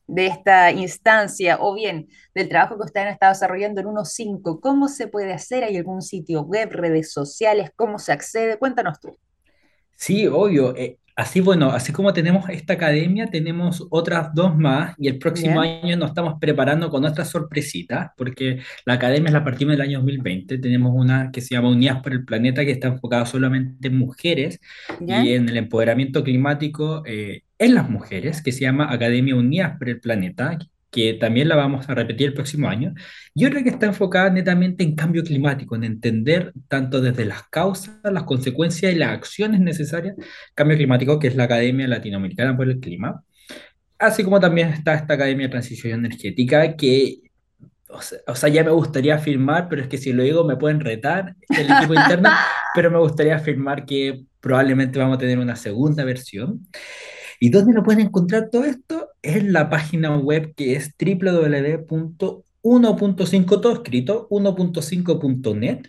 de 0.08 0.26
esta 0.26 0.72
instancia 0.72 1.58
o 1.60 1.74
bien 1.74 2.08
del 2.34 2.48
trabajo 2.48 2.76
que 2.76 2.84
ustedes 2.84 3.06
han 3.06 3.12
estado 3.12 3.34
desarrollando 3.34 3.80
en 3.80 3.86
1.5, 3.88 4.58
¿cómo 4.60 4.88
se 4.88 5.06
puede 5.06 5.32
hacer? 5.32 5.62
¿Hay 5.62 5.76
algún 5.76 6.02
sitio 6.02 6.42
web, 6.42 6.70
redes 6.72 7.12
sociales? 7.12 7.70
¿Cómo 7.76 7.98
se 7.98 8.12
accede? 8.12 8.58
Cuéntanos 8.58 8.98
tú. 8.98 9.16
Sí, 9.96 10.26
obvio. 10.26 10.74
eh, 10.76 10.98
así, 11.18 11.40
bueno, 11.40 11.72
así 11.72 11.92
como 11.92 12.12
tenemos 12.12 12.48
esta 12.48 12.74
academia, 12.74 13.26
tenemos 13.26 13.84
otras 13.90 14.32
dos 14.34 14.56
más 14.56 14.94
y 14.98 15.08
el 15.08 15.18
próximo 15.18 15.60
año 15.60 15.96
nos 15.96 16.10
estamos 16.10 16.34
preparando 16.40 16.90
con 16.90 17.04
otras 17.04 17.28
sorpresitas, 17.28 18.10
porque 18.16 18.60
la 18.84 18.94
academia 18.94 19.32
la 19.32 19.42
partimos 19.42 19.72
del 19.72 19.80
año 19.80 19.98
2020. 19.98 20.58
Tenemos 20.58 20.92
una 20.94 21.32
que 21.32 21.40
se 21.40 21.56
llama 21.56 21.70
Unidas 21.70 22.00
por 22.02 22.12
el 22.12 22.24
Planeta, 22.24 22.64
que 22.64 22.70
está 22.70 22.86
enfocada 22.86 23.26
solamente 23.26 23.88
en 23.88 23.98
mujeres 23.98 24.60
y 25.00 25.32
en 25.32 25.48
el 25.48 25.56
empoderamiento 25.56 26.22
climático 26.22 27.02
eh, 27.04 27.42
en 27.58 27.74
las 27.74 27.90
mujeres, 27.90 28.40
que 28.40 28.52
se 28.52 28.60
llama 28.60 28.92
Academia 28.92 29.34
Unidas 29.34 29.76
por 29.76 29.88
el 29.88 29.98
Planeta, 29.98 30.56
que 30.90 31.14
también 31.14 31.48
la 31.48 31.56
vamos 31.56 31.88
a 31.88 31.94
repetir 31.94 32.28
el 32.28 32.34
próximo 32.34 32.68
año. 32.68 32.94
Y 33.34 33.44
otra 33.44 33.62
que 33.62 33.70
está 33.70 33.86
enfocada 33.86 34.30
netamente 34.30 34.84
en 34.84 34.94
cambio 34.94 35.22
climático, 35.22 35.76
en 35.76 35.84
entender 35.84 36.52
tanto 36.68 37.00
desde 37.00 37.24
las 37.24 37.42
causas, 37.48 37.96
las 38.04 38.24
consecuencias 38.24 38.92
y 38.92 38.96
las 38.96 39.10
acciones 39.10 39.60
necesarias, 39.60 40.16
cambio 40.54 40.76
climático, 40.76 41.18
que 41.18 41.28
es 41.28 41.36
la 41.36 41.44
Academia 41.44 41.86
Latinoamericana 41.88 42.56
por 42.56 42.68
el 42.68 42.80
Clima. 42.80 43.22
Así 43.98 44.22
como 44.24 44.40
también 44.40 44.68
está 44.68 44.94
esta 44.94 45.14
Academia 45.14 45.46
de 45.46 45.50
Transición 45.50 46.04
Energética, 46.04 46.76
que, 46.76 47.20
o 47.88 48.00
sea, 48.00 48.18
o 48.26 48.34
sea, 48.34 48.48
ya 48.48 48.64
me 48.64 48.70
gustaría 48.70 49.16
afirmar, 49.16 49.68
pero 49.68 49.82
es 49.82 49.88
que 49.88 49.98
si 49.98 50.12
lo 50.12 50.22
digo 50.22 50.44
me 50.44 50.56
pueden 50.56 50.80
retar 50.80 51.34
el 51.48 51.70
equipo 51.70 51.94
interno, 51.94 52.30
pero 52.74 52.90
me 52.90 52.98
gustaría 52.98 53.36
afirmar 53.36 53.84
que 53.84 54.24
probablemente 54.40 54.98
vamos 54.98 55.16
a 55.16 55.20
tener 55.20 55.38
una 55.38 55.56
segunda 55.56 56.04
versión. 56.04 56.66
¿Y 57.40 57.50
dónde 57.50 57.74
lo 57.74 57.82
pueden 57.82 58.06
encontrar 58.06 58.48
todo 58.50 58.64
esto? 58.64 59.07
Es 59.22 59.44
la 59.44 59.70
página 59.70 60.16
web 60.16 60.54
que 60.54 60.76
es 60.76 60.94
www.1.5, 60.98 63.60
todo 63.60 63.72
escrito, 63.72 64.28
1.5.net, 64.30 65.88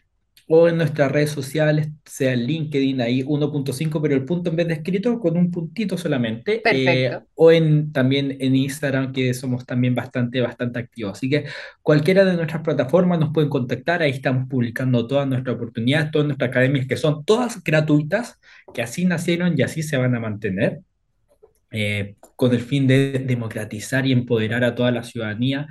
o 0.51 0.67
en 0.67 0.77
nuestras 0.77 1.11
redes 1.11 1.29
sociales, 1.29 1.89
sea 2.05 2.35
LinkedIn, 2.35 3.01
ahí 3.01 3.21
1.5, 3.21 4.01
pero 4.01 4.15
el 4.15 4.25
punto 4.25 4.49
en 4.49 4.55
vez 4.55 4.67
de 4.67 4.73
escrito 4.73 5.19
con 5.19 5.37
un 5.37 5.51
puntito 5.51 5.95
solamente, 5.95 6.63
eh, 6.65 7.19
o 7.35 7.51
en, 7.51 7.91
también 7.91 8.35
en 8.39 8.55
Instagram, 8.55 9.13
que 9.13 9.31
somos 9.35 9.63
también 9.67 9.93
bastante, 9.93 10.41
bastante 10.41 10.79
activos. 10.79 11.11
Así 11.11 11.29
que 11.29 11.45
cualquiera 11.83 12.25
de 12.25 12.35
nuestras 12.35 12.63
plataformas 12.63 13.19
nos 13.19 13.31
pueden 13.31 13.49
contactar, 13.49 14.01
ahí 14.01 14.09
estamos 14.09 14.49
publicando 14.49 15.05
todas 15.05 15.27
nuestras 15.27 15.55
oportunidades, 15.55 16.09
todas 16.09 16.25
nuestras 16.25 16.49
academias, 16.49 16.87
que 16.87 16.97
son 16.97 17.23
todas 17.25 17.63
gratuitas, 17.63 18.39
que 18.73 18.81
así 18.81 19.05
nacieron 19.05 19.53
y 19.55 19.61
así 19.61 19.83
se 19.83 19.97
van 19.97 20.15
a 20.15 20.19
mantener 20.19 20.79
eh, 21.71 22.15
con 22.35 22.53
el 22.53 22.61
fin 22.61 22.87
de 22.87 23.19
democratizar 23.19 24.05
y 24.05 24.11
empoderar 24.11 24.63
a 24.63 24.75
toda 24.75 24.91
la 24.91 25.03
ciudadanía 25.03 25.67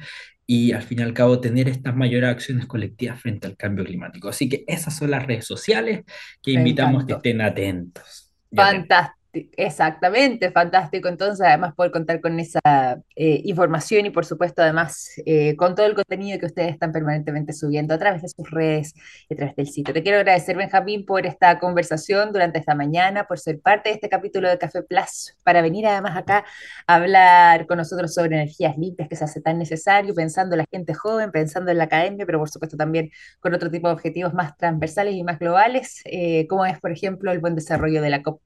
y 0.46 0.72
al 0.72 0.82
fin 0.82 1.00
y 1.00 1.02
al 1.02 1.12
cabo 1.12 1.40
tener 1.40 1.68
estas 1.68 1.94
mayores 1.94 2.30
acciones 2.30 2.66
colectivas 2.66 3.20
frente 3.20 3.46
al 3.46 3.56
cambio 3.56 3.84
climático. 3.84 4.28
Así 4.28 4.48
que 4.48 4.64
esas 4.66 4.96
son 4.96 5.11
las 5.11 5.26
redes 5.26 5.44
sociales 5.44 6.04
que 6.42 6.52
me 6.52 6.61
invitamos 6.61 7.04
que 7.04 7.12
estén 7.12 7.40
atentos. 7.42 8.32
Fantástico, 8.54 9.17
exactamente, 9.32 10.50
fantástico. 10.50 11.08
Entonces, 11.08 11.46
además, 11.46 11.74
poder 11.74 11.92
contar 11.92 12.20
con 12.20 12.38
esa 12.40 13.00
eh, 13.16 13.42
información 13.44 14.06
y, 14.06 14.10
por 14.10 14.24
supuesto, 14.24 14.62
además, 14.62 15.10
eh, 15.26 15.54
con 15.56 15.74
todo 15.74 15.86
el 15.86 15.94
contenido 15.94 16.38
que 16.38 16.46
ustedes 16.46 16.72
están 16.72 16.92
permanentemente 16.92 17.52
subiendo 17.52 17.94
a 17.94 17.98
través 17.98 18.22
de 18.22 18.28
sus 18.28 18.50
redes 18.50 18.94
y 19.28 19.34
a 19.34 19.36
través 19.36 19.56
del 19.56 19.68
sitio. 19.68 19.92
Te 19.94 20.02
quiero 20.02 20.18
agradecer, 20.18 20.56
Benjamín, 20.56 21.04
por 21.04 21.26
esta 21.26 21.58
conversación 21.58 22.32
durante 22.32 22.58
esta 22.58 22.74
mañana, 22.74 23.24
por 23.24 23.38
ser 23.38 23.60
parte 23.60 23.90
de 23.90 23.96
este 23.96 24.08
capítulo 24.08 24.48
de 24.48 24.58
Café 24.58 24.82
Plus, 24.82 25.36
para 25.44 25.62
venir 25.62 25.86
además 25.86 26.16
acá 26.16 26.44
a 26.86 26.94
hablar 26.94 27.66
con 27.66 27.78
nosotros 27.78 28.14
sobre 28.14 28.36
energías 28.36 28.76
limpias 28.78 29.08
que 29.08 29.16
se 29.16 29.24
hace 29.24 29.40
tan 29.40 29.58
necesario, 29.58 30.14
pensando 30.14 30.54
en 30.54 30.58
la 30.58 30.66
gente 30.70 30.94
joven, 30.94 31.30
pensando 31.30 31.70
en 31.70 31.78
la 31.78 31.84
academia, 31.84 32.26
pero 32.26 32.38
por 32.38 32.48
supuesto 32.50 32.76
también 32.76 33.10
con 33.40 33.54
otro 33.54 33.70
tipo 33.70 33.88
de 33.88 33.94
objetivos 33.94 34.34
más 34.34 34.56
transversales 34.56 35.14
y 35.14 35.22
más 35.22 35.38
globales, 35.38 36.00
eh, 36.04 36.46
como 36.48 36.64
es, 36.66 36.78
por 36.80 36.92
ejemplo, 36.92 37.30
el 37.32 37.38
buen 37.38 37.54
desarrollo 37.54 38.02
de 38.02 38.10
la 38.10 38.22
COP 38.22 38.40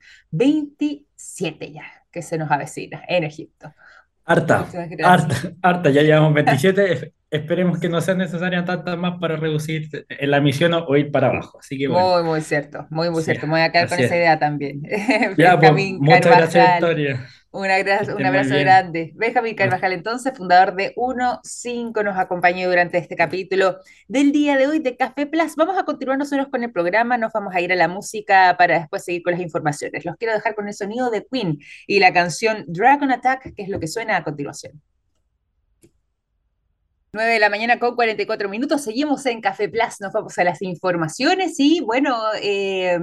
27 0.79 1.73
ya, 1.73 1.85
que 2.11 2.23
se 2.23 2.39
nos 2.39 2.51
avecina 2.51 3.03
en 3.09 3.25
Egipto. 3.25 3.73
Harta, 4.25 4.67
harta, 5.05 5.37
harta, 5.63 5.91
ya 5.91 6.03
llevamos 6.03 6.35
27. 6.35 7.15
es- 7.33 7.41
Esperemos 7.43 7.79
que 7.81 7.89
no 7.89 8.01
sean 8.01 8.19
necesarias 8.19 8.65
tantas 8.65 8.97
más 8.99 9.19
para 9.21 9.37
reducir 9.37 9.89
la 10.21 10.37
emisión 10.37 10.73
o 10.75 10.97
ir 10.97 11.11
para 11.11 11.29
abajo. 11.29 11.59
Así 11.59 11.79
que 11.79 11.89
bueno, 11.89 12.13
Muy, 12.15 12.23
muy 12.23 12.41
cierto, 12.43 12.87
muy, 12.91 13.11
muy 13.11 13.21
sí, 13.23 13.27
cierto. 13.27 13.47
Me 13.47 13.53
voy 13.55 13.61
a 13.63 13.73
quedar 13.73 13.89
con 13.89 13.95
así 13.95 14.05
esa 14.05 14.15
es. 14.15 14.21
idea 14.21 14.39
también. 14.39 14.83
Ya, 15.39 15.59
pues 15.59 15.73
muchas 15.99 16.27
gracias, 16.27 16.73
Victoria. 16.81 17.27
un 17.51 17.65
Que 17.65 17.73
abrazo, 17.73 18.17
un 18.17 18.25
abrazo 18.27 18.55
grande. 18.59 19.13
Benjamín 19.15 19.55
Carvajal, 19.55 19.93
entonces, 19.93 20.33
fundador 20.37 20.75
de 20.75 20.93
1.5, 20.97 22.03
nos 22.05 22.19
acompañó 22.19 22.69
durante 22.69 22.99
este 22.99 23.17
capítulo 23.17 23.79
del 24.09 24.33
día 24.33 24.57
de 24.57 24.67
hoy 24.67 24.79
de 24.79 24.97
Café 24.97 25.27
Plus. 25.27 25.57
Vamos 25.57 25.77
a 25.79 25.85
continuar 25.85 26.19
nosotros 26.19 26.49
con 26.49 26.63
el 26.63 26.71
programa, 26.73 27.19
nos 27.19 27.33
vamos 27.33 27.55
a 27.55 27.61
ir 27.61 27.73
a 27.73 27.77
la 27.77 27.89
música 27.89 28.55
para 28.59 28.79
después 28.79 29.05
seguir 29.05 29.23
con 29.23 29.33
las 29.33 29.43
informaciones. 29.43 30.05
Los 30.05 30.17
quiero 30.17 30.35
dejar 30.35 30.55
con 30.55 30.69
el 30.69 30.75
sonido 30.75 31.11
de 31.11 31.27
Queen 31.31 31.59
y 31.87 31.99
la 32.01 32.13
canción 32.13 32.65
Dragon 32.69 33.11
Attack, 33.11 33.55
que 33.55 33.63
es 33.63 33.69
lo 33.69 33.81
que 33.81 33.87
suena 33.87 34.17
a 34.17 34.25
continuación. 34.25 34.81
9 37.15 37.31
de 37.31 37.41
la 37.41 37.51
mañana 37.51 37.79
con 37.79 37.95
44 37.95 38.49
minutos, 38.49 38.81
seguimos 38.81 39.27
en 39.27 39.43
Café 39.43 39.69
Plus, 39.69 40.01
nos 40.01 40.15
vamos 40.15 40.39
a 40.39 40.45
las 40.45 40.63
informaciones 40.63 41.61
y 41.61 41.83
bueno, 41.83 42.17
eh, 42.41 42.99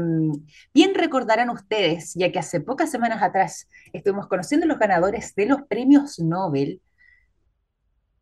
bien 0.74 0.96
recordarán 0.96 1.52
ustedes, 1.52 2.16
ya 2.16 2.32
que 2.32 2.40
hace 2.40 2.60
pocas 2.60 2.90
semanas 2.90 3.22
atrás 3.22 3.68
estuvimos 3.94 4.28
conociendo 4.28 4.66
los 4.66 4.80
ganadores 4.80 5.36
de 5.36 5.46
los 5.46 5.62
premios 5.62 6.18
Nobel, 6.18 6.82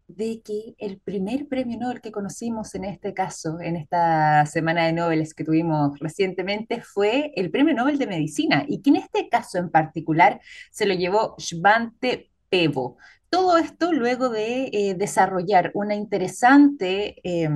de 0.10 0.42
que 0.44 0.76
el 0.78 1.00
primer 1.00 1.48
premio 1.48 1.80
Nobel 1.80 2.02
que 2.02 2.12
conocimos 2.12 2.76
en 2.76 2.84
este 2.84 3.14
caso, 3.14 3.62
en 3.62 3.78
esta 3.78 4.46
semana 4.46 4.88
de 4.88 4.92
Nobel 4.92 5.26
que 5.34 5.46
tuvimos 5.46 5.98
recientemente, 6.00 6.82
fue 6.82 7.32
el 7.38 7.50
premio 7.50 7.74
Nobel 7.74 7.98
de 7.98 8.08
Medicina 8.08 8.66
y 8.68 8.82
que 8.82 8.90
en 8.90 8.98
este 8.98 9.30
caso 9.30 9.58
en 9.58 9.70
particular 9.70 10.42
se 10.70 10.86
lo 10.86 10.94
llevó 10.96 11.36
Svante 11.38 12.30
Pebo. 12.50 12.98
Todo 13.30 13.58
esto 13.58 13.92
luego 13.92 14.30
de 14.30 14.70
eh, 14.72 14.96
desarrollar 14.96 15.72
una 15.74 15.96
interesante 15.96 17.16
eh, 17.24 17.50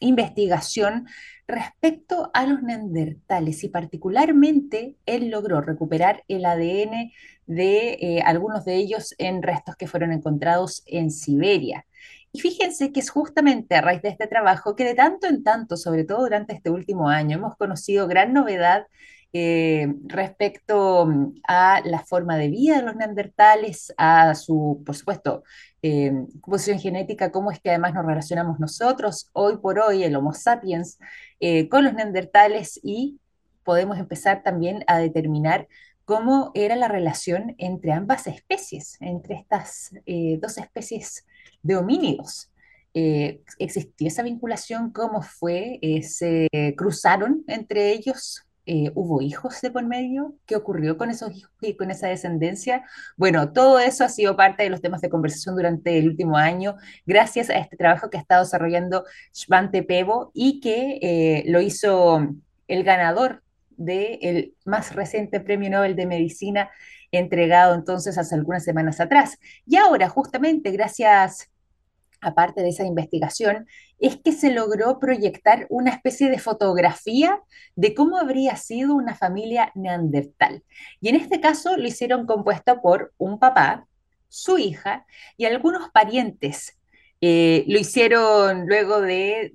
investigación 0.00 1.06
respecto 1.46 2.30
a 2.34 2.46
los 2.46 2.62
neandertales 2.62 3.64
y 3.64 3.68
particularmente 3.68 4.96
él 5.06 5.30
logró 5.30 5.60
recuperar 5.60 6.24
el 6.28 6.44
ADN 6.44 7.12
de 7.46 7.98
eh, 8.00 8.22
algunos 8.24 8.64
de 8.64 8.76
ellos 8.76 9.14
en 9.18 9.42
restos 9.42 9.76
que 9.76 9.86
fueron 9.86 10.12
encontrados 10.12 10.82
en 10.86 11.10
Siberia. 11.10 11.86
Y 12.32 12.40
fíjense 12.40 12.92
que 12.92 13.00
es 13.00 13.08
justamente 13.08 13.76
a 13.76 13.80
raíz 13.80 14.02
de 14.02 14.10
este 14.10 14.26
trabajo 14.26 14.76
que 14.76 14.84
de 14.84 14.94
tanto 14.94 15.26
en 15.26 15.42
tanto, 15.42 15.76
sobre 15.76 16.04
todo 16.04 16.18
durante 16.20 16.52
este 16.52 16.68
último 16.68 17.08
año, 17.08 17.38
hemos 17.38 17.56
conocido 17.56 18.06
gran 18.08 18.34
novedad 18.34 18.86
eh, 19.38 19.94
respecto 20.06 21.04
mm, 21.04 21.40
a 21.46 21.82
la 21.84 22.00
forma 22.00 22.38
de 22.38 22.48
vida 22.48 22.76
de 22.76 22.82
los 22.82 22.96
neandertales, 22.96 23.92
a 23.98 24.34
su, 24.34 24.82
por 24.86 24.96
supuesto, 24.96 25.44
eh, 25.82 26.10
composición 26.40 26.78
genética, 26.78 27.30
cómo 27.30 27.50
es 27.50 27.60
que 27.60 27.68
además 27.68 27.92
nos 27.92 28.06
relacionamos 28.06 28.58
nosotros, 28.58 29.28
hoy 29.34 29.58
por 29.58 29.78
hoy, 29.78 30.04
el 30.04 30.16
Homo 30.16 30.32
sapiens, 30.32 30.98
eh, 31.38 31.68
con 31.68 31.84
los 31.84 31.92
neandertales 31.92 32.80
y 32.82 33.20
podemos 33.62 33.98
empezar 33.98 34.42
también 34.42 34.84
a 34.86 34.98
determinar 34.98 35.68
cómo 36.06 36.50
era 36.54 36.74
la 36.74 36.88
relación 36.88 37.54
entre 37.58 37.92
ambas 37.92 38.26
especies, 38.28 38.96
entre 39.00 39.34
estas 39.34 39.90
dos 40.40 40.56
especies 40.56 41.26
de 41.62 41.76
homínidos. 41.76 42.50
Eh, 42.94 43.42
¿existió 43.58 44.08
esa 44.08 44.22
vinculación? 44.22 44.92
¿Cómo 44.92 45.20
fue? 45.20 45.78
¿se 46.02 46.48
cruzaron 46.76 47.44
entre 47.48 47.92
ellos? 47.92 48.45
Eh, 48.68 48.90
¿hubo 48.96 49.22
hijos 49.22 49.60
de 49.60 49.70
por 49.70 49.84
medio? 49.86 50.34
¿Qué 50.44 50.56
ocurrió 50.56 50.98
con 50.98 51.08
esos 51.08 51.34
hijos 51.36 51.52
y 51.60 51.76
con 51.76 51.92
esa 51.92 52.08
descendencia? 52.08 52.84
Bueno, 53.16 53.52
todo 53.52 53.78
eso 53.78 54.04
ha 54.04 54.08
sido 54.08 54.36
parte 54.36 54.64
de 54.64 54.70
los 54.70 54.80
temas 54.80 55.00
de 55.00 55.08
conversación 55.08 55.54
durante 55.54 55.98
el 55.98 56.08
último 56.08 56.36
año, 56.36 56.76
gracias 57.06 57.48
a 57.48 57.58
este 57.58 57.76
trabajo 57.76 58.10
que 58.10 58.18
ha 58.18 58.20
estado 58.20 58.42
desarrollando 58.42 59.04
Svante 59.32 59.84
Pebo 59.84 60.32
y 60.34 60.60
que 60.60 60.98
eh, 61.00 61.44
lo 61.46 61.60
hizo 61.60 62.28
el 62.66 62.82
ganador 62.82 63.44
del 63.76 64.54
más 64.64 64.94
reciente 64.94 65.38
Premio 65.40 65.70
Nobel 65.70 65.94
de 65.94 66.06
Medicina 66.06 66.70
entregado 67.12 67.74
entonces 67.74 68.18
hace 68.18 68.34
algunas 68.34 68.64
semanas 68.64 69.00
atrás. 69.00 69.38
Y 69.64 69.76
ahora, 69.76 70.08
justamente, 70.08 70.70
gracias 70.72 71.50
aparte 72.26 72.62
de 72.62 72.70
esa 72.70 72.84
investigación, 72.84 73.66
es 73.98 74.16
que 74.16 74.32
se 74.32 74.50
logró 74.50 74.98
proyectar 74.98 75.66
una 75.70 75.90
especie 75.90 76.28
de 76.28 76.38
fotografía 76.38 77.40
de 77.76 77.94
cómo 77.94 78.18
habría 78.18 78.56
sido 78.56 78.94
una 78.94 79.14
familia 79.14 79.70
neandertal. 79.74 80.62
Y 81.00 81.08
en 81.08 81.16
este 81.16 81.40
caso 81.40 81.76
lo 81.76 81.86
hicieron 81.86 82.26
compuesto 82.26 82.82
por 82.82 83.12
un 83.16 83.38
papá, 83.38 83.86
su 84.28 84.58
hija 84.58 85.06
y 85.36 85.44
algunos 85.44 85.88
parientes. 85.90 86.76
Eh, 87.22 87.64
lo 87.68 87.78
hicieron 87.78 88.66
luego 88.66 89.00
de, 89.00 89.50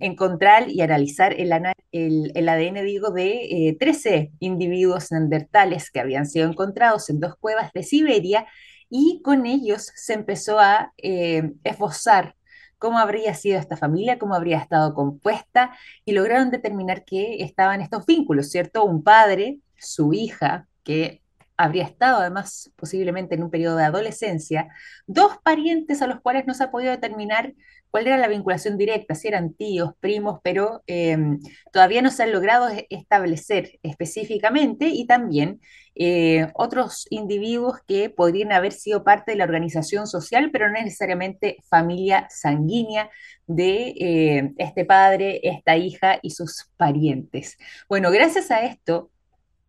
encontrar 0.00 0.70
y 0.70 0.80
analizar 0.80 1.34
el, 1.34 1.52
ADN, 1.52 2.84
digo, 2.84 3.10
de 3.10 3.76
13 3.78 4.14
eh, 4.14 4.32
individuos 4.38 5.12
neandertales 5.12 5.90
que 5.90 6.00
habían 6.00 6.26
sido 6.26 6.48
encontrados 6.48 7.10
en 7.10 7.20
dos 7.20 7.36
cuevas 7.36 7.72
de 7.72 7.82
Siberia 7.82 8.46
y 8.94 9.22
con 9.22 9.46
ellos 9.46 9.90
se 9.94 10.12
empezó 10.12 10.60
a 10.60 10.92
eh, 10.98 11.54
esbozar 11.64 12.36
cómo 12.76 12.98
habría 12.98 13.32
sido 13.32 13.58
esta 13.58 13.78
familia, 13.78 14.18
cómo 14.18 14.34
habría 14.34 14.58
estado 14.58 14.92
compuesta, 14.92 15.74
y 16.04 16.12
lograron 16.12 16.50
determinar 16.50 17.02
que 17.06 17.42
estaban 17.42 17.80
estos 17.80 18.04
vínculos, 18.04 18.50
¿cierto? 18.50 18.84
Un 18.84 19.02
padre, 19.02 19.60
su 19.78 20.12
hija, 20.12 20.68
que 20.84 21.21
habría 21.56 21.84
estado 21.84 22.18
además 22.18 22.72
posiblemente 22.76 23.34
en 23.34 23.42
un 23.42 23.50
periodo 23.50 23.76
de 23.76 23.84
adolescencia, 23.84 24.68
dos 25.06 25.38
parientes 25.42 26.02
a 26.02 26.06
los 26.06 26.20
cuales 26.20 26.46
no 26.46 26.54
se 26.54 26.64
ha 26.64 26.70
podido 26.70 26.90
determinar 26.90 27.54
cuál 27.92 28.06
era 28.06 28.16
la 28.16 28.28
vinculación 28.28 28.78
directa, 28.78 29.14
si 29.14 29.28
eran 29.28 29.52
tíos, 29.52 29.92
primos, 30.00 30.40
pero 30.42 30.82
eh, 30.86 31.16
todavía 31.72 32.00
no 32.00 32.10
se 32.10 32.22
han 32.22 32.32
logrado 32.32 32.68
establecer 32.88 33.78
específicamente 33.82 34.88
y 34.88 35.06
también 35.06 35.60
eh, 35.94 36.48
otros 36.54 37.06
individuos 37.10 37.80
que 37.86 38.08
podrían 38.08 38.50
haber 38.52 38.72
sido 38.72 39.04
parte 39.04 39.32
de 39.32 39.36
la 39.36 39.44
organización 39.44 40.06
social, 40.06 40.50
pero 40.50 40.68
no 40.68 40.72
necesariamente 40.72 41.58
familia 41.68 42.26
sanguínea 42.30 43.10
de 43.46 43.88
eh, 44.00 44.52
este 44.56 44.86
padre, 44.86 45.40
esta 45.42 45.76
hija 45.76 46.18
y 46.22 46.30
sus 46.30 46.70
parientes. 46.78 47.58
Bueno, 47.90 48.10
gracias 48.10 48.50
a 48.50 48.62
esto, 48.62 49.10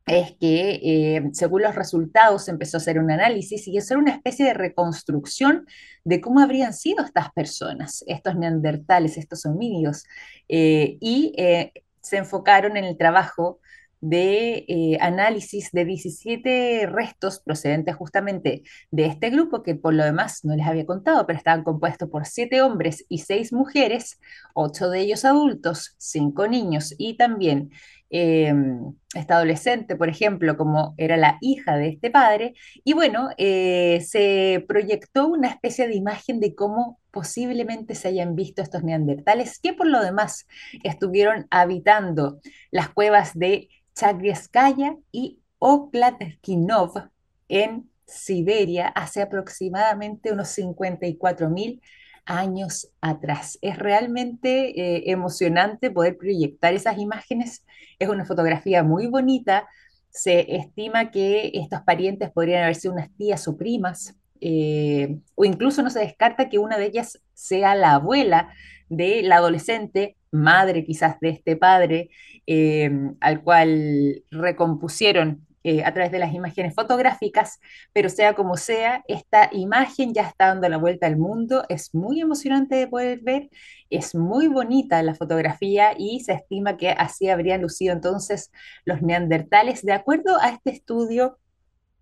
es 0.06 0.36
que 0.40 0.80
eh, 0.84 1.30
según 1.32 1.62
los 1.62 1.76
resultados 1.76 2.48
empezó 2.50 2.78
a 2.78 2.80
hacer 2.80 3.00
un 3.00 3.10
análisis 3.12 3.68
y 3.68 3.78
hacer 3.78 3.98
una 3.98 4.12
especie 4.12 4.46
de 4.46 4.54
reconstrucción 4.54 5.66
de 6.04 6.20
cómo 6.20 6.42
habrían 6.42 6.74
sido 6.74 7.06
estas 7.06 7.32
personas, 7.32 8.04
estos 8.08 8.36
neandertales, 8.36 9.18
estos 9.18 9.46
homínidos, 9.46 10.04
eh, 10.50 10.98
y 11.00 11.34
eh, 11.38 11.72
se 12.02 12.18
enfocaron 12.18 12.76
en 12.76 12.84
el 12.84 12.98
trabajo 12.98 13.60
de 14.06 14.98
análisis 15.00 15.72
de 15.72 15.86
17 15.86 16.88
restos 16.88 17.40
procedentes 17.40 17.96
justamente 17.96 18.64
de 18.92 19.06
este 19.06 19.30
grupo, 19.30 19.64
que 19.64 19.76
por 19.76 19.94
lo 19.94 20.04
demás 20.04 20.44
no 20.44 20.54
les 20.58 20.68
había 20.68 20.86
contado, 20.86 21.26
pero 21.26 21.38
estaban 21.38 21.64
compuestos 21.64 22.10
por 22.10 22.26
7 22.26 22.62
hombres 22.62 23.06
y 23.08 23.20
6 23.20 23.54
mujeres, 23.54 24.20
8 24.56 24.90
de 24.90 25.00
ellos 25.00 25.24
adultos, 25.24 25.96
5 26.00 26.48
niños 26.48 26.94
y 26.98 27.16
también 27.16 27.72
Em, 28.16 28.94
esta 29.16 29.38
adolescente, 29.38 29.96
por 29.96 30.08
ejemplo, 30.08 30.56
como 30.56 30.94
era 30.98 31.18
la 31.18 31.40
hija 31.42 31.78
de 31.78 31.90
este 31.90 32.12
padre, 32.12 32.54
y 32.84 32.94
bueno, 32.94 33.30
eh, 33.38 34.02
se 34.08 34.64
proyectó 34.68 35.28
una 35.28 35.48
especie 35.50 35.88
de 35.88 35.96
imagen 35.96 36.40
de 36.40 36.54
cómo 36.54 37.00
posiblemente 37.10 37.96
se 37.96 38.10
hayan 38.10 38.36
visto 38.36 38.62
estos 38.62 38.84
neandertales, 38.84 39.58
que 39.58 39.74
por 39.74 39.88
lo 39.88 40.00
demás 40.00 40.46
estuvieron 40.84 41.48
habitando 41.50 42.40
las 42.70 42.90
cuevas 42.90 43.32
de 43.34 43.70
Chagrieskaya 43.96 44.96
y 45.12 45.40
Oklatkinov 45.58 47.10
en 47.48 47.90
Siberia 48.06 48.90
hace 48.90 49.24
aproximadamente 49.24 50.32
unos 50.32 50.56
54.000 50.56 51.82
años 52.26 52.90
atrás. 53.02 53.58
Es 53.62 53.78
realmente 53.78 54.80
eh, 54.80 55.12
emocionante 55.12 55.92
poder 55.92 56.18
proyectar 56.18 56.74
esas 56.74 56.98
imágenes. 56.98 57.66
Es 58.00 58.10
una 58.10 58.26
fotografía 58.26 58.84
muy 58.84 59.08
bonita. 59.08 59.68
Se 60.10 60.56
estima 60.56 61.12
que 61.12 61.52
estos 61.54 61.82
parientes 61.82 62.32
podrían 62.32 62.64
haber 62.64 62.76
sido 62.76 62.94
unas 62.94 63.16
tías 63.18 63.48
o 63.48 63.58
primas, 63.58 64.16
eh, 64.42 65.18
o 65.36 65.46
incluso 65.46 65.82
no 65.82 65.90
se 65.90 66.00
descarta 66.00 66.50
que 66.50 66.60
una 66.60 66.78
de 66.78 66.86
ellas 66.86 67.22
sea 67.34 67.76
la 67.76 67.94
abuela 67.94 68.54
de 68.90 69.24
la 69.24 69.38
adolescente, 69.38 70.18
madre 70.32 70.84
quizás 70.84 71.20
de 71.20 71.30
este 71.30 71.56
padre, 71.56 72.10
eh, 72.46 72.92
al 73.22 73.42
cual 73.42 74.24
recompusieron 74.32 75.48
eh, 75.64 75.84
a 75.84 75.94
través 75.94 76.12
de 76.12 76.20
las 76.20 76.34
imágenes 76.34 76.76
fotográficas, 76.76 77.60
pero 77.94 78.10
sea 78.10 78.34
como 78.34 78.58
sea, 78.58 79.04
esta 79.08 79.50
imagen 79.54 80.14
ya 80.14 80.24
está 80.24 80.48
dando 80.48 80.68
la 80.68 80.78
vuelta 80.78 81.08
al 81.08 81.18
mundo, 81.18 81.64
es 81.70 81.96
muy 81.96 82.20
emocionante 82.20 82.76
de 82.76 82.88
poder 82.88 83.22
ver, 83.22 83.50
es 83.90 84.14
muy 84.14 84.48
bonita 84.48 85.02
la 85.04 85.16
fotografía 85.16 85.94
y 85.98 86.20
se 86.20 86.34
estima 86.34 86.76
que 86.76 86.90
así 86.90 87.30
habrían 87.30 87.62
lucido 87.62 87.94
entonces 87.94 88.52
los 88.86 89.02
neandertales, 89.02 89.84
de 89.84 89.94
acuerdo 89.94 90.38
a 90.42 90.50
este 90.50 90.72
estudio 90.72 91.38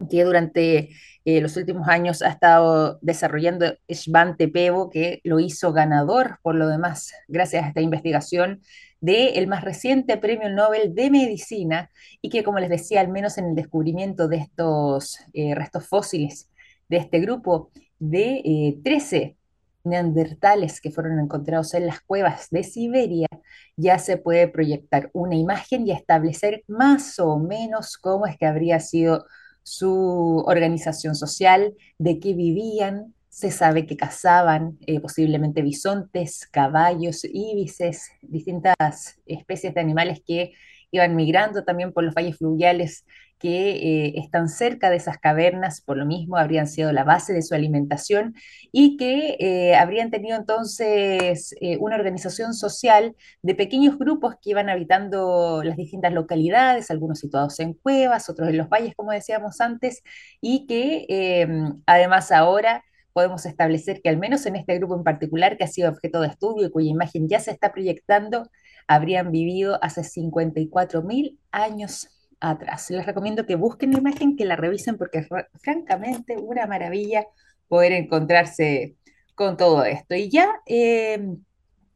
que 0.10 0.24
durante 0.24 0.90
eh, 1.26 1.42
los 1.42 1.56
últimos 1.58 1.88
años 1.88 2.22
ha 2.22 2.30
estado 2.30 2.98
desarrollando 3.02 3.76
Svante 3.88 4.48
Pevo, 4.48 4.90
que 4.90 5.22
lo 5.24 5.40
hizo 5.40 5.72
ganador 5.74 6.40
por 6.42 6.56
lo 6.56 6.68
demás, 6.68 7.14
gracias 7.28 7.64
a 7.64 7.68
esta 7.68 7.82
investigación 7.82 8.62
del 9.02 9.48
más 9.48 9.64
reciente 9.64 10.18
premio 10.18 10.50
Nobel 10.50 10.94
de 10.94 11.10
Medicina 11.10 11.90
y 12.22 12.30
que, 12.30 12.44
como 12.44 12.60
les 12.60 12.70
decía, 12.70 13.02
al 13.02 13.10
menos 13.10 13.38
en 13.38 13.46
el 13.46 13.56
descubrimiento 13.56 14.28
de 14.28 14.38
estos 14.38 15.20
eh, 15.34 15.56
restos 15.56 15.88
fósiles 15.88 16.50
de 16.88 16.98
este 16.98 17.20
grupo 17.20 17.72
de 18.00 18.80
13 18.84 19.18
eh, 19.18 19.36
neandertales 19.84 20.80
que 20.80 20.92
fueron 20.92 21.20
encontrados 21.20 21.74
en 21.74 21.88
las 21.88 22.02
cuevas 22.02 22.50
de 22.52 22.64
Siberia, 22.64 23.28
ya 23.76 23.98
se 23.98 24.18
puede 24.18 24.48
proyectar 24.48 25.10
una 25.14 25.36
imagen 25.36 25.88
y 25.88 25.92
establecer 25.92 26.64
más 26.68 27.18
o 27.20 27.40
menos 27.40 27.98
cómo 27.98 28.28
es 28.28 28.38
que 28.38 28.46
habría 28.46 28.80
sido 28.80 29.26
su 29.64 30.44
organización 30.46 31.16
social, 31.16 31.74
de 31.98 32.20
qué 32.20 32.34
vivían, 32.34 33.14
se 33.32 33.50
sabe 33.50 33.86
que 33.88 33.96
cazaban 33.96 34.78
eh, 34.86 35.00
posiblemente 35.00 35.62
bisontes, 35.62 36.46
caballos, 36.52 37.22
íbices, 37.24 38.12
distintas 38.22 39.22
especies 39.26 39.74
de 39.74 39.80
animales 39.80 40.22
que 40.28 40.52
iban 40.92 41.16
migrando 41.16 41.64
también 41.64 41.94
por 41.94 42.04
los 42.04 42.14
valles 42.14 42.38
fluviales 42.38 43.06
que 43.40 43.70
eh, 43.72 44.14
están 44.18 44.50
cerca 44.50 44.90
de 44.90 44.98
esas 44.98 45.18
cavernas, 45.18 45.80
por 45.80 45.96
lo 45.96 46.06
mismo 46.06 46.36
habrían 46.36 46.68
sido 46.68 46.92
la 46.92 47.06
base 47.06 47.32
de 47.32 47.42
su 47.42 47.56
alimentación 47.56 48.36
y 48.74 48.98
que 48.98 49.38
eh, 49.40 49.76
habrían 49.76 50.12
tenido 50.12 50.38
entonces 50.38 51.56
una 51.80 51.96
organización 51.96 52.54
social 52.54 53.16
de 53.42 53.56
pequeños 53.56 53.98
grupos 53.98 54.36
que 54.42 54.50
iban 54.50 54.70
habitando 54.70 55.64
las 55.64 55.78
distintas 55.78 56.12
localidades, 56.12 56.92
algunos 56.92 57.20
situados 57.20 57.60
en 57.62 57.76
cuevas, 57.76 58.30
otros 58.30 58.50
en 58.50 58.58
los 58.58 58.68
valles, 58.68 58.94
como 58.94 59.12
decíamos 59.12 59.62
antes, 59.62 60.04
y 60.42 60.68
que 60.68 61.48
además 61.86 62.32
ahora 62.34 62.84
podemos 63.14 63.46
establecer 63.46 64.02
que 64.02 64.10
al 64.10 64.18
menos 64.18 64.46
en 64.46 64.56
este 64.56 64.78
grupo 64.78 64.96
en 64.96 65.04
particular, 65.04 65.58
que 65.58 65.64
ha 65.64 65.68
sido 65.68 65.90
objeto 65.90 66.22
de 66.22 66.28
estudio 66.28 66.68
y 66.68 66.72
cuya 66.72 66.90
imagen 66.90 67.28
ya 67.28 67.40
se 67.40 67.52
está 67.52 67.72
proyectando, 67.72 68.50
habrían 68.88 69.32
vivido 69.32 69.80
hace 69.84 70.02
54.000 70.02 71.38
años 71.52 72.10
atrás. 72.40 72.90
Les 72.90 73.06
recomiendo 73.06 73.46
que 73.46 73.56
busquen 73.56 73.92
la 73.92 74.00
imagen, 74.00 74.36
que 74.36 74.46
la 74.46 74.56
revisen, 74.56 74.98
porque 74.98 75.20
es 75.20 75.28
francamente 75.62 76.38
una 76.38 76.66
maravilla 76.68 77.26
poder 77.68 77.94
encontrarse 77.94 78.96
con 79.36 79.58
todo 79.58 79.86
esto. 79.86 80.16
Y 80.16 80.30
ya... 80.30 80.50
Eh, 80.66 81.36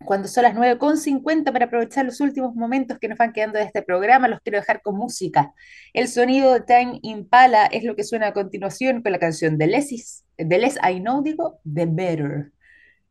cuando 0.05 0.27
son 0.27 0.43
las 0.43 0.55
9.50 0.55 1.51
para 1.51 1.65
aprovechar 1.65 2.05
los 2.05 2.19
últimos 2.21 2.55
momentos 2.55 2.97
que 2.99 3.07
nos 3.07 3.17
van 3.17 3.33
quedando 3.33 3.59
de 3.59 3.65
este 3.65 3.81
programa, 3.81 4.27
los 4.27 4.39
quiero 4.41 4.59
dejar 4.59 4.81
con 4.81 4.95
música. 4.95 5.53
El 5.93 6.07
sonido 6.07 6.53
de 6.53 6.61
Time 6.61 6.99
Impala 7.01 7.65
es 7.65 7.83
lo 7.83 7.95
que 7.95 8.03
suena 8.03 8.27
a 8.27 8.33
continuación 8.33 9.01
con 9.01 9.11
la 9.11 9.19
canción 9.19 9.57
de 9.57 9.67
Les, 9.67 10.23
de 10.37 10.57
Les 10.57 10.77
I 10.77 10.99
Know, 10.99 11.21
digo, 11.21 11.59
The 11.63 11.85
Better. 11.87 12.51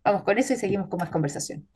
Vamos 0.04 0.22
con 0.22 0.38
eso 0.38 0.52
y 0.54 0.56
seguimos 0.56 0.88
con 0.88 0.98
más 0.98 1.10
conversación. 1.10 1.68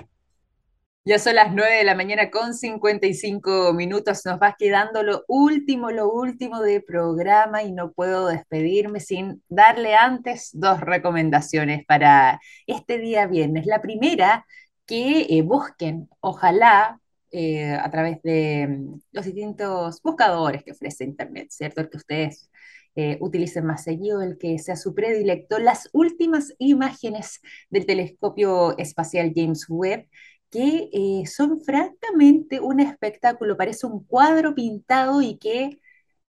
Ya 1.09 1.19
son 1.19 1.37
las 1.37 1.55
9 1.55 1.77
de 1.77 1.85
la 1.85 1.95
mañana 1.95 2.31
con 2.31 2.53
55 2.53 3.73
minutos. 3.73 4.27
Nos 4.27 4.39
va 4.39 4.57
quedando 4.59 5.03
lo 5.03 5.25
último, 5.27 5.91
lo 5.91 6.13
último 6.13 6.61
de 6.61 6.83
programa 6.83 7.63
y 7.63 7.73
no 7.73 7.93
puedo 7.93 8.27
despedirme 8.27 9.01
sin 9.01 9.43
darle 9.49 9.95
antes 9.95 10.51
dos 10.53 10.81
recomendaciones 10.81 11.87
para 11.87 12.41
este 12.67 12.99
día 12.99 13.27
viernes. 13.27 13.65
La 13.65 13.81
primera 13.81 14.45
que 14.89 15.27
eh, 15.31 15.43
busquen, 15.43 16.09
ojalá, 16.21 17.01
eh, 17.31 17.73
a 17.75 17.91
través 17.91 18.23
de 18.23 18.67
mm, 18.69 19.01
los 19.13 19.27
distintos 19.27 20.03
buscadores 20.03 20.65
que 20.65 20.73
ofrece 20.73 21.05
Internet, 21.05 21.49
¿cierto? 21.51 21.83
El 21.83 21.91
que 21.91 21.99
ustedes 21.99 22.51
eh, 22.97 23.19
utilicen 23.21 23.67
más 23.67 23.85
seguido, 23.85 24.23
el 24.23 24.39
que 24.39 24.59
sea 24.59 24.77
su 24.77 24.95
predilecto, 24.95 25.59
las 25.59 25.91
últimas 25.93 26.55
imágenes 26.59 27.41
del 27.71 27.87
telescopio 27.87 28.77
espacial 28.79 29.33
James 29.37 29.67
Webb, 29.69 30.09
que 30.51 31.25
son 31.27 31.61
francamente 31.61 32.61
un 32.61 32.81
espectáculo, 32.81 33.57
parece 33.59 33.87
un 33.87 34.05
cuadro 34.05 34.55
pintado 34.55 35.21
y 35.23 35.39
que 35.39 35.81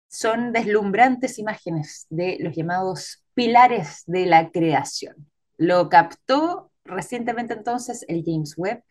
son 0.08 0.52
deslumbrantes 0.52 1.38
imágenes 1.38 2.06
de 2.10 2.36
los 2.40 2.56
llamados 2.56 3.24
pilares 3.34 4.02
de 4.06 4.26
la 4.26 4.50
creación. 4.50 5.30
Lo 5.56 5.88
captó 5.88 6.69
recientemente 6.84 7.54
entonces 7.54 8.04
el 8.08 8.22
James 8.24 8.54
Webb. 8.56 8.82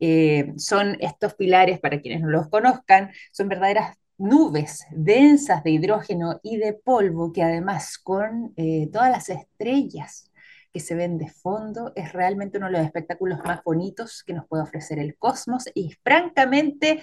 Eh, 0.00 0.52
son 0.56 0.96
estos 1.00 1.34
pilares, 1.34 1.80
para 1.80 2.00
quienes 2.00 2.20
no 2.20 2.28
los 2.28 2.48
conozcan, 2.48 3.12
son 3.32 3.48
verdaderas 3.48 3.96
nubes 4.18 4.86
densas 4.90 5.62
de 5.64 5.70
hidrógeno 5.70 6.40
y 6.42 6.56
de 6.58 6.74
polvo 6.74 7.32
que 7.32 7.42
además 7.42 7.98
con 7.98 8.52
eh, 8.56 8.88
todas 8.92 9.10
las 9.10 9.28
estrellas 9.28 10.30
que 10.74 10.80
se 10.80 10.96
ven 10.96 11.18
de 11.18 11.30
fondo 11.30 11.92
es 11.94 12.12
realmente 12.12 12.58
uno 12.58 12.66
de 12.66 12.72
los 12.72 12.82
espectáculos 12.82 13.38
más 13.44 13.62
bonitos 13.62 14.24
que 14.24 14.32
nos 14.32 14.48
puede 14.48 14.64
ofrecer 14.64 14.98
el 14.98 15.16
cosmos 15.16 15.66
y 15.72 15.92
francamente 16.02 17.00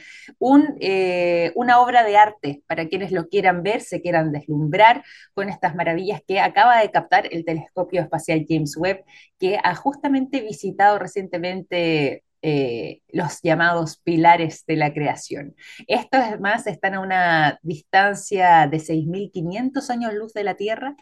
eh, 0.81 1.53
una 1.55 1.79
obra 1.79 2.03
de 2.03 2.17
arte 2.17 2.61
para 2.67 2.89
quienes 2.89 3.13
lo 3.13 3.29
quieran 3.29 3.63
ver, 3.63 3.79
se 3.79 4.01
quieran 4.01 4.33
deslumbrar 4.33 5.05
con 5.33 5.47
estas 5.47 5.73
maravillas 5.73 6.21
que 6.27 6.41
acaba 6.41 6.81
de 6.81 6.91
captar 6.91 7.29
el 7.31 7.45
telescopio 7.45 8.01
espacial 8.01 8.45
James 8.47 8.75
Webb, 8.75 9.05
que 9.39 9.57
ha 9.63 9.73
justamente 9.73 10.41
visitado 10.41 10.99
recientemente 10.99 12.25
eh, 12.41 13.01
los 13.07 13.39
llamados 13.41 13.97
pilares 14.03 14.65
de 14.65 14.75
la 14.75 14.93
creación. 14.93 15.55
Estos 15.87 16.19
además 16.19 16.67
están 16.67 16.95
a 16.95 16.99
una 16.99 17.59
distancia 17.61 18.67
de 18.67 18.79
6.500 18.79 19.89
años 19.91 20.13
luz 20.13 20.33
de 20.33 20.43
la 20.43 20.55
Tierra, 20.55 20.97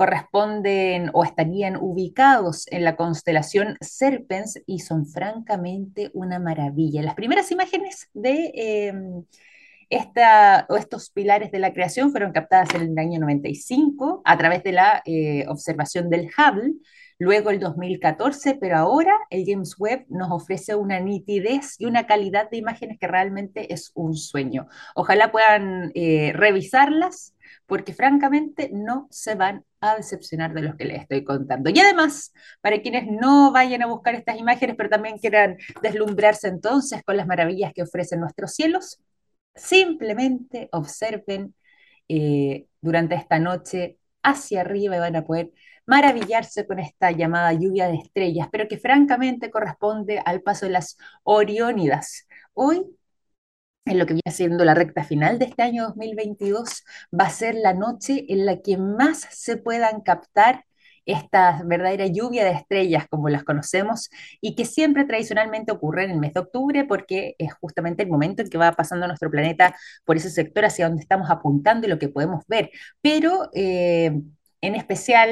corresponden 0.00 1.10
o 1.12 1.24
estarían 1.24 1.76
ubicados 1.76 2.66
en 2.70 2.84
la 2.84 2.96
constelación 2.96 3.76
Serpens 3.82 4.58
y 4.64 4.78
son 4.78 5.04
francamente 5.04 6.10
una 6.14 6.38
maravilla. 6.38 7.02
Las 7.02 7.14
primeras 7.14 7.52
imágenes 7.52 8.08
de 8.14 8.50
em, 8.54 9.24
esta, 9.90 10.64
o 10.70 10.76
estos 10.78 11.10
pilares 11.10 11.52
de 11.52 11.58
la 11.58 11.74
creación 11.74 12.12
fueron 12.12 12.32
captadas 12.32 12.74
en 12.76 12.92
el 12.92 12.98
año 12.98 13.20
95 13.20 14.22
a 14.24 14.38
través 14.38 14.62
de 14.62 14.72
la 14.72 15.02
eh, 15.04 15.44
observación 15.48 16.08
del 16.08 16.30
Hubble, 16.34 16.76
luego 17.18 17.50
el 17.50 17.60
2014, 17.60 18.54
pero 18.54 18.78
ahora 18.78 19.12
el 19.28 19.44
James 19.46 19.74
Webb 19.78 20.06
nos 20.08 20.30
ofrece 20.30 20.76
una 20.76 20.98
nitidez 20.98 21.78
y 21.78 21.84
una 21.84 22.06
calidad 22.06 22.48
de 22.48 22.56
imágenes 22.56 22.98
que 22.98 23.06
realmente 23.06 23.70
es 23.70 23.90
un 23.94 24.14
sueño. 24.14 24.66
Ojalá 24.94 25.30
puedan 25.30 25.92
eh, 25.94 26.32
revisarlas 26.34 27.34
porque 27.66 27.92
francamente 27.92 28.70
no 28.72 29.06
se 29.10 29.34
van 29.34 29.66
a 29.80 29.96
decepcionar 29.96 30.52
de 30.54 30.62
los 30.62 30.76
que 30.76 30.84
les 30.84 31.02
estoy 31.02 31.24
contando. 31.24 31.70
Y 31.70 31.78
además, 31.80 32.32
para 32.60 32.80
quienes 32.82 33.06
no 33.06 33.52
vayan 33.52 33.82
a 33.82 33.86
buscar 33.86 34.14
estas 34.14 34.38
imágenes, 34.38 34.76
pero 34.76 34.90
también 34.90 35.18
quieran 35.18 35.56
deslumbrarse 35.82 36.48
entonces 36.48 37.02
con 37.02 37.16
las 37.16 37.26
maravillas 37.26 37.72
que 37.72 37.82
ofrecen 37.82 38.20
nuestros 38.20 38.52
cielos, 38.54 39.00
simplemente 39.54 40.68
observen 40.72 41.54
eh, 42.08 42.66
durante 42.80 43.14
esta 43.14 43.38
noche 43.38 43.98
hacia 44.22 44.60
arriba 44.62 44.96
y 44.96 45.00
van 45.00 45.16
a 45.16 45.24
poder 45.24 45.52
maravillarse 45.86 46.66
con 46.66 46.78
esta 46.78 47.10
llamada 47.10 47.52
lluvia 47.52 47.88
de 47.88 47.96
estrellas, 47.96 48.48
pero 48.52 48.68
que 48.68 48.78
francamente 48.78 49.50
corresponde 49.50 50.22
al 50.24 50.42
paso 50.42 50.66
de 50.66 50.72
las 50.72 50.96
Oriónidas. 51.24 52.28
Hoy 52.54 52.84
en 53.84 53.98
lo 53.98 54.06
que 54.06 54.14
viene 54.14 54.30
siendo 54.30 54.64
la 54.64 54.74
recta 54.74 55.04
final 55.04 55.38
de 55.38 55.46
este 55.46 55.62
año 55.62 55.86
2022, 55.88 56.84
va 57.18 57.24
a 57.24 57.30
ser 57.30 57.54
la 57.54 57.74
noche 57.74 58.26
en 58.28 58.46
la 58.46 58.60
que 58.60 58.76
más 58.76 59.26
se 59.30 59.56
puedan 59.56 60.00
captar 60.02 60.64
esta 61.06 61.62
verdadera 61.64 62.06
lluvia 62.06 62.44
de 62.44 62.52
estrellas 62.52 63.06
como 63.08 63.28
las 63.28 63.42
conocemos 63.44 64.10
y 64.40 64.54
que 64.54 64.64
siempre 64.64 65.04
tradicionalmente 65.04 65.72
ocurre 65.72 66.04
en 66.04 66.10
el 66.12 66.18
mes 66.18 66.34
de 66.34 66.40
octubre 66.40 66.84
porque 66.84 67.34
es 67.38 67.52
justamente 67.54 68.02
el 68.02 68.10
momento 68.10 68.42
en 68.42 68.50
que 68.50 68.58
va 68.58 68.72
pasando 68.72 69.06
nuestro 69.06 69.30
planeta 69.30 69.74
por 70.04 70.16
ese 70.16 70.30
sector 70.30 70.64
hacia 70.64 70.86
donde 70.86 71.02
estamos 71.02 71.30
apuntando 71.30 71.86
y 71.86 71.90
lo 71.90 71.98
que 71.98 72.08
podemos 72.08 72.44
ver. 72.46 72.70
Pero 73.00 73.50
eh, 73.54 74.12
en 74.60 74.74
especial 74.74 75.30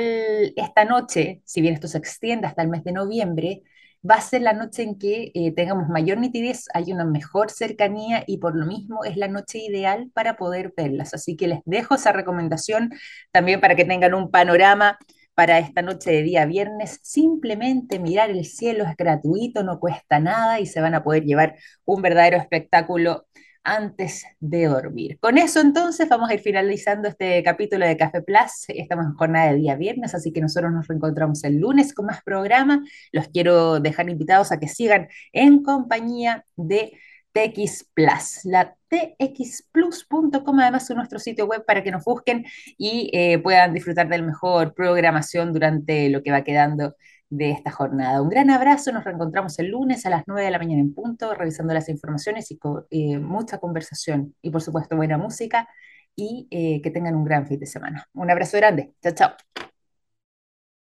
esta 0.56 0.84
noche, 0.84 1.42
si 1.44 1.60
bien 1.60 1.74
esto 1.74 1.88
se 1.88 1.98
extiende 1.98 2.46
hasta 2.46 2.62
el 2.62 2.68
mes 2.68 2.82
de 2.84 2.92
noviembre, 2.92 3.62
va 4.08 4.16
a 4.16 4.20
ser 4.20 4.42
la 4.42 4.52
noche 4.52 4.82
en 4.82 4.98
que 4.98 5.32
eh, 5.34 5.52
tengamos 5.54 5.88
mayor 5.88 6.18
nitidez, 6.18 6.66
hay 6.74 6.92
una 6.92 7.04
mejor 7.04 7.50
cercanía 7.50 8.24
y 8.26 8.38
por 8.38 8.56
lo 8.56 8.66
mismo 8.66 9.04
es 9.04 9.16
la 9.16 9.28
noche 9.28 9.58
ideal 9.58 10.10
para 10.14 10.36
poder 10.36 10.72
verlas. 10.76 11.14
Así 11.14 11.36
que 11.36 11.48
les 11.48 11.60
dejo 11.64 11.94
esa 11.96 12.12
recomendación 12.12 12.90
también 13.32 13.60
para 13.60 13.74
que 13.76 13.84
tengan 13.84 14.14
un 14.14 14.30
panorama 14.30 14.98
para 15.34 15.58
esta 15.58 15.82
noche 15.82 16.10
de 16.10 16.22
día 16.22 16.46
viernes. 16.46 17.00
Simplemente 17.02 17.98
mirar 17.98 18.30
el 18.30 18.44
cielo 18.44 18.84
es 18.84 18.96
gratuito, 18.96 19.62
no 19.62 19.78
cuesta 19.80 20.20
nada 20.20 20.60
y 20.60 20.66
se 20.66 20.80
van 20.80 20.94
a 20.94 21.04
poder 21.04 21.24
llevar 21.24 21.56
un 21.84 22.02
verdadero 22.02 22.36
espectáculo 22.38 23.26
antes 23.68 24.24
de 24.40 24.64
dormir. 24.66 25.18
Con 25.20 25.36
eso 25.36 25.60
entonces 25.60 26.08
vamos 26.08 26.30
a 26.30 26.34
ir 26.34 26.40
finalizando 26.40 27.08
este 27.08 27.42
capítulo 27.42 27.86
de 27.86 27.96
Café 27.96 28.22
Plus. 28.22 28.64
Estamos 28.68 29.06
en 29.06 29.14
jornada 29.14 29.52
de 29.52 29.58
día 29.58 29.76
viernes, 29.76 30.14
así 30.14 30.32
que 30.32 30.40
nosotros 30.40 30.72
nos 30.72 30.88
reencontramos 30.88 31.44
el 31.44 31.58
lunes 31.58 31.92
con 31.92 32.06
más 32.06 32.22
programa. 32.22 32.82
Los 33.12 33.28
quiero 33.28 33.78
dejar 33.78 34.08
invitados 34.08 34.52
a 34.52 34.58
que 34.58 34.68
sigan 34.68 35.08
en 35.32 35.62
compañía 35.62 36.46
de 36.56 36.92
TX 37.32 37.90
Plus. 37.92 38.44
La 38.44 38.74
txplus.com 38.88 40.60
además 40.60 40.88
es 40.88 40.96
nuestro 40.96 41.18
sitio 41.18 41.46
web 41.46 41.62
para 41.66 41.82
que 41.82 41.90
nos 41.90 42.04
busquen 42.04 42.46
y 42.78 43.10
eh, 43.12 43.38
puedan 43.38 43.74
disfrutar 43.74 44.08
de 44.08 44.16
la 44.16 44.24
mejor 44.24 44.72
programación 44.72 45.52
durante 45.52 46.08
lo 46.08 46.22
que 46.22 46.30
va 46.30 46.42
quedando 46.42 46.96
de 47.30 47.50
esta 47.50 47.70
jornada. 47.70 48.22
Un 48.22 48.28
gran 48.28 48.50
abrazo, 48.50 48.92
nos 48.92 49.04
reencontramos 49.04 49.58
el 49.58 49.68
lunes 49.68 50.06
a 50.06 50.10
las 50.10 50.24
9 50.26 50.44
de 50.44 50.50
la 50.50 50.58
mañana 50.58 50.80
en 50.80 50.94
punto, 50.94 51.34
revisando 51.34 51.74
las 51.74 51.88
informaciones 51.88 52.50
y 52.50 52.58
eh, 52.90 53.18
mucha 53.18 53.58
conversación 53.58 54.34
y 54.42 54.50
por 54.50 54.62
supuesto 54.62 54.96
buena 54.96 55.18
música 55.18 55.68
y 56.16 56.48
eh, 56.50 56.80
que 56.82 56.90
tengan 56.90 57.14
un 57.14 57.24
gran 57.24 57.46
fin 57.46 57.60
de 57.60 57.66
semana. 57.66 58.06
Un 58.14 58.30
abrazo 58.30 58.56
grande, 58.56 58.94
chao, 59.02 59.12
chao. 59.12 59.67